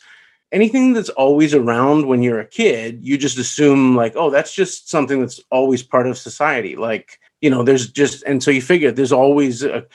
anything 0.52 0.94
that's 0.94 1.10
always 1.10 1.54
around 1.54 2.06
when 2.08 2.22
you're 2.22 2.40
a 2.40 2.46
kid 2.46 3.00
you 3.02 3.18
just 3.18 3.38
assume 3.38 3.96
like 3.96 4.14
oh 4.16 4.30
that's 4.30 4.54
just 4.54 4.90
something 4.90 5.20
that's 5.20 5.40
always 5.52 5.84
part 5.84 6.08
of 6.08 6.18
society. 6.18 6.76
Like 6.76 7.20
you 7.42 7.50
know 7.50 7.64
there's 7.64 7.90
just 7.90 8.24
and 8.24 8.44
so 8.44 8.52
you 8.52 8.62
figure 8.62 8.92
there's 8.92 9.12
always 9.12 9.64
a, 9.64 9.86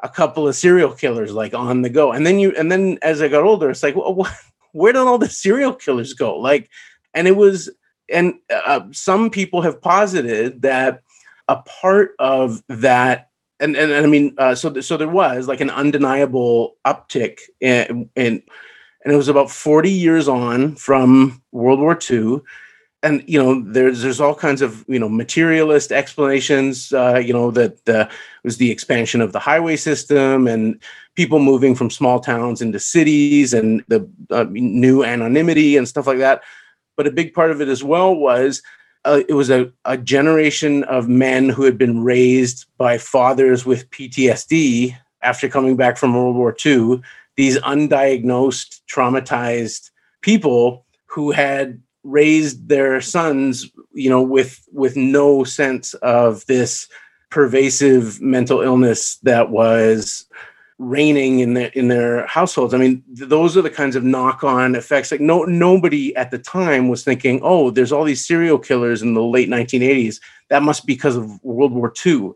a 0.00 0.08
couple 0.08 0.46
of 0.46 0.54
serial 0.54 0.92
killers 0.92 1.32
like 1.32 1.54
on 1.54 1.82
the 1.82 1.90
go. 1.90 2.12
And 2.12 2.26
then 2.26 2.38
you 2.38 2.54
and 2.56 2.70
then 2.70 2.98
as 3.02 3.22
i 3.22 3.28
got 3.28 3.44
older 3.44 3.70
it's 3.70 3.82
like 3.82 3.96
well, 3.96 4.14
what 4.14 4.32
where 4.74 4.92
did 4.92 5.00
all 5.00 5.18
the 5.18 5.28
serial 5.42 5.72
killers 5.72 6.12
go? 6.12 6.38
Like, 6.38 6.68
and 7.14 7.26
it 7.26 7.36
was, 7.36 7.70
and 8.10 8.34
uh, 8.50 8.80
some 8.92 9.30
people 9.30 9.62
have 9.62 9.80
posited 9.80 10.62
that 10.62 11.00
a 11.48 11.56
part 11.56 12.14
of 12.18 12.62
that, 12.68 13.30
and 13.60 13.76
and, 13.76 13.92
and 13.92 14.04
I 14.04 14.08
mean, 14.08 14.34
uh, 14.36 14.54
so 14.54 14.70
th- 14.70 14.84
so 14.84 14.96
there 14.96 15.08
was 15.08 15.48
like 15.48 15.60
an 15.60 15.70
undeniable 15.70 16.76
uptick 16.84 17.40
in, 17.60 18.10
in, 18.16 18.42
and 19.04 19.12
it 19.12 19.16
was 19.16 19.28
about 19.28 19.50
forty 19.50 19.90
years 19.90 20.28
on 20.28 20.74
from 20.76 21.42
World 21.52 21.80
War 21.80 21.98
II, 22.10 22.40
and 23.04 23.22
you 23.28 23.40
know 23.40 23.60
there's 23.60 24.02
there's 24.02 24.20
all 24.20 24.34
kinds 24.34 24.62
of 24.62 24.84
you 24.88 24.98
know 24.98 25.08
materialist 25.08 25.92
explanations 25.92 26.92
uh, 26.92 27.20
you 27.24 27.32
know 27.32 27.50
that 27.50 27.88
uh, 27.88 28.08
was 28.42 28.56
the 28.56 28.70
expansion 28.70 29.20
of 29.20 29.32
the 29.32 29.38
highway 29.38 29.76
system 29.76 30.48
and 30.48 30.80
people 31.14 31.38
moving 31.38 31.74
from 31.74 31.90
small 31.90 32.18
towns 32.18 32.60
into 32.62 32.80
cities 32.80 33.52
and 33.52 33.84
the 33.88 34.08
uh, 34.30 34.46
new 34.50 35.04
anonymity 35.04 35.76
and 35.76 35.86
stuff 35.86 36.06
like 36.06 36.18
that 36.18 36.42
but 36.96 37.06
a 37.06 37.12
big 37.12 37.34
part 37.34 37.50
of 37.50 37.60
it 37.60 37.68
as 37.68 37.84
well 37.84 38.14
was 38.14 38.62
uh, 39.04 39.20
it 39.28 39.34
was 39.34 39.50
a, 39.50 39.70
a 39.84 39.98
generation 39.98 40.82
of 40.84 41.08
men 41.08 41.50
who 41.50 41.64
had 41.64 41.76
been 41.76 42.02
raised 42.02 42.64
by 42.78 42.96
fathers 42.96 43.66
with 43.66 43.90
PTSD 43.90 44.96
after 45.22 45.48
coming 45.48 45.76
back 45.76 45.98
from 45.98 46.14
World 46.14 46.36
War 46.36 46.56
II. 46.64 47.02
These 47.36 47.58
undiagnosed, 47.58 48.80
traumatized 48.90 49.90
people 50.22 50.86
who 51.06 51.32
had 51.32 51.82
raised 52.04 52.68
their 52.68 53.00
sons 53.00 53.70
you 53.92 54.08
know 54.08 54.22
with 54.22 54.66
with 54.72 54.96
no 54.96 55.42
sense 55.42 55.94
of 55.94 56.44
this 56.46 56.88
pervasive 57.30 58.20
mental 58.20 58.60
illness 58.60 59.16
that 59.24 59.50
was 59.50 60.26
reigning 60.78 61.40
in 61.40 61.54
their 61.54 61.68
in 61.68 61.88
their 61.88 62.26
households. 62.26 62.74
I 62.74 62.78
mean 62.78 63.02
th- 63.16 63.28
those 63.28 63.56
are 63.56 63.62
the 63.62 63.70
kinds 63.70 63.96
of 63.96 64.04
knock-on 64.04 64.74
effects. 64.74 65.10
Like 65.10 65.20
no 65.20 65.44
nobody 65.44 66.14
at 66.16 66.30
the 66.30 66.38
time 66.38 66.88
was 66.88 67.04
thinking 67.04 67.40
oh 67.42 67.70
there's 67.70 67.92
all 67.92 68.04
these 68.04 68.26
serial 68.26 68.58
killers 68.58 69.02
in 69.02 69.14
the 69.14 69.22
late 69.22 69.48
1980s 69.48 70.20
that 70.50 70.62
must 70.62 70.86
be 70.86 70.94
because 70.94 71.16
of 71.16 71.42
world 71.42 71.72
war 71.72 71.92
ii 72.06 72.30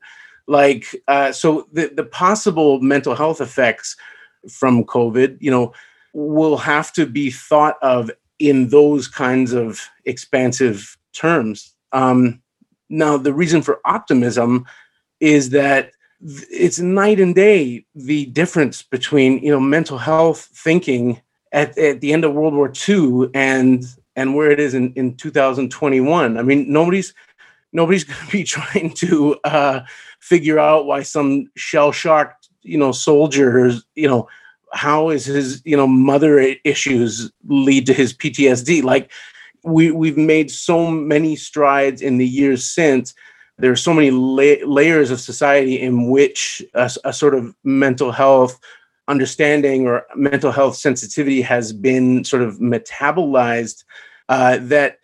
like 0.46 0.96
uh, 1.08 1.30
so 1.30 1.68
the, 1.72 1.92
the 1.94 2.04
possible 2.04 2.80
mental 2.80 3.14
health 3.14 3.40
effects 3.40 3.96
from 4.50 4.84
covid 4.84 5.36
you 5.40 5.50
know 5.50 5.72
will 6.14 6.56
have 6.56 6.92
to 6.92 7.06
be 7.06 7.30
thought 7.30 7.76
of 7.82 8.10
in 8.38 8.68
those 8.68 9.08
kinds 9.08 9.52
of 9.52 9.80
expansive 10.04 10.96
terms. 11.12 11.74
Um, 11.92 12.42
now, 12.88 13.16
the 13.16 13.32
reason 13.32 13.62
for 13.62 13.80
optimism 13.84 14.66
is 15.20 15.50
that 15.50 15.92
it's 16.20 16.78
night 16.78 17.20
and 17.20 17.34
day 17.34 17.84
the 17.94 18.26
difference 18.26 18.82
between 18.82 19.38
you 19.38 19.50
know 19.50 19.60
mental 19.60 19.98
health 19.98 20.48
thinking 20.52 21.20
at, 21.52 21.76
at 21.78 22.00
the 22.00 22.12
end 22.12 22.24
of 22.24 22.34
World 22.34 22.54
War 22.54 22.72
II 22.88 23.30
and 23.34 23.84
and 24.16 24.34
where 24.34 24.50
it 24.50 24.58
is 24.58 24.74
in, 24.74 24.92
in 24.94 25.14
2021. 25.16 26.36
I 26.36 26.42
mean, 26.42 26.72
nobody's 26.72 27.14
nobody's 27.72 28.04
going 28.04 28.26
to 28.26 28.32
be 28.32 28.44
trying 28.44 28.94
to 28.94 29.36
uh, 29.44 29.80
figure 30.20 30.58
out 30.58 30.86
why 30.86 31.02
some 31.02 31.50
shell 31.56 31.92
shocked 31.92 32.48
you 32.62 32.78
know 32.78 32.92
soldiers 32.92 33.84
you 33.94 34.08
know 34.08 34.28
how 34.72 35.10
is 35.10 35.24
his 35.26 35.62
you 35.64 35.76
know 35.76 35.86
mother 35.86 36.38
issues 36.64 37.30
lead 37.46 37.86
to 37.86 37.92
his 37.92 38.12
PTSD? 38.12 38.82
Like 38.82 39.10
we 39.64 39.90
we've 39.90 40.16
made 40.16 40.50
so 40.50 40.90
many 40.90 41.36
strides 41.36 42.02
in 42.02 42.18
the 42.18 42.26
years 42.26 42.64
since. 42.64 43.14
There 43.58 43.72
are 43.72 43.76
so 43.76 43.92
many 43.92 44.10
la- 44.12 44.64
layers 44.64 45.10
of 45.10 45.20
society 45.20 45.80
in 45.80 46.08
which 46.10 46.62
a, 46.74 46.90
a 47.04 47.12
sort 47.12 47.34
of 47.34 47.54
mental 47.64 48.12
health 48.12 48.58
understanding 49.08 49.86
or 49.86 50.06
mental 50.14 50.52
health 50.52 50.76
sensitivity 50.76 51.40
has 51.40 51.72
been 51.72 52.24
sort 52.24 52.42
of 52.42 52.58
metabolized 52.58 53.84
uh, 54.28 54.58
that 54.60 54.98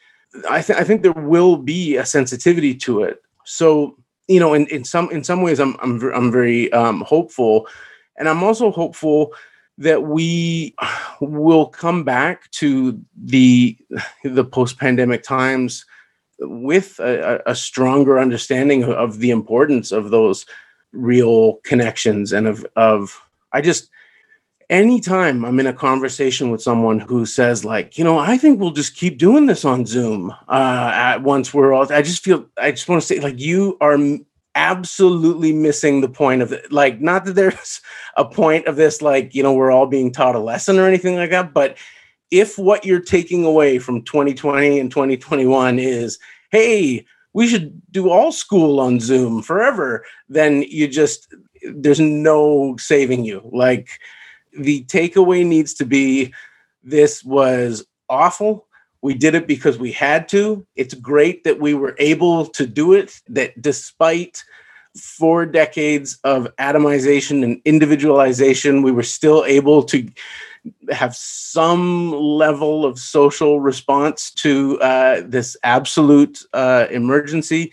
I, 0.49 0.61
th- 0.61 0.79
I 0.79 0.85
think 0.85 1.03
there 1.03 1.13
will 1.13 1.57
be 1.57 1.97
a 1.97 2.05
sensitivity 2.05 2.75
to 2.77 3.03
it. 3.03 3.23
So 3.45 3.97
you 4.29 4.41
know, 4.41 4.55
in, 4.55 4.67
in 4.69 4.85
some 4.85 5.11
in 5.11 5.23
some 5.25 5.43
ways, 5.43 5.61
I'm 5.61 5.77
I'm 5.83 6.01
I'm 6.15 6.33
very 6.33 6.73
um, 6.73 7.03
hopeful, 7.03 7.69
and 8.17 8.29
I'm 8.29 8.43
also 8.43 8.71
hopeful 8.71 9.35
that 9.79 10.05
we 10.05 10.75
will 11.21 11.67
come 11.67 12.05
back 12.05 12.51
to 12.53 13.01
the 13.17 13.77
the 14.25 14.45
post-pandemic 14.45 15.23
times 15.23 15.85
with 16.41 16.99
a, 16.99 17.43
a, 17.47 17.55
stronger 17.55 18.19
understanding 18.19 18.85
of 18.85 19.19
the 19.19 19.31
importance 19.31 19.93
of 19.93 20.11
those 20.11 20.47
real 20.93 21.55
connections 21.65 22.33
and 22.33 22.47
of 22.47 22.67
of 22.77 23.21
I 23.53 23.61
just 23.61 23.89
anytime 24.71 25.45
I'm 25.45 25.61
in 25.61 25.67
a 25.67 25.73
conversation 25.73 26.51
with 26.51 26.63
someone 26.63 26.99
who 26.99 27.27
says 27.27 27.65
like, 27.65 27.99
you 27.99 28.05
know, 28.05 28.19
I 28.19 28.37
think 28.37 28.59
we'll 28.59 28.73
just 28.73 28.97
keep 28.97 29.19
doing 29.19 29.47
this 29.47 29.65
on 29.65 29.87
Zoom 29.87 30.31
uh, 30.49 30.91
at 30.95 31.23
once 31.23 31.53
we're 31.53 31.73
all. 31.73 31.91
I 31.93 32.03
just 32.03 32.25
feel 32.25 32.47
I 32.59 32.71
just 32.71 32.89
want 32.89 33.03
to 33.03 33.07
say 33.07 33.21
like 33.21 33.39
you 33.39 33.77
are 33.81 33.99
absolutely 34.55 35.53
missing 35.53 36.01
the 36.01 36.09
point 36.09 36.43
of 36.43 36.53
it. 36.53 36.71
Like, 36.73 37.01
not 37.01 37.25
that 37.25 37.35
there's 37.35 37.81
a 38.17 38.25
point 38.25 38.67
of 38.67 38.77
this, 38.77 39.03
like, 39.03 39.35
you 39.35 39.43
know, 39.43 39.53
we're 39.53 39.71
all 39.71 39.87
being 39.87 40.13
taught 40.13 40.37
a 40.37 40.41
lesson 40.41 40.79
or 40.79 40.87
anything 40.87 41.17
like 41.17 41.31
that, 41.31 41.53
but 41.53 41.77
if 42.31 42.59
what 42.59 42.85
you're 42.85 43.01
taking 43.01 43.45
away 43.45 43.79
from 43.79 44.03
2020 44.03 44.81
and 44.81 44.91
2021 44.91 45.79
is, 45.79 46.19
hey, 46.51 47.05
we 47.33 47.47
should 47.47 47.81
do 47.91 48.11
all 48.11 48.33
school 48.33 48.81
on 48.81 49.01
Zoom 49.01 49.43
forever, 49.43 50.05
then 50.29 50.63
you 50.63 50.89
just, 50.89 51.33
there's 51.75 52.01
no 52.01 52.77
saving 52.79 53.25
you. 53.25 53.49
Like, 53.53 53.89
the 54.57 54.85
takeaway 54.85 55.45
needs 55.45 55.75
to 55.75 55.85
be 55.85 56.33
this 56.83 57.25
was 57.25 57.85
awful 58.09 58.67
we 59.05 59.13
did 59.13 59.35
it 59.35 59.47
because 59.47 59.77
we 59.77 59.93
had 59.93 60.31
to. 60.31 60.67
It's 60.77 60.95
great 60.95 61.45
that 61.45 61.61
we 61.61 61.75
were 61.75 61.95
able 61.99 62.47
to 62.47 62.67
do 62.67 62.95
it, 62.95 63.21
that 63.29 63.61
despite 63.61 64.43
four 64.97 65.45
decades 65.45 66.19
of 66.25 66.49
atomization 66.57 67.45
and 67.45 67.61
individualization, 67.67 68.81
we 68.81 68.93
were 68.93 69.03
still 69.03 69.45
able 69.45 69.83
to 69.83 70.09
have 70.91 71.15
some 71.15 72.13
level 72.13 72.87
of 72.87 72.99
social 72.99 73.61
response 73.61 74.31
to 74.31 74.81
uh, 74.81 75.21
this 75.27 75.55
absolute 75.63 76.39
uh, 76.55 76.87
emergency 76.91 77.73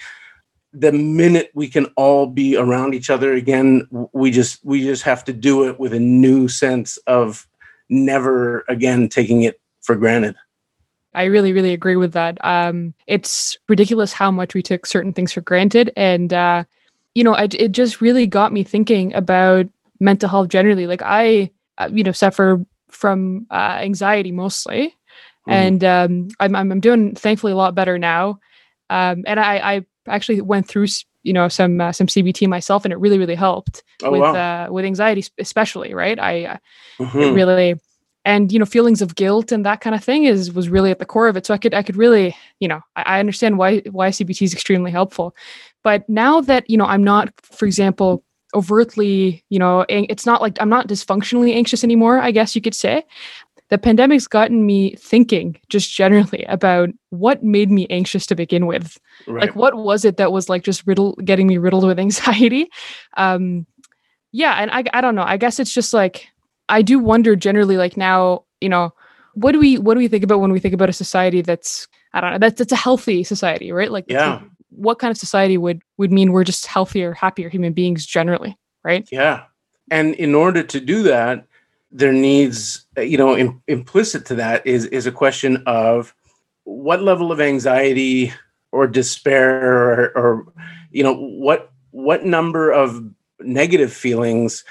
the 0.74 0.92
minute 0.92 1.52
we 1.54 1.68
can 1.68 1.86
all 1.98 2.28
be 2.28 2.56
around 2.56 2.94
each 2.94 3.10
other 3.10 3.34
again 3.34 3.86
we 4.14 4.32
just 4.32 4.64
we 4.64 4.82
just 4.82 5.04
have 5.04 5.22
to 5.22 5.34
do 5.34 5.68
it 5.68 5.78
with 5.78 5.92
a 5.92 6.00
new 6.00 6.48
sense 6.48 6.96
of 7.08 7.46
never 7.90 8.64
again 8.70 9.10
taking 9.10 9.42
it 9.42 9.60
for 9.82 9.98
granted 9.98 10.34
I 11.14 11.26
really, 11.26 11.52
really 11.52 11.74
agree 11.74 11.98
with 11.98 12.14
that. 12.14 12.44
Um, 12.44 12.94
it's 13.08 13.58
ridiculous 13.68 14.14
how 14.14 14.32
much 14.32 14.54
we 14.54 14.62
took 14.62 14.86
certain 14.86 15.14
things 15.14 15.34
for 15.34 15.42
granted. 15.42 15.92
And, 15.98 16.32
uh, 16.34 16.64
you 17.16 17.24
know, 17.24 17.34
it, 17.34 17.54
it 17.56 17.72
just 17.74 18.00
really 18.00 18.26
got 18.28 18.54
me 18.54 18.64
thinking 18.64 19.14
about 19.14 19.68
mental 20.00 20.30
health 20.30 20.48
generally. 20.48 20.88
Like, 20.88 21.02
I, 21.04 21.52
uh, 21.78 21.90
you 21.92 22.04
know, 22.04 22.14
suffer 22.14 22.66
from 22.90 23.46
uh, 23.52 23.80
anxiety 23.82 24.32
mostly. 24.32 24.96
Mm-hmm. 25.48 25.52
And 25.52 25.84
um, 25.84 26.28
I'm, 26.40 26.56
I'm, 26.56 26.80
doing 26.80 27.16
thankfully 27.16 27.52
a 27.52 27.56
lot 27.56 27.76
better 27.76 27.98
now. 27.98 28.40
Um, 28.90 29.24
and 29.26 29.40
I, 29.40 29.58
I 29.58 29.86
actually 30.08 30.42
went 30.42 30.68
through, 30.68 30.88
you 31.24 31.34
know, 31.34 31.48
some 31.48 31.82
uh, 31.82 31.92
some 31.92 32.08
CBT 32.08 32.48
myself, 32.48 32.86
and 32.86 32.92
it 32.92 33.00
really, 33.00 33.18
really 33.18 33.36
helped 33.36 33.84
oh, 34.04 34.12
with 34.12 34.22
wow. 34.22 34.66
uh, 34.66 34.72
with 34.72 34.86
anxiety, 34.86 35.24
especially. 35.40 35.94
Right, 35.94 36.20
I 36.20 36.46
uh, 36.46 36.58
mm-hmm. 37.00 37.20
it 37.20 37.32
really 37.32 37.76
and 38.26 38.52
you 38.52 38.60
know 38.60 38.66
feelings 38.66 39.02
of 39.02 39.16
guilt 39.16 39.52
and 39.52 39.66
that 39.66 39.82
kind 39.82 39.96
of 39.96 40.04
thing 40.04 40.26
is 40.26 40.52
was 40.54 40.70
really 40.70 40.92
at 40.92 41.00
the 41.00 41.06
core 41.06 41.28
of 41.28 41.38
it. 41.38 41.46
So 41.46 41.54
i 41.54 41.58
could 41.58 41.74
i 41.74 41.84
could 41.84 41.96
really 41.98 42.36
you 42.60 42.68
know 42.68 42.82
i, 42.96 43.04
I 43.04 43.20
understand 43.20 43.58
why 43.58 43.80
why 43.92 44.10
cbt 44.10 44.42
is 44.42 44.54
extremely 44.54 44.92
helpful. 44.92 45.36
But 45.84 46.08
now 46.08 46.42
that 46.42 46.70
you 46.70 46.78
know 46.78 46.86
i'm 46.86 47.04
not 47.04 47.34
for 47.42 47.66
example 47.66 48.24
overtly 48.54 49.44
you 49.50 49.58
know 49.58 49.86
it's 49.88 50.26
not 50.26 50.42
like 50.42 50.58
i'm 50.62 50.70
not 50.70 50.88
dysfunctionally 50.88 51.56
anxious 51.56 51.86
anymore 51.86 52.20
i 52.20 52.32
guess 52.32 52.56
you 52.56 52.62
could 52.62 52.76
say. 52.76 53.04
The 53.70 53.78
pandemic's 53.78 54.28
gotten 54.28 54.66
me 54.66 54.96
thinking 54.96 55.58
just 55.70 55.94
generally 55.94 56.44
about 56.50 56.90
what 57.12 57.42
made 57.42 57.72
me 57.72 57.88
anxious 57.90 58.26
to 58.26 58.36
begin 58.36 58.66
with. 58.66 59.00
Right. 59.26 59.44
like 59.44 59.56
what 59.56 59.78
was 59.78 60.04
it 60.04 60.18
that 60.18 60.34
was 60.34 60.50
like 60.50 60.66
just 60.66 60.86
riddle 60.86 61.14
getting 61.24 61.48
me 61.48 61.58
riddled 61.58 61.86
with 61.86 61.98
anxiety? 61.98 62.70
Um 63.16 63.66
yeah 64.34 64.56
and 64.56 64.72
I, 64.72 64.84
I 64.94 65.00
don't 65.02 65.16
know. 65.16 65.24
I 65.24 65.38
guess 65.38 65.60
it's 65.60 65.74
just 65.74 65.94
like 65.94 66.31
I 66.72 66.82
do 66.82 66.98
wonder 66.98 67.36
generally, 67.36 67.78
like 67.78 67.98
now, 67.98 68.46
you 68.62 68.70
know, 68.70 68.94
what 69.34 69.52
do 69.52 69.60
we 69.60 69.78
what 69.78 69.94
do 69.94 70.00
we 70.00 70.08
think 70.08 70.24
about 70.24 70.40
when 70.40 70.52
we 70.52 70.60
think 70.60 70.74
about 70.74 70.90
a 70.90 70.94
society 70.94 71.42
that's 71.42 71.88
I 72.14 72.22
don't 72.22 72.32
know 72.32 72.40
that's 72.40 72.58
that's 72.58 72.72
a 72.72 72.78
healthy 72.78 73.24
society, 73.24 73.72
right? 73.72 73.92
Like, 73.92 74.06
yeah, 74.08 74.42
what 74.70 74.98
kind 74.98 75.12
of 75.12 75.18
society 75.18 75.58
would 75.58 75.82
would 75.98 76.12
mean 76.12 76.32
we're 76.32 76.46
just 76.46 76.66
healthier, 76.66 77.14
happier 77.14 77.50
human 77.50 77.74
beings 77.74 78.06
generally, 78.06 78.58
right? 78.84 79.08
Yeah, 79.12 79.44
and 79.92 80.16
in 80.16 80.34
order 80.34 80.64
to 80.64 80.80
do 80.80 81.04
that, 81.04 81.46
there 81.92 82.14
needs 82.14 82.86
uh, 82.98 83.02
you 83.02 83.18
know 83.18 83.38
Im- 83.38 83.62
implicit 83.68 84.26
to 84.28 84.36
that 84.36 84.66
is 84.66 84.86
is 84.86 85.06
a 85.06 85.12
question 85.12 85.62
of 85.66 86.16
what 86.64 87.02
level 87.04 87.32
of 87.32 87.42
anxiety 87.42 88.34
or 88.72 88.88
despair 88.88 89.90
or, 89.90 90.18
or 90.18 90.54
you 90.92 91.04
know 91.04 91.16
what 91.16 91.72
what 91.92 92.26
number 92.26 92.72
of 92.72 93.04
negative 93.42 93.92
feelings 93.92 94.64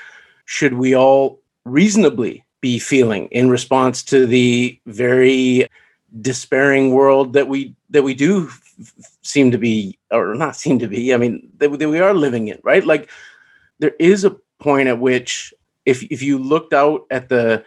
should 0.47 0.75
we 0.75 0.95
all 0.95 1.40
reasonably 1.65 2.45
be 2.61 2.79
feeling 2.79 3.27
in 3.29 3.49
response 3.51 4.03
to 4.03 4.27
the 4.27 4.79
very 4.87 5.67
despairing 6.21 6.93
world 6.93 7.33
that 7.33 7.49
we 7.49 7.75
that 7.89 8.03
we 8.03 8.15
do 8.15 8.49
f- 8.49 8.93
seem 9.23 9.51
to 9.51 9.59
be 9.59 9.99
or 10.11 10.35
not 10.35 10.57
seem 10.57 10.79
to 10.79 10.89
be 10.89 11.15
i 11.15 11.17
mean 11.17 11.49
that, 11.59 11.71
that 11.79 11.89
we 11.89 12.01
are 12.01 12.15
living 12.15 12.49
in 12.49 12.59
right? 12.63 12.85
Like 12.85 13.09
there 13.79 13.95
is 13.99 14.25
a 14.25 14.37
point 14.59 14.89
at 14.89 14.99
which 14.99 15.55
if 15.87 16.03
if 16.11 16.23
you 16.23 16.39
looked 16.39 16.73
out 16.73 17.07
at 17.11 17.29
the 17.29 17.65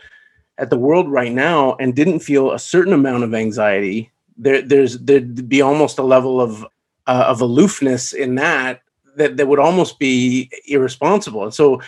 at 0.58 0.70
the 0.70 0.78
world 0.78 1.10
right 1.10 1.32
now 1.32 1.76
and 1.80 1.96
didn't 1.96 2.20
feel 2.20 2.52
a 2.52 2.60
certain 2.60 2.94
amount 2.94 3.24
of 3.24 3.34
anxiety 3.34 4.12
there 4.38 4.62
there's 4.62 5.00
there'd 5.00 5.50
be 5.50 5.62
almost 5.62 5.98
a 6.00 6.04
level 6.04 6.41
of 6.41 6.64
uh, 7.08 7.26
of 7.28 7.41
aloofness 7.41 8.14
in 8.14 8.36
that 8.36 8.82
that 9.16 9.38
that 9.38 9.48
would 9.48 9.60
almost 9.60 10.00
be 10.00 10.50
irresponsible. 10.68 11.44
And 11.44 11.54
so 11.54 11.82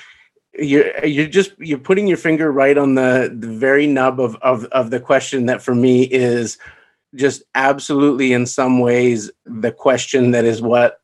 you're 0.57 1.05
you're 1.05 1.27
just 1.27 1.53
you're 1.57 1.77
putting 1.77 2.07
your 2.07 2.17
finger 2.17 2.51
right 2.51 2.77
on 2.77 2.95
the, 2.95 3.35
the 3.37 3.47
very 3.47 3.87
nub 3.87 4.19
of, 4.19 4.35
of 4.37 4.65
of 4.65 4.89
the 4.89 4.99
question 4.99 5.47
that 5.47 5.61
for 5.61 5.75
me 5.75 6.03
is 6.03 6.57
just 7.15 7.43
absolutely 7.55 8.33
in 8.33 8.45
some 8.45 8.79
ways 8.79 9.31
the 9.45 9.71
question 9.71 10.31
that 10.31 10.45
is 10.45 10.61
what 10.61 10.99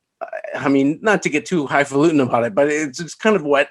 I 0.56 0.70
mean, 0.70 1.00
not 1.02 1.22
to 1.24 1.30
get 1.30 1.46
too 1.46 1.68
highfalutin 1.68 2.20
about 2.20 2.44
it, 2.44 2.56
but 2.56 2.68
it's 2.70 3.00
it's 3.00 3.16
kind 3.16 3.36
of 3.36 3.44
what 3.44 3.70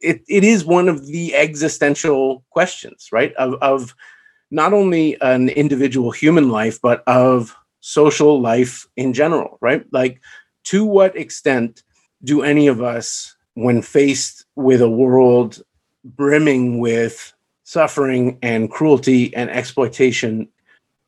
it, 0.00 0.22
it 0.28 0.44
is 0.44 0.64
one 0.64 0.88
of 0.88 1.06
the 1.06 1.34
existential 1.34 2.44
questions, 2.50 3.08
right? 3.12 3.34
Of 3.34 3.54
of 3.62 3.94
not 4.50 4.72
only 4.72 5.20
an 5.20 5.48
individual 5.50 6.10
human 6.10 6.48
life, 6.48 6.80
but 6.80 7.02
of 7.06 7.56
social 7.80 8.40
life 8.40 8.86
in 8.96 9.12
general, 9.12 9.58
right? 9.60 9.84
Like 9.92 10.20
to 10.64 10.84
what 10.84 11.16
extent 11.16 11.82
do 12.22 12.42
any 12.42 12.66
of 12.66 12.82
us, 12.82 13.33
when 13.54 13.82
faced 13.82 14.44
with 14.56 14.80
a 14.82 14.90
world 14.90 15.62
brimming 16.04 16.78
with 16.78 17.32
suffering 17.64 18.38
and 18.42 18.70
cruelty 18.70 19.34
and 19.34 19.50
exploitation, 19.50 20.48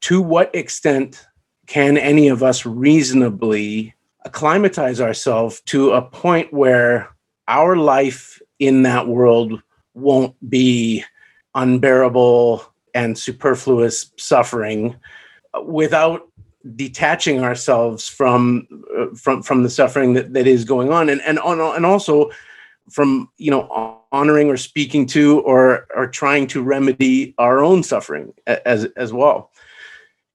to 0.01 0.23
what 0.23 0.55
extent 0.55 1.27
can 1.67 1.99
any 1.99 2.29
of 2.29 2.43
us 2.43 2.65
reasonably 2.65 3.95
acclimatize 4.25 5.01
ourselves 5.01 5.61
to 5.63 5.93
a 5.93 6.03
point 6.03 6.53
where 6.53 7.15
our 7.49 7.77
life 7.77 8.41
in 8.59 8.83
that 8.83 9.07
world 9.07 9.61
won't 9.95 10.35
be 10.49 11.05
unbearable 11.55 12.65
and 12.95 13.19
superfluous 13.19 14.11
suffering 14.17 14.97
without 15.65 16.26
detaching 16.75 17.41
ourselves 17.41 18.09
from 18.09 18.67
uh, 18.99 19.07
from 19.15 19.43
from 19.43 19.63
the 19.63 19.71
suffering 19.71 20.15
that, 20.15 20.33
that 20.33 20.47
is 20.47 20.65
going 20.65 20.91
on 20.91 21.09
and 21.09 21.21
and 21.23 21.39
on 21.39 21.61
and 21.61 21.87
also 21.87 22.31
from 22.91 23.29
you 23.37 23.51
know 23.51 24.03
honoring 24.13 24.49
or 24.49 24.57
speaking 24.57 25.07
to 25.07 25.41
or 25.41 25.87
or 25.95 26.07
trying 26.07 26.47
to 26.47 26.63
remedy 26.63 27.35
our 27.39 27.63
own 27.63 27.83
suffering 27.83 28.33
as 28.47 28.85
as 28.97 29.13
well 29.13 29.51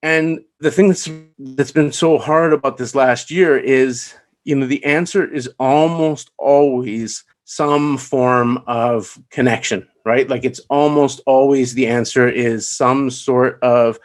and 0.04 0.44
the 0.60 0.72
thing 0.72 0.88
that's 0.88 1.10
that's 1.38 1.72
been 1.72 1.92
so 1.92 2.18
hard 2.18 2.54
about 2.54 2.78
this 2.78 2.96
last 2.96 3.30
year 3.30 3.58
is, 3.58 4.14
you 4.44 4.56
know, 4.56 4.66
the 4.66 4.84
answer 4.84 5.32
is 5.32 5.50
almost 5.60 6.32
always 6.38 7.24
some 7.46 7.98
form 7.98 8.64
of 8.66 9.20
connection, 9.30 9.88
right? 10.06 10.28
Like 10.28 10.44
it's 10.44 10.60
almost 10.70 11.22
always 11.26 11.74
the 11.74 11.88
answer 11.88 12.28
is 12.28 12.70
some 12.70 13.10
sort 13.10 13.62
of 13.62 14.00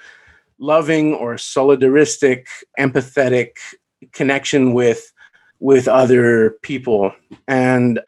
loving 0.59 1.15
or 1.15 1.35
solidaristic, 1.35 2.47
empathetic 2.79 3.57
connection 4.13 4.73
with 4.73 5.13
with 5.59 5.89
other 5.89 6.51
people. 6.63 7.13
And 7.49 8.01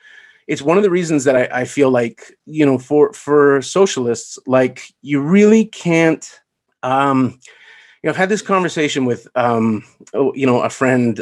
it's 0.46 0.62
one 0.62 0.76
of 0.76 0.82
the 0.82 0.90
reasons 0.90 1.24
that 1.24 1.36
I, 1.36 1.61
I 1.61 1.64
feel 1.64 1.90
like, 1.90 2.36
you 2.46 2.64
know, 2.66 2.78
for 2.78 3.12
for 3.12 3.62
socialists, 3.62 4.38
like 4.46 4.82
you 5.03 5.20
really 5.20 5.64
can't 5.64 6.40
um 6.82 7.38
you 8.03 8.07
know, 8.07 8.11
I've 8.12 8.16
had 8.16 8.28
this 8.28 8.42
conversation 8.42 9.07
with, 9.07 9.26
um, 9.34 9.84
oh, 10.14 10.32
you 10.34 10.46
know, 10.46 10.62
a 10.62 10.70
friend 10.70 11.20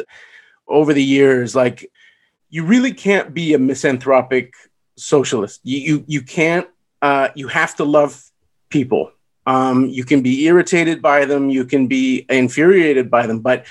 over 0.67 0.93
the 0.93 1.03
years. 1.03 1.55
Like, 1.55 1.89
you 2.49 2.63
really 2.63 2.93
can't 2.93 3.33
be 3.33 3.53
a 3.53 3.59
misanthropic 3.59 4.53
socialist. 4.95 5.59
You 5.63 5.79
you, 5.79 6.05
you 6.07 6.21
can't. 6.21 6.67
Uh, 7.01 7.29
you 7.35 7.47
have 7.47 7.75
to 7.75 7.83
love 7.83 8.23
people. 8.69 9.11
Um, 9.47 9.87
you 9.87 10.05
can 10.05 10.21
be 10.21 10.45
irritated 10.45 11.01
by 11.01 11.25
them. 11.25 11.49
You 11.49 11.65
can 11.65 11.87
be 11.87 12.25
infuriated 12.29 13.09
by 13.09 13.25
them. 13.25 13.39
But 13.39 13.65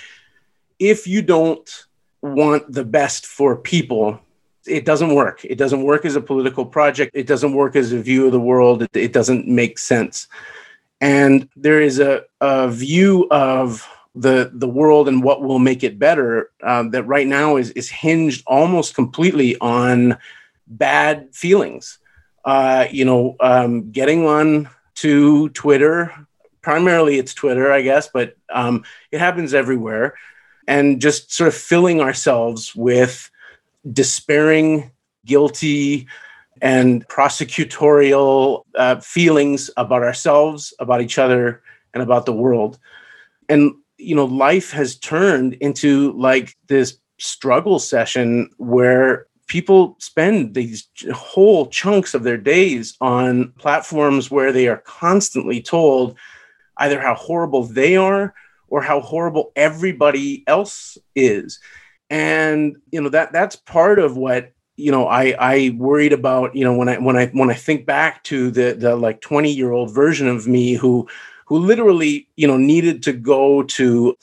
if 0.81 1.07
you 1.07 1.23
don't 1.23 1.69
want 2.23 2.73
the 2.73 2.85
best 2.85 3.27
for 3.27 3.57
people, 3.57 4.19
it 4.67 4.85
doesn't 4.85 5.15
work. 5.15 5.45
It 5.45 5.59
doesn't 5.59 5.85
work 5.85 6.05
as 6.05 6.17
a 6.17 6.21
political 6.21 6.67
project. 6.67 7.13
It 7.15 7.29
doesn't 7.29 7.53
work 7.53 7.77
as 7.77 7.93
a 7.93 8.01
view 8.01 8.27
of 8.27 8.33
the 8.33 8.41
world. 8.41 8.83
It, 8.83 8.97
it 8.97 9.13
doesn't 9.13 9.47
make 9.47 9.79
sense 9.79 10.27
and 11.01 11.49
there 11.57 11.81
is 11.81 11.99
a, 11.99 12.25
a 12.41 12.69
view 12.71 13.29
of 13.31 13.87
the 14.15 14.51
the 14.55 14.69
world 14.69 15.09
and 15.09 15.23
what 15.23 15.43
will 15.43 15.59
make 15.59 15.85
it 15.85 15.99
better 15.99 16.51
um, 16.63 16.91
that 16.91 17.05
right 17.05 17.27
now 17.27 17.57
is 17.57 17.71
is 17.73 17.91
hinged 17.91 18.43
almost 18.47 18.95
completely 18.95 19.59
on 19.61 20.17
bad 20.67 21.35
feelings. 21.35 21.99
Uh, 22.45 22.87
you 22.91 23.05
know, 23.05 23.37
um, 23.41 23.91
getting 23.91 24.27
on 24.27 24.69
to 24.97 25.49
Twitter, 25.51 26.13
primarily 26.63 27.19
it's 27.19 27.35
Twitter, 27.35 27.73
I 27.73 27.83
guess, 27.83 28.09
but 28.13 28.37
um, 28.53 28.85
it 29.13 29.21
happens 29.21 29.55
everywhere, 29.55 30.15
and 30.67 31.01
just 31.01 31.33
sort 31.33 31.49
of 31.49 31.55
filling 31.55 32.01
ourselves 32.01 32.75
with 32.75 33.31
despairing, 33.93 34.91
guilty, 35.25 36.09
and 36.61 37.07
prosecutorial 37.09 38.65
uh, 38.75 38.97
feelings 39.01 39.71
about 39.77 40.03
ourselves, 40.03 40.75
about 40.79 41.03
each 41.03 41.19
other, 41.19 41.63
and 41.95 42.03
about 42.03 42.27
the 42.27 42.33
world. 42.33 42.79
And, 43.49 43.75
you 43.99 44.15
know, 44.15 44.25
life 44.25 44.73
has 44.73 44.97
turned 44.97 45.55
into 45.55 46.13
like 46.13 46.57
this 46.67 46.99
struggle 47.19 47.79
session 47.79 48.51
where 48.57 49.27
people 49.47 49.97
spend 49.99 50.55
these 50.55 50.89
whole 51.13 51.67
chunks 51.67 52.15
of 52.15 52.23
their 52.23 52.37
days 52.37 52.97
on 53.01 53.53
platforms 53.59 54.31
where 54.31 54.53
they 54.53 54.69
are 54.69 54.79
constantly 54.79 55.63
told 55.63 56.17
either 56.79 57.01
how 57.01 57.15
horrible 57.15 57.65
they 57.65 57.97
are 57.97 58.35
or 58.69 58.83
how 58.83 59.01
horrible 59.01 59.53
everybody 59.57 60.43
else 60.47 60.99
is. 61.15 61.61
And 62.11 62.77
you 62.91 63.01
know 63.01 63.09
that 63.11 63.33
that's 63.33 63.57
part 63.57 63.99
of 63.99 64.17
what 64.17 64.53
you 64.77 64.93
know 64.93 65.09
i 65.09 65.35
i 65.39 65.71
worried 65.77 66.13
about 66.13 66.55
you 66.55 66.63
know 66.63 66.75
when 66.75 66.89
i 66.89 66.99
when 66.99 67.17
i 67.17 67.27
when 67.29 67.51
i 67.51 67.55
think 67.55 67.87
back 67.87 68.23
to 68.25 68.51
the 68.51 68.75
the 68.75 68.95
like 68.95 69.21
20 69.23 69.51
year 69.51 69.73
old 69.73 69.93
version 69.93 70.29
of 70.29 70.47
me 70.47 70.75
who 70.75 71.09
who 71.47 71.59
literally 71.59 72.29
you 72.37 72.47
know 72.47 72.57
needed 72.57 73.03
to 73.03 73.13
go 73.13 73.63
to 73.63 74.17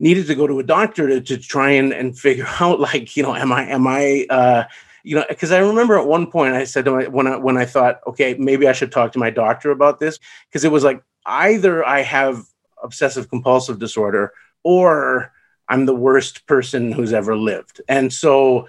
needed 0.00 0.26
to 0.26 0.34
go 0.34 0.46
to 0.46 0.58
a 0.58 0.64
doctor 0.64 1.08
to, 1.08 1.20
to 1.20 1.38
try 1.38 1.70
and 1.70 1.92
and 1.92 2.18
figure 2.18 2.46
out 2.60 2.80
like 2.80 3.16
you 3.16 3.22
know 3.22 3.34
am 3.34 3.52
i 3.52 3.66
am 3.68 3.86
i 3.86 4.26
uh 4.30 4.64
you 5.02 5.14
know 5.14 5.24
because 5.28 5.52
i 5.52 5.58
remember 5.58 5.98
at 5.98 6.06
one 6.06 6.26
point 6.26 6.54
i 6.54 6.64
said 6.64 6.86
my, 6.86 7.06
when 7.06 7.26
i 7.26 7.36
when 7.36 7.56
i 7.56 7.64
thought 7.64 8.00
okay 8.06 8.34
maybe 8.38 8.66
i 8.66 8.72
should 8.72 8.92
talk 8.92 9.12
to 9.12 9.18
my 9.18 9.30
doctor 9.30 9.70
about 9.70 10.00
this 10.00 10.18
because 10.48 10.64
it 10.64 10.72
was 10.72 10.84
like 10.84 11.02
either 11.26 11.86
i 11.86 12.00
have 12.00 12.44
obsessive 12.82 13.28
compulsive 13.28 13.78
disorder 13.78 14.32
or 14.62 15.32
i'm 15.68 15.86
the 15.86 15.94
worst 15.94 16.46
person 16.46 16.92
who's 16.92 17.12
ever 17.12 17.36
lived. 17.36 17.80
And 17.88 18.12
so 18.12 18.68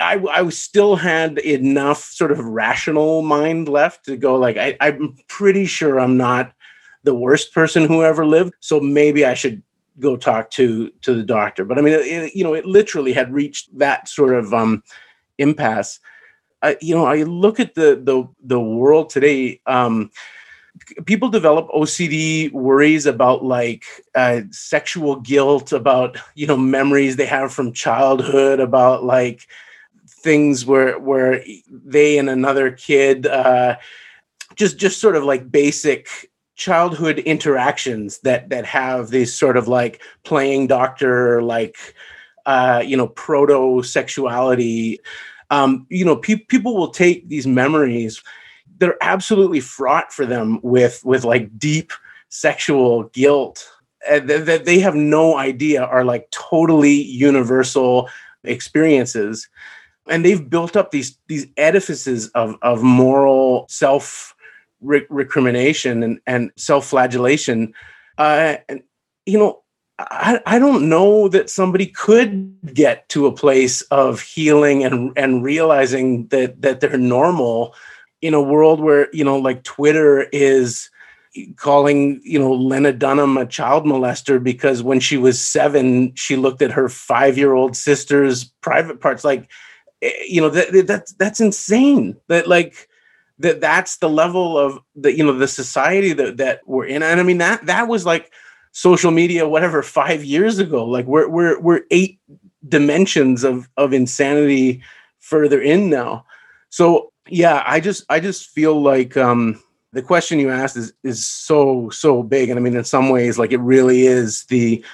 I, 0.00 0.24
I 0.30 0.48
still 0.50 0.94
had 0.94 1.38
enough 1.38 2.04
sort 2.04 2.30
of 2.30 2.38
rational 2.38 3.22
mind 3.22 3.68
left 3.68 4.04
to 4.04 4.16
go 4.16 4.36
like 4.36 4.56
I, 4.56 4.76
I'm 4.80 5.16
pretty 5.26 5.66
sure 5.66 5.98
I'm 5.98 6.16
not 6.16 6.52
the 7.02 7.14
worst 7.14 7.52
person 7.52 7.88
who 7.88 8.04
ever 8.04 8.24
lived, 8.24 8.54
so 8.60 8.78
maybe 8.78 9.24
I 9.24 9.34
should 9.34 9.62
go 10.00 10.16
talk 10.16 10.50
to 10.52 10.90
to 11.02 11.14
the 11.14 11.22
doctor. 11.22 11.64
But 11.64 11.78
I 11.78 11.82
mean, 11.82 11.94
it, 11.94 12.34
you 12.34 12.44
know, 12.44 12.54
it 12.54 12.66
literally 12.66 13.12
had 13.12 13.32
reached 13.32 13.76
that 13.78 14.08
sort 14.08 14.34
of 14.34 14.52
um, 14.54 14.82
impasse. 15.38 16.00
I, 16.62 16.76
you 16.80 16.94
know, 16.94 17.04
I 17.04 17.22
look 17.22 17.60
at 17.60 17.74
the 17.74 18.00
the 18.02 18.28
the 18.42 18.60
world 18.60 19.10
today. 19.10 19.60
Um, 19.66 20.10
people 21.04 21.28
develop 21.28 21.68
OCD 21.68 22.50
worries 22.52 23.06
about 23.06 23.44
like 23.44 23.84
uh, 24.14 24.42
sexual 24.50 25.16
guilt, 25.16 25.72
about 25.72 26.18
you 26.34 26.46
know 26.46 26.56
memories 26.56 27.16
they 27.16 27.26
have 27.26 27.52
from 27.52 27.72
childhood, 27.72 28.60
about 28.60 29.04
like 29.04 29.48
things 30.06 30.64
where 30.64 30.98
where 30.98 31.44
they 31.70 32.18
and 32.18 32.30
another 32.30 32.70
kid 32.70 33.26
uh, 33.26 33.76
just 34.54 34.78
just 34.78 35.00
sort 35.00 35.16
of 35.16 35.24
like 35.24 35.50
basic 35.50 36.30
childhood 36.56 37.18
interactions 37.20 38.18
that 38.20 38.48
that 38.50 38.64
have 38.64 39.10
these 39.10 39.32
sort 39.34 39.56
of 39.56 39.68
like 39.68 40.02
playing 40.24 40.66
doctor 40.66 41.42
like 41.42 41.94
uh, 42.46 42.82
you 42.84 42.96
know 42.96 43.08
proto 43.08 43.82
sexuality 43.82 44.98
um, 45.50 45.86
you 45.88 46.04
know 46.04 46.16
pe- 46.16 46.36
people 46.36 46.76
will 46.76 46.90
take 46.90 47.28
these 47.28 47.46
memories 47.46 48.22
they're 48.78 48.96
absolutely 49.00 49.60
fraught 49.60 50.12
for 50.12 50.26
them 50.26 50.58
with 50.62 51.00
with 51.04 51.24
like 51.24 51.58
deep 51.58 51.92
sexual 52.28 53.04
guilt 53.12 53.68
uh, 54.10 54.20
that 54.20 54.64
they 54.64 54.80
have 54.80 54.94
no 54.94 55.36
idea 55.36 55.84
are 55.84 56.04
like 56.04 56.28
totally 56.30 57.02
universal 57.02 58.08
experiences. 58.44 59.48
And 60.08 60.24
they've 60.24 60.50
built 60.50 60.76
up 60.76 60.90
these 60.90 61.16
these 61.28 61.46
edifices 61.56 62.28
of 62.30 62.56
of 62.62 62.82
moral 62.82 63.66
self 63.68 64.34
recrimination 64.82 66.02
and 66.02 66.20
and 66.26 66.50
self 66.56 66.86
flagellation 66.86 67.72
uh, 68.18 68.56
and 68.68 68.82
you 69.26 69.38
know 69.38 69.62
I, 69.98 70.40
I 70.46 70.58
don't 70.58 70.88
know 70.88 71.28
that 71.28 71.50
somebody 71.50 71.86
could 71.86 72.56
get 72.74 73.08
to 73.10 73.26
a 73.26 73.32
place 73.32 73.82
of 73.82 74.20
healing 74.20 74.84
and 74.84 75.12
and 75.16 75.42
realizing 75.42 76.26
that 76.28 76.60
that 76.62 76.80
they're 76.80 76.98
normal 76.98 77.74
in 78.20 78.34
a 78.34 78.42
world 78.42 78.80
where 78.80 79.08
you 79.14 79.24
know 79.24 79.38
like 79.38 79.62
twitter 79.62 80.22
is 80.32 80.90
calling 81.56 82.20
you 82.22 82.38
know 82.38 82.52
Lena 82.52 82.92
Dunham 82.92 83.36
a 83.36 83.46
child 83.46 83.84
molester 83.84 84.42
because 84.42 84.82
when 84.82 85.00
she 85.00 85.16
was 85.16 85.44
seven, 85.44 86.14
she 86.14 86.36
looked 86.36 86.62
at 86.62 86.72
her 86.72 86.88
five 86.88 87.38
year 87.38 87.54
old 87.54 87.76
sister's 87.76 88.44
private 88.44 89.00
parts. 89.00 89.24
Like, 89.24 89.50
eh, 90.02 90.12
you 90.28 90.40
know 90.40 90.50
that 90.50 90.86
that's 90.86 91.12
that's 91.14 91.40
insane. 91.40 92.16
That 92.28 92.48
like 92.48 92.88
that 93.42 93.60
that's 93.60 93.98
the 93.98 94.08
level 94.08 94.58
of 94.58 94.78
the 94.94 95.16
you 95.16 95.24
know 95.24 95.36
the 95.36 95.48
society 95.48 96.12
that 96.14 96.38
that 96.38 96.60
we're 96.66 96.86
in. 96.86 97.02
And 97.02 97.20
I 97.20 97.22
mean 97.22 97.38
that 97.38 97.66
that 97.66 97.88
was 97.88 98.06
like 98.06 98.32
social 98.72 99.10
media 99.10 99.48
whatever 99.48 99.82
five 99.82 100.24
years 100.24 100.58
ago. 100.58 100.84
Like 100.84 101.06
we're 101.06 101.28
we're 101.28 101.60
we're 101.60 101.82
eight 101.90 102.18
dimensions 102.68 103.44
of 103.44 103.68
of 103.76 103.92
insanity 103.92 104.82
further 105.20 105.60
in 105.60 105.90
now. 105.90 106.24
So 106.70 107.12
yeah, 107.28 107.62
I 107.66 107.80
just 107.80 108.04
I 108.08 108.20
just 108.20 108.50
feel 108.50 108.80
like 108.80 109.16
um 109.16 109.62
the 109.92 110.02
question 110.02 110.38
you 110.38 110.50
asked 110.50 110.76
is 110.76 110.92
is 111.02 111.26
so 111.26 111.90
so 111.90 112.22
big 112.22 112.48
and 112.48 112.58
i 112.58 112.62
mean 112.62 112.74
in 112.74 112.84
some 112.84 113.10
ways 113.10 113.38
like 113.38 113.52
it 113.52 113.60
really 113.60 114.06
is 114.06 114.44
the 114.46 114.84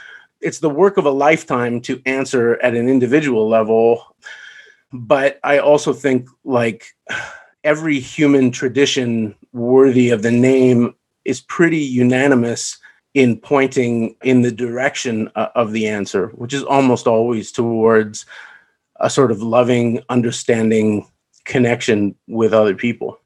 it's 0.41 0.59
the 0.59 0.71
work 0.71 0.97
of 0.97 1.07
a 1.07 1.11
lifetime 1.11 1.81
to 1.81 2.01
answer 2.07 2.61
at 2.63 2.75
an 2.75 2.89
individual 2.89 3.49
level 3.49 4.17
but 4.93 5.39
i 5.45 5.59
also 5.59 5.93
think 5.93 6.29
like 6.45 6.97
every 7.65 7.99
human 7.99 8.51
tradition 8.51 9.35
worthy 9.53 10.11
of 10.11 10.23
the 10.23 10.31
name 10.31 10.95
is 11.25 11.41
pretty 11.41 11.79
unanimous 11.79 12.79
in 13.15 13.37
pointing 13.39 14.15
in 14.23 14.43
the 14.43 14.53
direction 14.53 15.31
uh, 15.35 15.49
of 15.55 15.73
the 15.73 15.87
answer 15.87 16.29
which 16.29 16.53
is 16.53 16.63
almost 16.65 17.07
always 17.07 17.51
towards 17.51 18.27
a 19.01 19.11
sort 19.11 19.31
of 19.31 19.43
loving 19.43 20.03
understanding 20.09 21.07
connection 21.45 22.15
with 22.27 22.53
other 22.53 22.75
people 22.75 23.19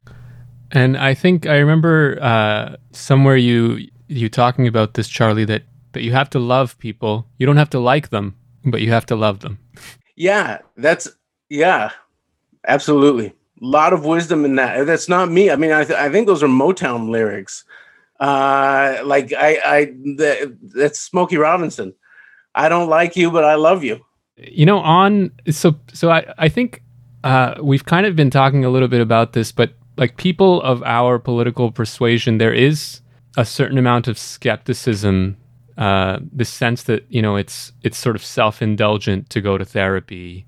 and 0.73 0.97
I 0.97 1.15
think 1.15 1.47
I 1.47 1.59
remember 1.59 2.19
uh, 2.21 2.77
somewhere 2.93 3.37
you 3.37 3.89
you 4.09 4.29
talking 4.29 4.67
about 4.67 4.95
this, 4.95 5.09
Charlie, 5.09 5.45
that 5.45 5.63
that 5.93 6.03
you 6.03 6.13
have 6.13 6.31
to 6.31 6.39
love 6.39 6.79
people. 6.79 7.27
You 7.39 7.47
don't 7.47 7.59
have 7.59 7.71
to 7.71 7.79
like 7.79 8.09
them, 8.09 8.35
but 8.65 8.81
you 8.81 8.91
have 8.91 9.07
to 9.07 9.17
love 9.17 9.41
them. 9.41 9.59
Yeah, 10.17 10.59
that's 10.77 11.09
yeah, 11.51 11.91
absolutely. 12.67 13.35
Lot 13.65 13.93
of 13.93 14.05
wisdom 14.05 14.45
in 14.45 14.57
that. 14.57 14.87
That's 14.87 15.09
not 15.09 15.31
me. 15.31 15.49
I 15.49 15.57
mean, 15.57 15.71
I, 15.71 15.85
th- 15.85 15.99
I 15.99 16.11
think 16.11 16.27
those 16.27 16.43
are 16.43 16.49
Motown 16.49 17.11
lyrics. 17.11 17.65
Uh, 18.19 19.01
like 19.05 19.33
I, 19.33 19.59
I 19.65 19.85
the, 19.85 20.57
that's 20.75 20.99
Smokey 21.01 21.37
Robinson. 21.37 21.95
I 22.57 22.69
don't 22.69 22.89
like 22.89 23.17
you, 23.17 23.31
but 23.31 23.45
I 23.45 23.55
love 23.55 23.85
you. 23.85 24.05
You 24.37 24.67
know, 24.67 24.79
on 24.79 25.31
so 25.51 25.77
so 25.93 26.11
I 26.11 26.35
I 26.39 26.49
think 26.49 26.83
uh, 27.25 27.55
we've 27.63 27.85
kind 27.85 28.05
of 28.05 28.17
been 28.17 28.31
talking 28.31 28.65
a 28.65 28.71
little 28.71 28.89
bit 28.89 29.01
about 29.01 29.33
this, 29.33 29.53
but 29.53 29.75
like 29.97 30.17
people 30.17 30.61
of 30.63 30.83
our 30.83 31.19
political 31.19 31.71
persuasion, 31.71 32.39
there 32.39 32.53
is 32.53 33.01
a 33.37 33.45
certain 33.45 33.79
amount 33.79 34.09
of 34.09 34.19
skepticism. 34.19 35.37
Uh, 35.79 36.19
the 36.33 36.45
sense 36.45 36.83
that 36.83 37.07
you 37.09 37.23
know 37.23 37.37
it's 37.37 37.73
it's 37.83 37.97
sort 37.97 38.15
of 38.15 38.25
self-indulgent 38.25 39.31
to 39.31 39.41
go 39.41 39.57
to 39.57 39.65
therapy. 39.65 40.45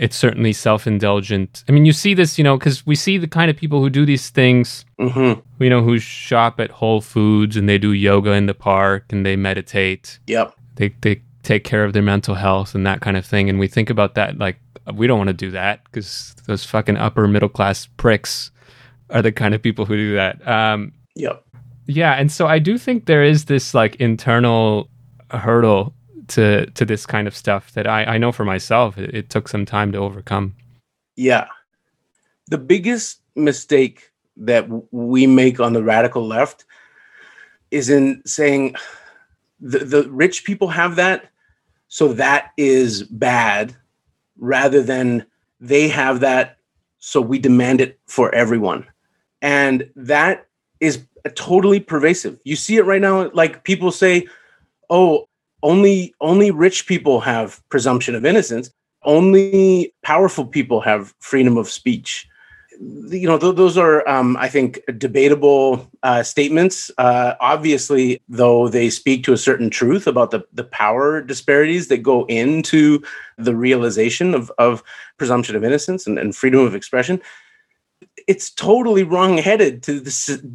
It's 0.00 0.16
certainly 0.16 0.54
self-indulgent. 0.54 1.62
I 1.68 1.72
mean, 1.72 1.84
you 1.84 1.92
see 1.92 2.14
this, 2.14 2.38
you 2.38 2.42
know, 2.42 2.56
because 2.56 2.86
we 2.86 2.94
see 2.94 3.18
the 3.18 3.28
kind 3.28 3.50
of 3.50 3.56
people 3.58 3.82
who 3.82 3.90
do 3.90 4.06
these 4.06 4.30
things. 4.30 4.86
Mm-hmm. 4.98 5.40
You 5.62 5.68
know, 5.68 5.82
who 5.82 5.98
shop 5.98 6.58
at 6.58 6.70
Whole 6.70 7.02
Foods 7.02 7.54
and 7.54 7.68
they 7.68 7.76
do 7.76 7.92
yoga 7.92 8.32
in 8.32 8.46
the 8.46 8.54
park 8.54 9.04
and 9.10 9.26
they 9.26 9.36
meditate. 9.36 10.18
Yep. 10.26 10.54
They 10.76 10.94
they 11.02 11.20
take 11.42 11.64
care 11.64 11.84
of 11.84 11.92
their 11.92 12.02
mental 12.02 12.34
health 12.34 12.74
and 12.74 12.86
that 12.86 13.02
kind 13.02 13.18
of 13.18 13.26
thing. 13.26 13.50
And 13.50 13.58
we 13.58 13.68
think 13.68 13.90
about 13.90 14.14
that 14.14 14.38
like 14.38 14.58
we 14.94 15.06
don't 15.06 15.18
want 15.18 15.28
to 15.28 15.34
do 15.34 15.50
that 15.50 15.84
because 15.84 16.34
those 16.46 16.64
fucking 16.64 16.96
upper 16.96 17.28
middle 17.28 17.50
class 17.50 17.86
pricks 17.98 18.50
are 19.10 19.20
the 19.20 19.32
kind 19.32 19.54
of 19.54 19.60
people 19.60 19.84
who 19.84 19.96
do 19.96 20.14
that. 20.14 20.46
Um, 20.48 20.92
yep. 21.14 21.44
Yeah, 21.86 22.12
and 22.14 22.32
so 22.32 22.46
I 22.46 22.58
do 22.58 22.78
think 22.78 23.04
there 23.04 23.24
is 23.24 23.46
this 23.46 23.74
like 23.74 23.96
internal 23.96 24.88
hurdle 25.30 25.94
to 26.30 26.66
to 26.70 26.84
this 26.84 27.06
kind 27.06 27.28
of 27.28 27.36
stuff 27.36 27.72
that 27.72 27.86
I 27.86 28.04
I 28.04 28.18
know 28.18 28.32
for 28.32 28.44
myself 28.44 28.98
it, 28.98 29.14
it 29.14 29.30
took 29.30 29.48
some 29.48 29.66
time 29.66 29.92
to 29.92 29.98
overcome. 29.98 30.54
Yeah, 31.16 31.46
the 32.48 32.58
biggest 32.58 33.20
mistake 33.36 34.10
that 34.36 34.66
we 34.92 35.26
make 35.26 35.60
on 35.60 35.72
the 35.72 35.82
radical 35.82 36.26
left 36.26 36.64
is 37.70 37.90
in 37.90 38.22
saying 38.24 38.74
the, 39.60 39.80
the 39.80 40.08
rich 40.10 40.44
people 40.44 40.68
have 40.68 40.96
that, 40.96 41.30
so 41.88 42.12
that 42.14 42.52
is 42.56 43.02
bad, 43.04 43.76
rather 44.38 44.82
than 44.82 45.26
they 45.60 45.88
have 45.88 46.20
that, 46.20 46.56
so 46.98 47.20
we 47.20 47.38
demand 47.38 47.80
it 47.80 48.00
for 48.06 48.34
everyone. 48.34 48.86
And 49.42 49.88
that 49.94 50.46
is 50.80 51.04
totally 51.34 51.80
pervasive. 51.80 52.38
You 52.44 52.56
see 52.56 52.76
it 52.76 52.86
right 52.86 53.00
now 53.00 53.30
like 53.34 53.64
people 53.64 53.92
say 53.92 54.26
oh 54.88 55.28
only 55.62 56.14
only 56.20 56.50
rich 56.50 56.86
people 56.86 57.20
have 57.20 57.60
presumption 57.68 58.14
of 58.14 58.24
innocence. 58.24 58.70
Only 59.02 59.94
powerful 60.02 60.46
people 60.46 60.80
have 60.80 61.14
freedom 61.20 61.56
of 61.56 61.70
speech. 61.70 62.28
You 62.78 63.26
know 63.26 63.38
th- 63.38 63.56
those 63.56 63.76
are 63.76 64.08
um, 64.08 64.38
i 64.38 64.48
think 64.48 64.80
debatable 64.96 65.90
uh, 66.02 66.22
statements. 66.22 66.90
Uh, 66.96 67.34
obviously 67.40 68.22
though 68.28 68.68
they 68.68 68.88
speak 68.88 69.22
to 69.24 69.34
a 69.34 69.38
certain 69.38 69.68
truth 69.68 70.06
about 70.06 70.30
the, 70.30 70.42
the 70.54 70.64
power 70.64 71.20
disparities 71.20 71.88
that 71.88 71.98
go 71.98 72.24
into 72.26 73.02
the 73.36 73.54
realization 73.54 74.34
of, 74.34 74.50
of 74.58 74.82
presumption 75.18 75.56
of 75.56 75.64
innocence 75.64 76.06
and, 76.06 76.18
and 76.18 76.34
freedom 76.34 76.60
of 76.60 76.74
expression 76.74 77.20
it's 78.26 78.50
totally 78.50 79.02
wrong-headed 79.02 79.82
to 79.82 80.00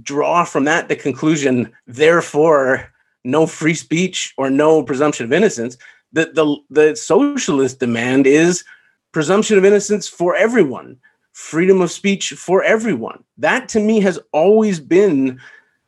draw 0.01 0.43
from 0.43 0.63
that 0.65 0.87
the 0.87 0.95
conclusion 0.95 1.71
therefore 1.87 2.91
no 3.25 3.45
free 3.45 3.75
speech 3.75 4.33
or 4.37 4.49
no 4.49 4.83
presumption 4.83 5.25
of 5.25 5.33
innocence 5.33 5.77
the, 6.13 6.31
the, 6.33 6.57
the 6.69 6.95
socialist 6.95 7.79
demand 7.79 8.25
is 8.25 8.63
presumption 9.11 9.57
of 9.57 9.65
innocence 9.65 10.07
for 10.07 10.35
everyone 10.35 10.97
freedom 11.35 11.81
of 11.81 11.91
speech 11.91 12.29
for 12.29 12.63
everyone. 12.63 13.21
That 13.37 13.67
to 13.69 13.79
me 13.81 13.99
has 13.99 14.17
always 14.31 14.79
been 14.79 15.39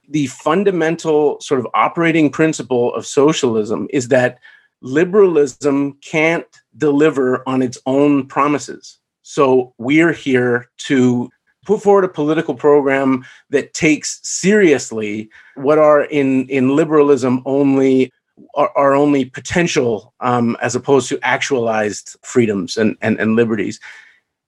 the 0.10 0.28
fundamental 0.28 1.40
sort 1.40 1.62
of 1.62 1.68
operating 1.74 2.30
principle 2.30 2.94
of 2.94 3.06
socialism 3.06 3.88
is 3.92 4.10
that 4.10 4.40
liberalism 4.82 5.94
can't 6.02 6.46
deliver 6.78 7.48
on 7.48 7.62
its 7.62 7.78
own 7.86 8.28
promises. 8.28 9.00
So 9.22 9.74
we're 9.78 10.12
here 10.12 10.70
to 10.88 11.30
put 11.68 11.84
forward 11.84 12.06
a 12.06 12.10
political 12.10 12.56
program 12.56 13.26
that 13.50 13.74
takes 13.74 14.20
seriously 14.24 15.30
what 15.56 15.78
are 15.78 16.06
in 16.06 16.48
in 16.48 16.76
liberalism 16.76 17.44
only 17.46 18.12
are, 18.56 18.72
are 18.76 18.96
only 18.96 19.26
potential 19.26 20.14
um, 20.22 20.56
as 20.62 20.76
opposed 20.76 21.10
to 21.10 21.20
actualized 21.24 22.16
freedoms 22.24 22.78
and, 22.78 22.96
and, 23.02 23.20
and 23.20 23.36
liberties. 23.36 23.80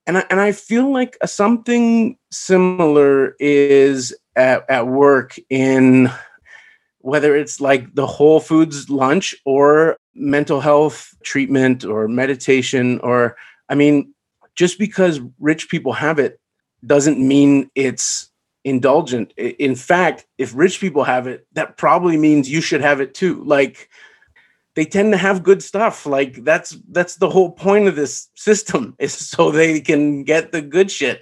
And 0.07 0.19
I, 0.19 0.25
and 0.29 0.39
I 0.39 0.53
feel 0.53 0.91
like 0.91 1.17
something 1.25 2.17
similar 2.31 3.35
is 3.39 4.15
at, 4.35 4.67
at 4.69 4.87
work 4.87 5.35
in 5.49 6.09
whether 6.99 7.35
it's 7.35 7.59
like 7.59 7.93
the 7.95 8.07
Whole 8.07 8.39
Foods 8.39 8.89
lunch 8.89 9.35
or 9.45 9.97
mental 10.15 10.61
health 10.61 11.13
treatment 11.23 11.83
or 11.83 12.07
meditation 12.07 12.99
or 12.99 13.35
I 13.69 13.75
mean, 13.75 14.13
just 14.55 14.79
because 14.79 15.19
rich 15.39 15.69
people 15.69 15.93
have 15.93 16.19
it 16.19 16.39
doesn't 16.85 17.19
mean 17.19 17.69
it's 17.75 18.29
indulgent. 18.63 19.31
In 19.33 19.75
fact, 19.75 20.25
if 20.37 20.53
rich 20.55 20.79
people 20.79 21.03
have 21.03 21.27
it, 21.27 21.45
that 21.53 21.77
probably 21.77 22.17
means 22.17 22.49
you 22.49 22.61
should 22.61 22.81
have 22.81 23.01
it 23.01 23.13
too. 23.13 23.43
Like 23.43 23.89
they 24.75 24.85
tend 24.85 25.11
to 25.13 25.17
have 25.17 25.43
good 25.43 25.63
stuff. 25.63 26.05
Like 26.05 26.43
that's 26.43 26.77
that's 26.89 27.15
the 27.15 27.29
whole 27.29 27.51
point 27.51 27.87
of 27.87 27.95
this 27.95 28.29
system 28.35 28.95
is 28.99 29.13
so 29.13 29.51
they 29.51 29.81
can 29.81 30.23
get 30.23 30.51
the 30.51 30.61
good 30.61 30.91
shit. 30.91 31.21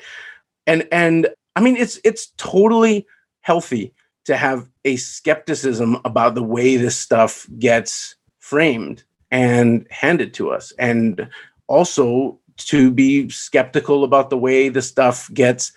And 0.66 0.88
and 0.92 1.28
I 1.56 1.62
mean 1.62 1.78
it's 1.78 2.00
it's 2.04 2.32
totally 2.38 3.08
healthy 3.42 3.94
to 4.26 4.36
have 4.36 4.68
a 4.84 4.98
skepticism 4.98 5.98
about 6.04 6.36
the 6.36 6.44
way 6.44 6.76
this 6.76 6.98
stuff 6.98 7.48
gets 7.58 8.16
framed 8.40 9.04
and 9.32 9.88
handed 9.90 10.34
to 10.34 10.52
us 10.52 10.74
and 10.80 11.30
also 11.68 12.40
to 12.58 12.92
be 12.92 13.30
skeptical 13.30 14.04
about 14.04 14.30
the 14.30 14.38
way 14.38 14.70
the 14.70 14.82
stuff 14.82 15.30
gets 15.34 15.72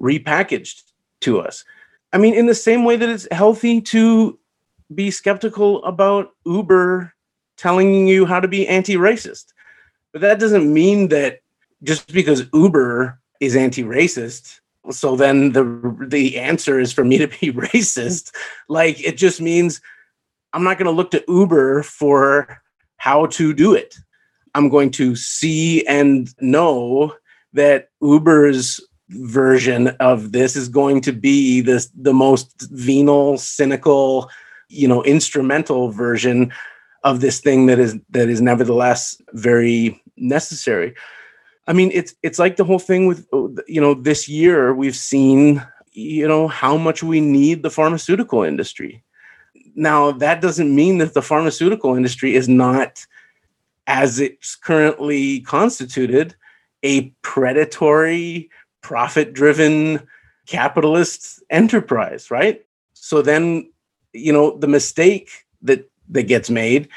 repackaged 0.00 0.82
to 1.20 1.40
us. 1.40 1.64
I 2.12 2.18
mean, 2.18 2.34
in 2.34 2.46
the 2.46 2.54
same 2.54 2.84
way 2.84 2.96
that 2.96 3.08
it's 3.08 3.28
healthy 3.30 3.80
to 3.80 4.38
be 4.94 5.10
skeptical 5.10 5.82
about 5.84 6.32
Uber 6.44 7.14
telling 7.56 8.06
you 8.06 8.26
how 8.26 8.40
to 8.40 8.48
be 8.48 8.66
anti 8.68 8.96
racist. 8.96 9.52
But 10.12 10.20
that 10.20 10.40
doesn't 10.40 10.72
mean 10.72 11.08
that 11.08 11.40
just 11.82 12.12
because 12.12 12.46
Uber 12.52 13.18
is 13.40 13.56
anti 13.56 13.82
racist, 13.82 14.60
so 14.90 15.16
then 15.16 15.52
the 15.52 15.96
the 16.08 16.38
answer 16.38 16.80
is 16.80 16.92
for 16.92 17.04
me 17.04 17.18
to 17.18 17.28
be 17.28 17.52
racist. 17.52 18.32
Like 18.68 19.00
it 19.02 19.16
just 19.16 19.40
means 19.40 19.80
I'm 20.52 20.64
not 20.64 20.78
going 20.78 20.86
to 20.86 20.92
look 20.92 21.10
to 21.12 21.24
Uber 21.28 21.82
for 21.82 22.62
how 22.96 23.26
to 23.26 23.54
do 23.54 23.74
it. 23.74 23.96
I'm 24.54 24.68
going 24.68 24.90
to 24.92 25.16
see 25.16 25.86
and 25.86 26.32
know 26.40 27.14
that 27.52 27.88
Uber's 28.00 28.80
version 29.08 29.88
of 30.00 30.32
this 30.32 30.56
is 30.56 30.68
going 30.68 31.00
to 31.02 31.12
be 31.12 31.60
this 31.60 31.90
the 31.94 32.14
most 32.14 32.68
venal, 32.70 33.38
cynical, 33.38 34.30
you 34.68 34.88
know, 34.88 35.02
instrumental 35.04 35.90
version 35.90 36.52
of 37.04 37.20
this 37.20 37.40
thing 37.40 37.66
that 37.66 37.78
is 37.78 37.96
that 38.10 38.28
is 38.28 38.40
nevertheless 38.40 39.20
very 39.32 40.00
necessary. 40.16 40.94
I 41.66 41.72
mean, 41.72 41.90
it's 41.92 42.14
it's 42.22 42.38
like 42.38 42.56
the 42.56 42.64
whole 42.64 42.78
thing 42.78 43.06
with 43.06 43.26
you 43.66 43.80
know 43.80 43.94
this 43.94 44.28
year 44.28 44.74
we've 44.74 44.96
seen 44.96 45.64
you 45.92 46.26
know 46.26 46.48
how 46.48 46.76
much 46.76 47.02
we 47.02 47.20
need 47.20 47.62
the 47.62 47.70
pharmaceutical 47.70 48.42
industry. 48.42 49.02
Now 49.74 50.12
that 50.12 50.40
doesn't 50.40 50.74
mean 50.74 50.98
that 50.98 51.14
the 51.14 51.22
pharmaceutical 51.22 51.94
industry 51.94 52.34
is 52.34 52.48
not 52.48 53.06
as 53.86 54.20
it's 54.20 54.54
currently 54.54 55.40
constituted 55.40 56.34
a 56.82 57.10
predatory 57.22 58.50
profit 58.80 59.32
driven 59.32 60.06
capitalist 60.46 61.42
enterprise, 61.50 62.30
right? 62.30 62.64
So 62.94 63.22
then, 63.22 63.70
you 64.12 64.32
know, 64.32 64.58
the 64.58 64.68
mistake 64.68 65.30
that 65.62 65.88
that 66.08 66.24
gets 66.24 66.50
made 66.50 66.88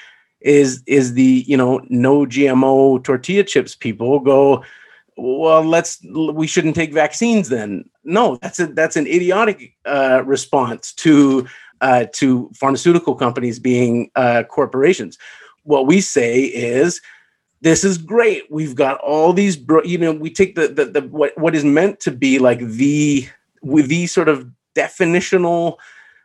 is 0.41 0.83
is 0.85 1.13
the 1.13 1.43
you 1.47 1.57
know 1.57 1.81
no 1.89 2.25
GMO 2.25 3.03
tortilla 3.03 3.43
chips 3.43 3.75
people 3.75 4.19
go 4.19 4.63
well 5.17 5.63
let's 5.63 6.03
we 6.33 6.45
shouldn't 6.45 6.75
take 6.75 6.93
vaccines 6.93 7.49
then 7.49 7.89
no 8.03 8.37
that's 8.41 8.59
a 8.59 8.67
that's 8.67 8.95
an 8.95 9.07
idiotic 9.07 9.75
uh, 9.85 10.21
response 10.25 10.93
to 10.93 11.47
uh, 11.81 12.05
to 12.13 12.49
pharmaceutical 12.53 13.15
companies 13.15 13.59
being 13.59 14.09
uh, 14.15 14.43
corporations 14.43 15.17
what 15.65 15.85
we 15.87 15.99
say 15.99 16.43
is 16.43 17.01
this 17.61 17.83
is 17.83 17.97
great. 17.97 18.43
We've 18.49 18.75
got 18.75 18.99
all 18.99 19.33
these, 19.33 19.57
bro- 19.57 19.83
you 19.83 19.97
know, 19.97 20.13
we 20.13 20.29
take 20.29 20.55
the, 20.55 20.67
the, 20.67 20.85
the 20.85 21.01
what, 21.01 21.37
what 21.37 21.55
is 21.55 21.65
meant 21.65 21.99
to 22.01 22.11
be 22.11 22.39
like 22.39 22.59
the, 22.59 23.27
with 23.61 23.87
the 23.87 24.07
sort 24.07 24.29
of 24.29 24.49
definitional, 24.75 25.77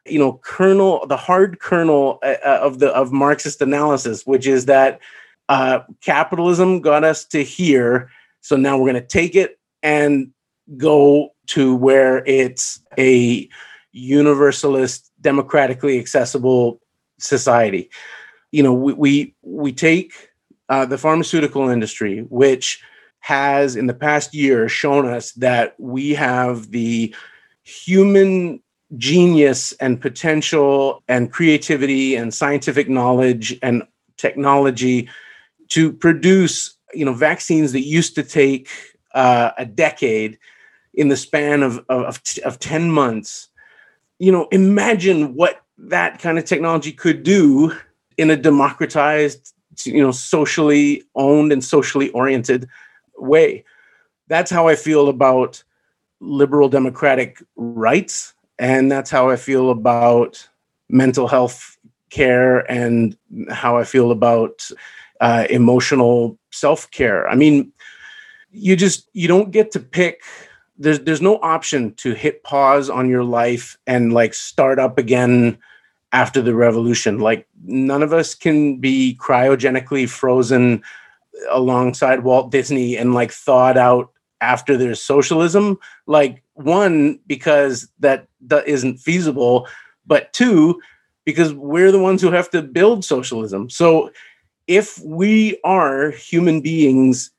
you 0.07 0.19
know, 0.19 0.41
kernel, 0.45 1.07
the 1.07 1.17
hard 1.17 1.61
kernel 1.61 2.19
uh, 2.23 2.35
uh, 2.45 2.61
of 2.63 2.79
the, 2.79 2.89
of 2.91 3.13
Marxist 3.13 3.63
analysis, 3.63 4.27
which 4.27 4.47
is 4.47 4.67
that 4.67 5.01
uh, 5.49 5.81
capitalism 6.03 6.81
got 6.81 7.05
us 7.05 7.25
to 7.27 7.43
here. 7.43 8.11
So 8.43 8.57
now 8.57 8.77
we're 8.77 8.93
going 8.93 9.03
to 9.03 9.09
take 9.09 9.35
it 9.35 9.59
and 9.83 10.31
go 10.77 11.31
to 11.49 11.75
where 11.75 12.25
it's 12.27 12.81
a 12.99 13.49
universalist, 13.93 15.11
democratically 15.21 15.99
accessible 15.99 16.81
society. 17.19 17.91
You 18.53 18.63
know, 18.63 18.75
we, 18.75 18.93
we, 18.93 19.35
we 19.43 19.73
take 19.73 20.31
uh, 20.69 20.87
the 20.87 20.99
pharmaceutical 20.99 21.69
industry, 21.69 22.21
which 22.29 22.83
has 23.21 23.77
in 23.77 23.87
the 23.87 23.95
past 23.95 24.35
year 24.35 24.69
shown 24.69 25.07
us 25.07 25.33
that 25.33 25.75
we 25.79 26.15
have 26.15 26.71
the 26.71 27.15
human 27.63 28.61
genius 28.97 29.73
and 29.75 30.01
potential 30.01 31.03
and 31.07 31.33
creativity 31.33 32.17
and 32.17 32.35
scientific 32.35 32.89
knowledge 32.89 33.57
and 33.63 33.83
technology 34.17 35.09
to 35.69 35.93
produce 35.93 36.77
you 36.93 37.05
know 37.05 37.15
vaccines 37.15 37.73
that 37.73 37.83
used 37.83 38.15
to 38.15 38.23
take 38.23 38.69
uh, 39.15 39.51
a 39.59 39.65
decade 39.65 40.39
in 40.95 41.09
the 41.09 41.17
span 41.17 41.63
of, 41.63 41.85
of, 41.89 42.21
of 42.45 42.59
10 42.59 42.91
months. 42.91 43.49
You 44.19 44.33
know 44.33 44.49
imagine 44.51 45.35
what 45.35 45.63
that 45.79 46.19
kind 46.19 46.39
of 46.39 46.45
technology 46.45 46.93
could 46.93 47.23
do 47.23 47.75
in 48.17 48.31
a 48.31 48.37
democratized 48.37 49.55
you 49.85 50.03
know 50.03 50.11
socially 50.11 51.03
owned 51.15 51.53
and 51.53 51.65
socially 51.65 52.11
oriented 52.11 52.69
way. 53.17 53.65
That's 54.29 54.51
how 54.51 54.69
i 54.69 54.77
feel 54.77 55.09
about 55.09 55.63
liberal 56.21 56.69
democratic 56.69 57.43
rights 57.57 58.35
and 58.59 58.93
that's 58.93 59.11
how 59.11 59.31
i 59.31 59.37
feel 59.37 59.71
about 59.71 60.49
mental 60.89 61.29
health 61.29 61.79
care 62.11 62.71
and 62.71 63.17
how 63.51 63.79
i 63.79 63.85
feel 63.85 64.11
about 64.11 64.69
uh, 65.21 65.47
emotional 65.51 66.39
self-care. 66.51 67.29
I 67.29 67.35
mean 67.35 67.73
you 68.51 68.77
just 68.77 69.09
you 69.13 69.29
don't 69.29 69.51
get 69.51 69.71
to 69.73 69.81
pick 69.81 70.23
there's 70.79 71.01
there's 71.01 71.21
no 71.21 71.39
option 71.43 71.95
to 71.95 72.15
hit 72.15 72.43
pause 72.43 72.91
on 72.91 73.09
your 73.09 73.23
life 73.23 73.79
and 73.87 74.13
like 74.13 74.35
start 74.35 74.79
up 74.79 74.99
again 74.99 75.59
after 76.13 76.43
the 76.43 76.55
revolution. 76.55 77.19
Like 77.19 77.47
none 77.65 78.03
of 78.03 78.13
us 78.13 78.35
can 78.35 78.79
be 78.79 79.17
cryogenically 79.21 80.09
frozen 80.09 80.83
alongside 81.51 82.25
Walt 82.25 82.51
Disney 82.51 82.97
and 82.97 83.15
like 83.15 83.33
thawed 83.33 83.77
out 83.77 84.11
after 84.41 84.77
there's 84.77 85.03
socialism. 85.03 85.79
Like 86.07 86.43
one, 86.55 87.21
because 87.27 87.89
that, 88.01 88.27
that 88.43 88.67
isn't 88.67 88.99
feasible, 88.99 89.69
but 90.07 90.33
two, 90.33 90.81
because 91.25 91.55
we're 91.55 91.93
the 91.93 92.01
ones 92.01 92.23
who 92.23 92.31
have 92.31 92.51
to 92.51 92.63
build 92.63 93.05
socialism. 93.05 93.71
So 93.71 94.11
if 94.67 94.99
we 95.05 95.61
are 95.65 96.11
human 96.11 96.61
beings 96.61 97.31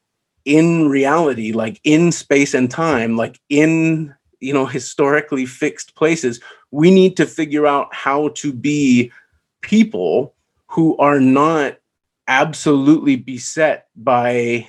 in 0.46 0.90
reality, 0.90 1.52
like 1.52 1.80
in 1.84 2.12
space 2.12 2.54
and 2.54 2.70
time, 2.70 3.18
like 3.18 3.40
in 3.50 4.16
you 4.42 4.54
know 4.54 4.66
historically 4.66 5.46
fixed 5.46 5.96
places 5.96 6.42
we 6.72 6.92
need 6.92 7.16
to 7.18 7.26
figure 7.26 7.68
out 7.68 7.94
how 7.94 8.30
to 8.30 8.52
be 8.52 9.12
people 9.62 10.34
who 10.68 10.98
are 10.98 11.20
not 11.20 11.78
absolutely 12.28 13.16
beset 13.16 13.88
by 13.96 14.68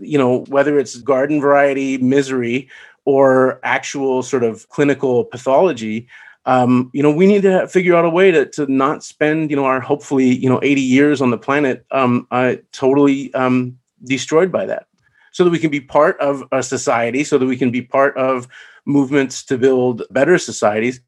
you 0.00 0.16
know 0.16 0.44
whether 0.48 0.78
it's 0.78 0.96
garden 0.96 1.40
variety 1.40 1.98
misery 1.98 2.68
or 3.04 3.60
actual 3.62 4.22
sort 4.22 4.42
of 4.42 4.68
clinical 4.70 5.24
pathology. 5.24 6.08
Um, 6.46 6.90
you 6.92 7.02
know 7.02 7.10
we 7.10 7.26
need 7.26 7.42
to 7.42 7.66
figure 7.68 7.96
out 7.96 8.04
a 8.04 8.10
way 8.10 8.30
to, 8.30 8.46
to 8.46 8.70
not 8.70 9.02
spend 9.02 9.50
you 9.50 9.56
know 9.56 9.64
our 9.64 9.80
hopefully 9.80 10.36
you 10.36 10.48
know 10.48 10.60
80 10.62 10.80
years 10.80 11.20
on 11.20 11.30
the 11.30 11.38
planet 11.38 11.84
um, 11.90 12.26
uh, 12.30 12.56
totally 12.72 13.32
um, 13.34 13.78
destroyed 14.04 14.52
by 14.52 14.66
that. 14.66 14.86
So 15.32 15.42
that 15.42 15.50
we 15.50 15.58
can 15.58 15.70
be 15.70 15.80
part 15.80 16.20
of 16.20 16.44
a 16.52 16.62
society 16.62 17.24
so 17.24 17.38
that 17.38 17.46
we 17.46 17.56
can 17.56 17.72
be 17.72 17.82
part 17.82 18.16
of 18.16 18.46
movements 18.86 19.44
to 19.44 19.58
build 19.58 20.02
better 20.10 20.38
societies, 20.38 21.00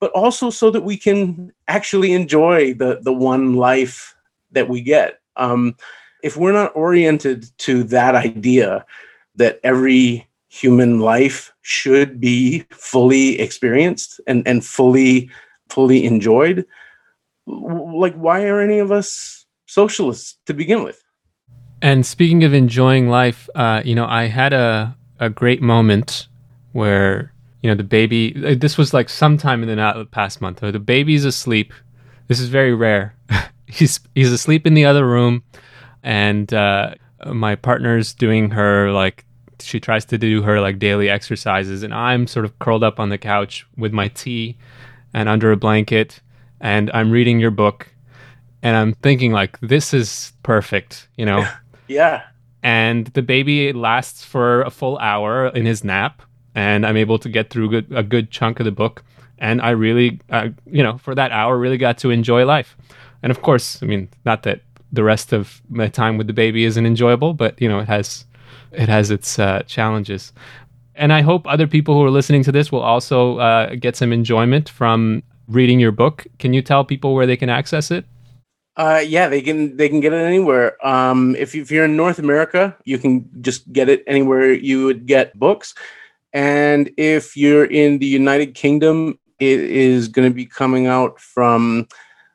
but 0.00 0.10
also 0.12 0.50
so 0.50 0.70
that 0.70 0.82
we 0.82 0.96
can 0.96 1.52
actually 1.68 2.12
enjoy 2.12 2.74
the, 2.74 3.00
the 3.02 3.12
one 3.12 3.54
life 3.54 4.14
that 4.52 4.68
we 4.68 4.80
get. 4.80 5.20
Um, 5.36 5.76
if 6.22 6.36
we're 6.36 6.52
not 6.52 6.74
oriented 6.74 7.46
to 7.58 7.84
that 7.84 8.14
idea 8.14 8.84
that 9.36 9.60
every 9.62 10.26
human 10.48 11.00
life 11.00 11.52
should 11.62 12.20
be 12.20 12.64
fully 12.70 13.40
experienced 13.40 14.20
and, 14.26 14.46
and 14.46 14.64
fully 14.64 15.28
fully 15.68 16.04
enjoyed 16.04 16.64
like 17.46 18.14
why 18.14 18.44
are 18.44 18.60
any 18.60 18.78
of 18.78 18.92
us 18.92 19.46
socialists 19.66 20.38
to 20.46 20.54
begin 20.54 20.84
with 20.84 21.02
and 21.82 22.06
speaking 22.06 22.44
of 22.44 22.54
enjoying 22.54 23.08
life 23.08 23.48
uh, 23.56 23.82
you 23.84 23.94
know 23.94 24.06
i 24.06 24.26
had 24.26 24.52
a, 24.52 24.96
a 25.18 25.28
great 25.28 25.60
moment 25.60 26.28
where 26.74 27.32
you 27.62 27.70
know 27.70 27.74
the 27.74 27.82
baby. 27.82 28.34
Uh, 28.44 28.54
this 28.58 28.76
was 28.76 28.92
like 28.92 29.08
sometime 29.08 29.62
in 29.62 29.74
the 29.74 30.08
past 30.10 30.42
month. 30.42 30.60
The 30.60 30.78
baby's 30.78 31.24
asleep. 31.24 31.72
This 32.28 32.38
is 32.38 32.48
very 32.48 32.74
rare. 32.74 33.14
he's 33.66 34.00
he's 34.14 34.30
asleep 34.30 34.66
in 34.66 34.74
the 34.74 34.84
other 34.84 35.06
room, 35.06 35.42
and 36.02 36.52
uh, 36.52 36.94
my 37.32 37.54
partner's 37.54 38.12
doing 38.12 38.50
her 38.50 38.90
like 38.92 39.24
she 39.60 39.80
tries 39.80 40.04
to 40.06 40.18
do 40.18 40.42
her 40.42 40.60
like 40.60 40.78
daily 40.78 41.08
exercises, 41.08 41.82
and 41.82 41.94
I'm 41.94 42.26
sort 42.26 42.44
of 42.44 42.58
curled 42.58 42.84
up 42.84 43.00
on 43.00 43.08
the 43.08 43.18
couch 43.18 43.66
with 43.78 43.92
my 43.92 44.08
tea 44.08 44.58
and 45.14 45.28
under 45.28 45.50
a 45.52 45.56
blanket, 45.56 46.20
and 46.60 46.90
I'm 46.92 47.10
reading 47.10 47.38
your 47.40 47.52
book, 47.52 47.88
and 48.62 48.76
I'm 48.76 48.92
thinking 48.94 49.32
like 49.32 49.58
this 49.60 49.94
is 49.94 50.32
perfect, 50.42 51.08
you 51.16 51.24
know. 51.24 51.48
yeah. 51.88 52.24
And 52.62 53.06
the 53.08 53.22
baby 53.22 53.72
lasts 53.72 54.24
for 54.24 54.62
a 54.62 54.70
full 54.70 54.98
hour 54.98 55.48
in 55.48 55.66
his 55.66 55.84
nap 55.84 56.22
and 56.54 56.86
I'm 56.86 56.96
able 56.96 57.18
to 57.18 57.28
get 57.28 57.50
through 57.50 57.70
good, 57.70 57.86
a 57.92 58.02
good 58.02 58.30
chunk 58.30 58.60
of 58.60 58.64
the 58.64 58.72
book. 58.72 59.04
And 59.38 59.60
I 59.60 59.70
really, 59.70 60.20
uh, 60.30 60.50
you 60.66 60.82
know, 60.82 60.98
for 60.98 61.14
that 61.14 61.32
hour, 61.32 61.58
really 61.58 61.78
got 61.78 61.98
to 61.98 62.10
enjoy 62.10 62.44
life. 62.46 62.76
And 63.22 63.30
of 63.30 63.42
course, 63.42 63.82
I 63.82 63.86
mean, 63.86 64.08
not 64.24 64.42
that 64.44 64.60
the 64.92 65.02
rest 65.02 65.32
of 65.32 65.60
my 65.68 65.88
time 65.88 66.16
with 66.16 66.28
the 66.28 66.32
baby 66.32 66.64
isn't 66.64 66.86
enjoyable, 66.86 67.34
but 67.34 67.60
you 67.60 67.68
know, 67.68 67.80
it 67.80 67.88
has 67.88 68.24
it 68.72 68.88
has 68.88 69.10
its 69.10 69.38
uh, 69.38 69.62
challenges. 69.66 70.32
And 70.94 71.12
I 71.12 71.22
hope 71.22 71.46
other 71.46 71.66
people 71.66 71.94
who 71.94 72.04
are 72.04 72.10
listening 72.10 72.44
to 72.44 72.52
this 72.52 72.70
will 72.70 72.80
also 72.80 73.38
uh, 73.38 73.74
get 73.74 73.96
some 73.96 74.12
enjoyment 74.12 74.68
from 74.68 75.22
reading 75.48 75.80
your 75.80 75.90
book. 75.90 76.26
Can 76.38 76.54
you 76.54 76.62
tell 76.62 76.84
people 76.84 77.14
where 77.14 77.26
they 77.26 77.36
can 77.36 77.48
access 77.48 77.90
it? 77.90 78.04
Uh, 78.76 79.02
yeah, 79.04 79.28
they 79.28 79.40
can 79.40 79.76
they 79.76 79.88
can 79.88 80.00
get 80.00 80.12
it 80.12 80.24
anywhere. 80.24 80.84
Um, 80.86 81.36
if, 81.36 81.54
you, 81.54 81.62
if 81.62 81.70
you're 81.70 81.84
in 81.84 81.96
North 81.96 82.18
America, 82.18 82.76
you 82.84 82.98
can 82.98 83.28
just 83.40 83.72
get 83.72 83.88
it 83.88 84.02
anywhere 84.06 84.52
you 84.52 84.84
would 84.84 85.06
get 85.06 85.38
books. 85.38 85.74
And 86.34 86.90
if 86.98 87.36
you're 87.36 87.64
in 87.64 87.98
the 87.98 88.06
United 88.06 88.54
Kingdom, 88.54 89.18
it 89.38 89.60
is 89.60 90.08
going 90.08 90.28
to 90.28 90.34
be 90.34 90.44
coming 90.44 90.88
out 90.88 91.20
from 91.20 91.86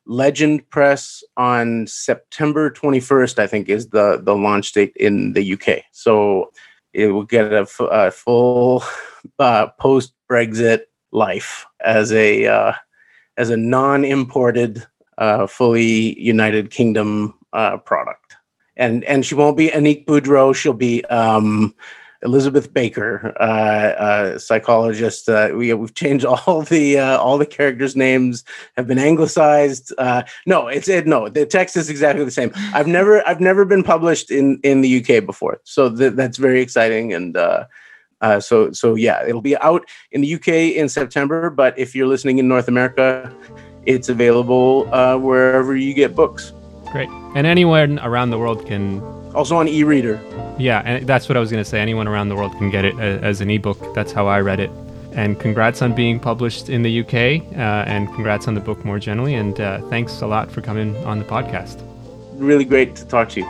Legend 0.06 0.68
Press 0.70 1.22
on 1.36 1.86
September 1.86 2.72
21st, 2.72 3.40
I 3.40 3.46
think 3.46 3.68
is 3.68 3.90
the, 3.90 4.22
the 4.24 4.36
launch 4.36 4.72
date 4.72 4.94
in 4.96 5.34
the 5.34 5.54
UK. 5.54 5.84
So 5.92 6.52
it 6.94 7.08
will 7.08 7.26
get 7.26 7.52
a, 7.52 7.62
f- 7.62 7.80
a 7.80 8.10
full 8.10 8.84
uh, 9.40 9.68
post 9.80 10.14
Brexit 10.32 10.84
life 11.12 11.66
as 11.82 12.12
a 12.14 12.48
uh, 12.48 12.74
as 13.38 13.50
a 13.50 13.58
non-imported, 13.58 14.86
uh, 15.18 15.48
fully 15.48 16.20
United 16.20 16.72
Kingdom 16.72 17.38
uh, 17.54 17.78
product. 17.78 18.36
And 18.78 19.04
and 19.04 19.26
she 19.26 19.36
won't 19.36 19.58
be 19.58 19.70
Annick 19.70 20.06
Boudreau. 20.06 20.56
She'll 20.56 20.74
be 20.74 21.04
um, 21.06 21.76
Elizabeth 22.22 22.74
Baker, 22.74 23.34
uh, 23.40 23.44
uh, 23.44 24.40
psychologist. 24.40 25.30
Uh, 25.30 25.52
we 25.54 25.74
we've 25.74 25.94
changed 25.94 26.26
all 26.48 26.64
the 26.64 27.00
uh, 27.00 27.18
all 27.18 27.38
the 27.38 27.46
characters' 27.46 27.96
names 27.96 28.44
have 28.76 28.88
been 28.88 29.00
anglicized. 29.00 29.94
Uh, 29.98 30.24
no, 30.46 30.68
it's 30.68 30.90
it. 30.90 31.08
No, 31.08 31.30
the 31.30 31.46
text 31.46 31.78
is 31.78 31.90
exactly 31.90 32.26
the 32.26 32.32
same. 32.32 32.52
I've 32.74 32.88
never 32.88 33.26
I've 33.28 33.40
never 33.40 33.66
been 33.66 33.84
published 33.84 34.32
in 34.32 34.60
in 34.64 34.82
the 34.82 35.00
UK 35.00 35.26
before, 35.26 35.62
so 35.64 35.96
th- 35.96 36.14
that's 36.14 36.38
very 36.38 36.62
exciting. 36.62 37.14
And 37.14 37.38
uh, 37.38 37.66
so 38.40 38.72
so 38.72 38.96
yeah, 38.96 39.26
it'll 39.26 39.42
be 39.42 39.58
out 39.58 39.88
in 40.12 40.22
the 40.22 40.36
UK 40.36 40.76
in 40.76 40.90
September. 40.90 41.50
But 41.50 41.78
if 41.80 41.96
you're 41.96 42.08
listening 42.08 42.38
in 42.38 42.48
North 42.48 42.68
America, 42.68 43.34
it's 43.86 44.10
available 44.10 44.86
wherever 45.20 45.76
you 45.76 45.94
get 45.94 46.16
books. 46.16 46.54
Great. 46.92 47.10
And 47.36 47.46
anyone 47.46 48.00
around 48.00 48.32
the 48.32 48.40
world 48.40 48.66
can 48.66 49.00
Also 49.40 49.56
on 49.56 49.70
e-reader. 49.70 50.20
Yeah, 50.58 50.82
and 50.84 51.08
that's 51.08 51.30
what 51.30 51.38
I 51.38 51.40
was 51.40 51.50
going 51.50 51.64
to 51.64 51.70
say. 51.70 51.80
Anyone 51.80 52.10
around 52.10 52.28
the 52.28 52.36
world 52.36 52.52
can 52.58 52.70
get 52.70 52.84
it 52.84 53.00
as 53.00 53.40
an 53.40 53.50
ebook. 53.50 53.96
That's 53.96 54.12
how 54.12 54.28
I 54.28 54.42
read 54.42 54.60
it. 54.60 54.70
And 55.14 55.40
congrats 55.40 55.82
on 55.82 55.96
being 55.96 56.20
published 56.20 56.68
in 56.68 56.82
the 56.82 57.00
UK, 57.00 57.42
uh, 57.54 57.88
and 57.88 58.14
congrats 58.16 58.50
on 58.50 58.54
the 58.54 58.60
book 58.60 58.84
more 58.84 59.00
generally. 59.00 59.36
And 59.36 59.58
uh, 59.62 59.80
thanks 59.88 60.20
a 60.20 60.28
lot 60.28 60.52
for 60.52 60.60
coming 60.60 60.94
on 61.06 61.20
the 61.20 61.24
podcast. 61.24 61.82
Really 62.34 62.66
great 62.66 62.98
to 62.98 63.06
talk 63.06 63.30
to 63.30 63.40
you. 63.40 63.46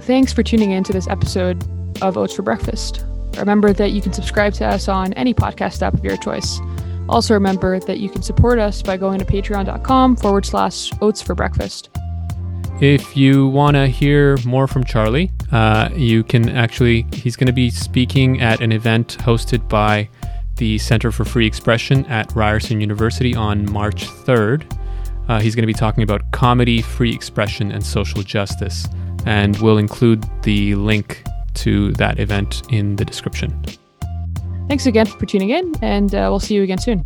Thanks 0.00 0.32
for 0.32 0.42
tuning 0.42 0.70
in 0.70 0.84
to 0.84 0.92
this 0.94 1.06
episode 1.06 1.62
of 2.00 2.16
Oats 2.16 2.32
for 2.34 2.40
Breakfast. 2.40 3.04
Remember 3.38 3.72
that 3.72 3.92
you 3.92 4.00
can 4.00 4.12
subscribe 4.12 4.54
to 4.54 4.66
us 4.66 4.88
on 4.88 5.12
any 5.14 5.34
podcast 5.34 5.82
app 5.82 5.94
of 5.94 6.04
your 6.04 6.16
choice. 6.16 6.60
Also, 7.08 7.34
remember 7.34 7.78
that 7.80 7.98
you 7.98 8.08
can 8.08 8.22
support 8.22 8.58
us 8.58 8.82
by 8.82 8.96
going 8.96 9.18
to 9.18 9.24
patreon.com 9.24 10.16
forward 10.16 10.46
slash 10.46 10.90
oats 11.00 11.20
for 11.20 11.34
breakfast. 11.34 11.90
If 12.80 13.16
you 13.16 13.46
want 13.48 13.76
to 13.76 13.86
hear 13.86 14.36
more 14.44 14.66
from 14.66 14.84
Charlie, 14.84 15.30
uh, 15.52 15.90
you 15.94 16.24
can 16.24 16.48
actually, 16.48 17.06
he's 17.12 17.36
going 17.36 17.46
to 17.46 17.52
be 17.52 17.70
speaking 17.70 18.40
at 18.40 18.60
an 18.60 18.72
event 18.72 19.18
hosted 19.20 19.68
by 19.68 20.08
the 20.56 20.78
Center 20.78 21.12
for 21.12 21.24
Free 21.24 21.46
Expression 21.46 22.04
at 22.06 22.34
Ryerson 22.34 22.80
University 22.80 23.34
on 23.34 23.70
March 23.70 24.06
3rd. 24.06 24.64
Uh, 25.28 25.40
he's 25.40 25.54
going 25.54 25.62
to 25.62 25.66
be 25.66 25.72
talking 25.72 26.02
about 26.02 26.30
comedy, 26.32 26.82
free 26.82 27.14
expression, 27.14 27.70
and 27.70 27.84
social 27.84 28.22
justice. 28.22 28.86
And 29.26 29.56
we'll 29.58 29.78
include 29.78 30.24
the 30.42 30.74
link 30.74 31.24
to 31.54 31.92
that 31.92 32.18
event 32.18 32.62
in 32.70 32.96
the 32.96 33.04
description. 33.04 33.62
Thanks 34.68 34.86
again 34.86 35.06
for 35.06 35.26
tuning 35.26 35.50
in, 35.50 35.74
and 35.82 36.14
uh, 36.14 36.28
we'll 36.30 36.40
see 36.40 36.54
you 36.54 36.62
again 36.62 36.78
soon. 36.78 37.04